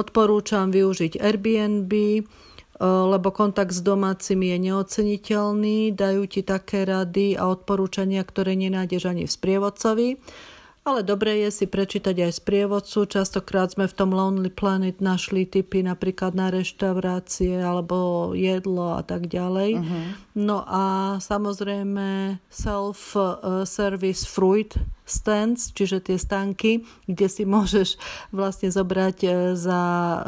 Odporúčam 0.00 0.72
využiť 0.72 1.20
Airbnb, 1.20 1.92
eh, 1.92 2.24
lebo 2.82 3.28
kontakt 3.36 3.76
s 3.76 3.84
domácimi 3.84 4.56
je 4.56 4.58
neoceniteľný, 4.72 5.92
dajú 5.92 6.24
ti 6.24 6.40
také 6.40 6.88
rady 6.88 7.36
a 7.36 7.52
odporúčania, 7.52 8.24
ktoré 8.24 8.56
nenájdeš 8.56 9.12
ani 9.12 9.28
v 9.28 9.32
sprievodcovi 9.32 10.08
ale 10.88 11.04
dobre 11.04 11.44
je 11.44 11.50
si 11.52 11.66
prečítať 11.68 12.16
aj 12.24 12.32
z 12.32 12.40
prievodcu. 12.40 13.04
Častokrát 13.04 13.68
sme 13.76 13.84
v 13.84 13.96
tom 13.96 14.10
Lonely 14.16 14.48
Planet 14.48 15.04
našli 15.04 15.44
typy 15.44 15.84
napríklad 15.84 16.32
na 16.32 16.48
reštaurácie 16.48 17.60
alebo 17.60 18.32
jedlo 18.32 18.96
a 18.96 19.04
tak 19.04 19.28
ďalej. 19.28 19.70
Uh-huh. 19.76 20.04
No 20.32 20.64
a 20.64 21.16
samozrejme 21.20 22.40
self-service 22.48 24.24
fruit 24.24 24.72
stands, 25.08 25.72
čiže 25.72 26.04
tie 26.04 26.16
stanky, 26.20 26.84
kde 27.08 27.26
si 27.28 27.44
môžeš 27.48 27.96
vlastne 28.32 28.68
zobrať 28.68 29.16
e, 29.24 29.28
za 29.56 29.80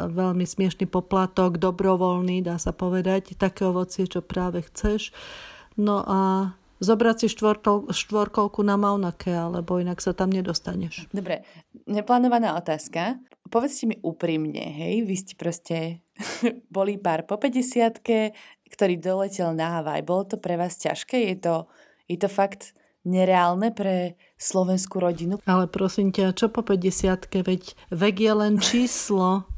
veľmi 0.09 0.45
smiešný 0.45 0.89
poplatok, 0.89 1.61
dobrovoľný, 1.61 2.41
dá 2.41 2.57
sa 2.57 2.73
povedať, 2.73 3.37
také 3.37 3.69
ovocie, 3.69 4.09
čo 4.09 4.25
práve 4.25 4.65
chceš. 4.65 5.13
No 5.77 6.01
a 6.03 6.51
zobrať 6.81 7.15
si 7.23 7.27
štvorkol, 7.29 7.93
štvorkolku 7.93 8.65
na 8.65 8.75
Maunake, 8.75 9.29
alebo 9.29 9.77
inak 9.77 10.01
sa 10.01 10.17
tam 10.17 10.33
nedostaneš. 10.33 11.07
Dobre, 11.13 11.45
neplánovaná 11.85 12.57
otázka. 12.57 13.21
Povedzte 13.47 13.85
mi 13.85 14.01
úprimne, 14.01 14.65
hej, 14.65 15.05
vy 15.05 15.15
ste 15.15 15.33
proste 15.37 16.01
boli 16.75 16.97
pár 16.97 17.29
po 17.29 17.37
50 17.37 18.01
ktorý 18.71 18.95
doletel 18.95 19.51
na 19.51 19.79
Havaj. 19.79 20.01
Bolo 20.07 20.23
to 20.23 20.35
pre 20.39 20.55
vás 20.55 20.79
ťažké? 20.79 21.27
Je 21.27 21.35
to, 21.43 21.55
je 22.07 22.15
to 22.15 22.31
fakt 22.31 22.71
nereálne 23.03 23.75
pre 23.75 24.15
slovenskú 24.39 25.03
rodinu? 25.03 25.43
Ale 25.43 25.67
prosím 25.67 26.15
ťa, 26.15 26.31
čo 26.31 26.47
po 26.47 26.63
50 26.63 27.27
veď 27.43 27.63
vek 27.91 28.15
je 28.15 28.33
len 28.33 28.55
číslo. 28.63 29.50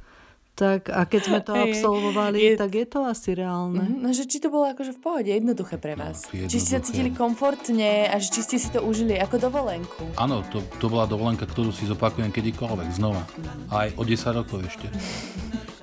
Tak 0.63 0.87
a 0.95 1.03
keď 1.03 1.21
sme 1.27 1.39
to 1.43 1.51
absolvovali, 1.51 2.39
je... 2.39 2.51
tak 2.55 2.71
je 2.71 2.87
to 2.87 3.03
asi 3.03 3.35
reálne. 3.35 3.83
Mm-hmm. 3.83 3.99
No, 3.99 4.15
že 4.15 4.23
či 4.23 4.39
to 4.39 4.47
bolo 4.47 4.71
akože 4.71 4.95
v 4.95 4.99
pohode, 5.03 5.27
jednoduché 5.27 5.75
pre 5.75 5.99
vás. 5.99 6.23
No, 6.31 6.47
či 6.47 6.57
ste 6.63 6.79
sa 6.79 6.81
cítili 6.81 7.11
komfortne 7.11 8.07
a 8.07 8.15
že 8.15 8.31
či 8.31 8.47
ste 8.47 8.55
si 8.55 8.71
to 8.71 8.79
užili 8.79 9.19
ako 9.19 9.43
dovolenku. 9.43 10.15
Áno, 10.15 10.39
to, 10.47 10.63
to 10.79 10.87
bola 10.87 11.03
dovolenka, 11.03 11.43
ktorú 11.43 11.75
si 11.75 11.83
zopakujem 11.83 12.31
kedykoľvek, 12.31 12.87
znova. 12.95 13.27
Aj 13.67 13.91
o 13.99 14.07
10 14.07 14.39
rokov 14.39 14.63
ešte. 14.63 14.87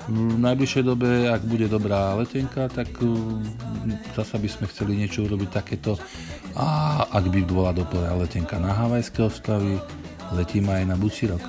V 0.09 0.41
najbližšej 0.41 0.85
dobe, 0.89 1.29
ak 1.29 1.45
bude 1.45 1.69
dobrá 1.69 2.17
letenka, 2.17 2.73
tak 2.73 2.89
mm, 3.05 4.17
zasa 4.17 4.41
by 4.41 4.49
sme 4.49 4.65
chceli 4.73 4.97
niečo 4.97 5.29
urobiť 5.29 5.61
takéto. 5.61 6.01
A 6.57 7.05
ak 7.05 7.29
by 7.29 7.45
bola 7.45 7.77
dobrá 7.77 8.17
letenka 8.17 8.57
na 8.57 8.73
Havajské 8.73 9.29
ostrovy, 9.29 9.77
letíme 10.33 10.73
aj 10.73 10.85
na 10.89 10.97
Buci 10.97 11.29
rok. 11.29 11.45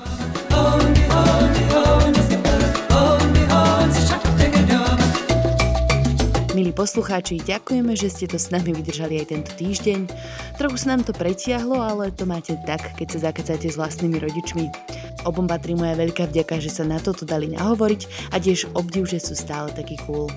Milí 6.72 6.88
poslucháči, 6.88 7.36
ďakujeme, 7.44 8.00
že 8.00 8.08
ste 8.08 8.32
to 8.32 8.40
s 8.40 8.48
nami 8.48 8.72
vydržali 8.72 9.20
aj 9.20 9.36
tento 9.36 9.52
týždeň. 9.60 10.08
Trochu 10.56 10.80
sa 10.80 10.96
nám 10.96 11.04
to 11.04 11.12
pretiahlo, 11.12 11.76
ale 11.76 12.16
to 12.16 12.24
máte 12.24 12.56
tak, 12.64 12.96
keď 12.96 13.12
sa 13.12 13.28
zakecáte 13.28 13.68
s 13.68 13.76
vlastnými 13.76 14.16
rodičmi. 14.16 14.72
Obom 15.28 15.52
patrí 15.52 15.76
moja 15.76 16.00
veľká 16.00 16.32
vďaka, 16.32 16.64
že 16.64 16.72
sa 16.72 16.88
na 16.88 16.96
toto 17.04 17.28
dali 17.28 17.52
nahovoriť 17.52 18.32
a 18.32 18.40
tiež 18.40 18.72
obdiv, 18.72 19.04
že 19.04 19.20
sú 19.20 19.36
stále 19.36 19.68
takí 19.76 20.00
cool. 20.08 20.32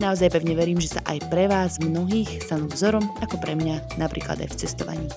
Naozaj 0.00 0.32
pevne 0.32 0.56
verím, 0.56 0.80
že 0.80 0.96
sa 0.96 1.04
aj 1.04 1.28
pre 1.28 1.52
vás 1.52 1.76
mnohých 1.76 2.40
stanú 2.40 2.64
vzorom, 2.72 3.04
ako 3.20 3.36
pre 3.44 3.52
mňa, 3.52 4.00
napríklad 4.00 4.40
aj 4.40 4.56
v 4.56 4.58
cestovaní. 4.64 5.08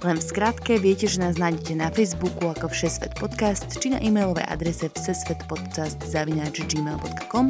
Len 0.00 0.16
v 0.16 0.24
skratke 0.24 0.80
viete, 0.80 1.04
že 1.04 1.20
nás 1.20 1.36
nájdete 1.36 1.76
na 1.76 1.92
Facebooku 1.92 2.48
ako 2.48 2.72
Všesvet 2.72 3.20
podcast 3.20 3.68
či 3.76 3.92
na 3.92 4.00
e-mailovej 4.00 4.48
adrese 4.48 4.88
všesvetpodcast.gmail.com 4.96 7.46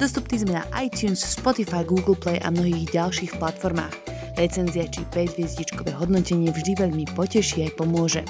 Dostupní 0.00 0.36
sme 0.40 0.56
na 0.56 0.64
iTunes, 0.80 1.20
Spotify, 1.20 1.84
Google 1.84 2.16
Play 2.16 2.40
a 2.40 2.48
mnohých 2.48 2.96
ďalších 2.96 3.36
platformách. 3.36 3.92
Recenzia 4.40 4.88
či 4.88 5.04
5 5.12 5.36
hviezdičkové 5.36 5.92
hodnotenie 5.92 6.48
vždy 6.48 6.80
veľmi 6.80 7.04
poteší 7.12 7.68
aj 7.68 7.76
pomôže. 7.76 8.24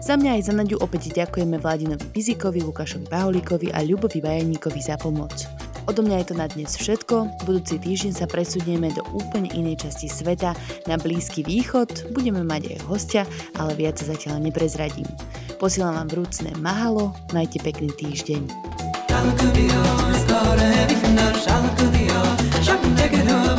Za 0.00 0.16
mňa 0.16 0.40
aj 0.40 0.48
za 0.48 0.56
Naďu 0.56 0.80
opäť 0.80 1.12
ďakujeme 1.12 1.60
Vladinovi 1.60 2.08
Pizikovi, 2.16 2.64
Lukášovi 2.64 3.12
Paholíkovi 3.12 3.76
a 3.76 3.84
Ľubovi 3.84 4.24
Vajaníkovi 4.24 4.80
za 4.80 4.96
pomoc. 4.96 5.44
Odo 5.86 6.02
mňa 6.02 6.18
je 6.22 6.26
to 6.26 6.34
na 6.34 6.46
dnes 6.50 6.74
všetko. 6.74 7.46
Budúci 7.46 7.78
týždeň 7.78 8.12
sa 8.18 8.26
presunieme 8.26 8.90
do 8.90 9.06
úplne 9.14 9.46
inej 9.54 9.86
časti 9.86 10.10
sveta, 10.10 10.58
na 10.90 10.98
Blízky 10.98 11.46
východ. 11.46 12.10
Budeme 12.10 12.42
mať 12.42 12.74
aj 12.74 12.78
hostia, 12.90 13.22
ale 13.54 13.78
viac 13.78 13.94
sa 13.94 14.10
zatiaľ 14.10 14.42
neprezradím. 14.42 15.06
Posielam 15.62 15.94
vám 15.94 16.10
vrúcne 16.10 16.50
mahalo, 16.58 17.14
majte 17.30 17.62
pekný 17.62 17.94
týždeň. 17.94 18.42
Got 20.26 20.58
a 20.58 20.66
heavy 20.66 20.94
from 20.94 21.14
the 21.14 21.22
Shalakudiyah, 21.38 22.64
shopping 22.64 22.94
ticket 22.96 23.30
up. 23.30 23.55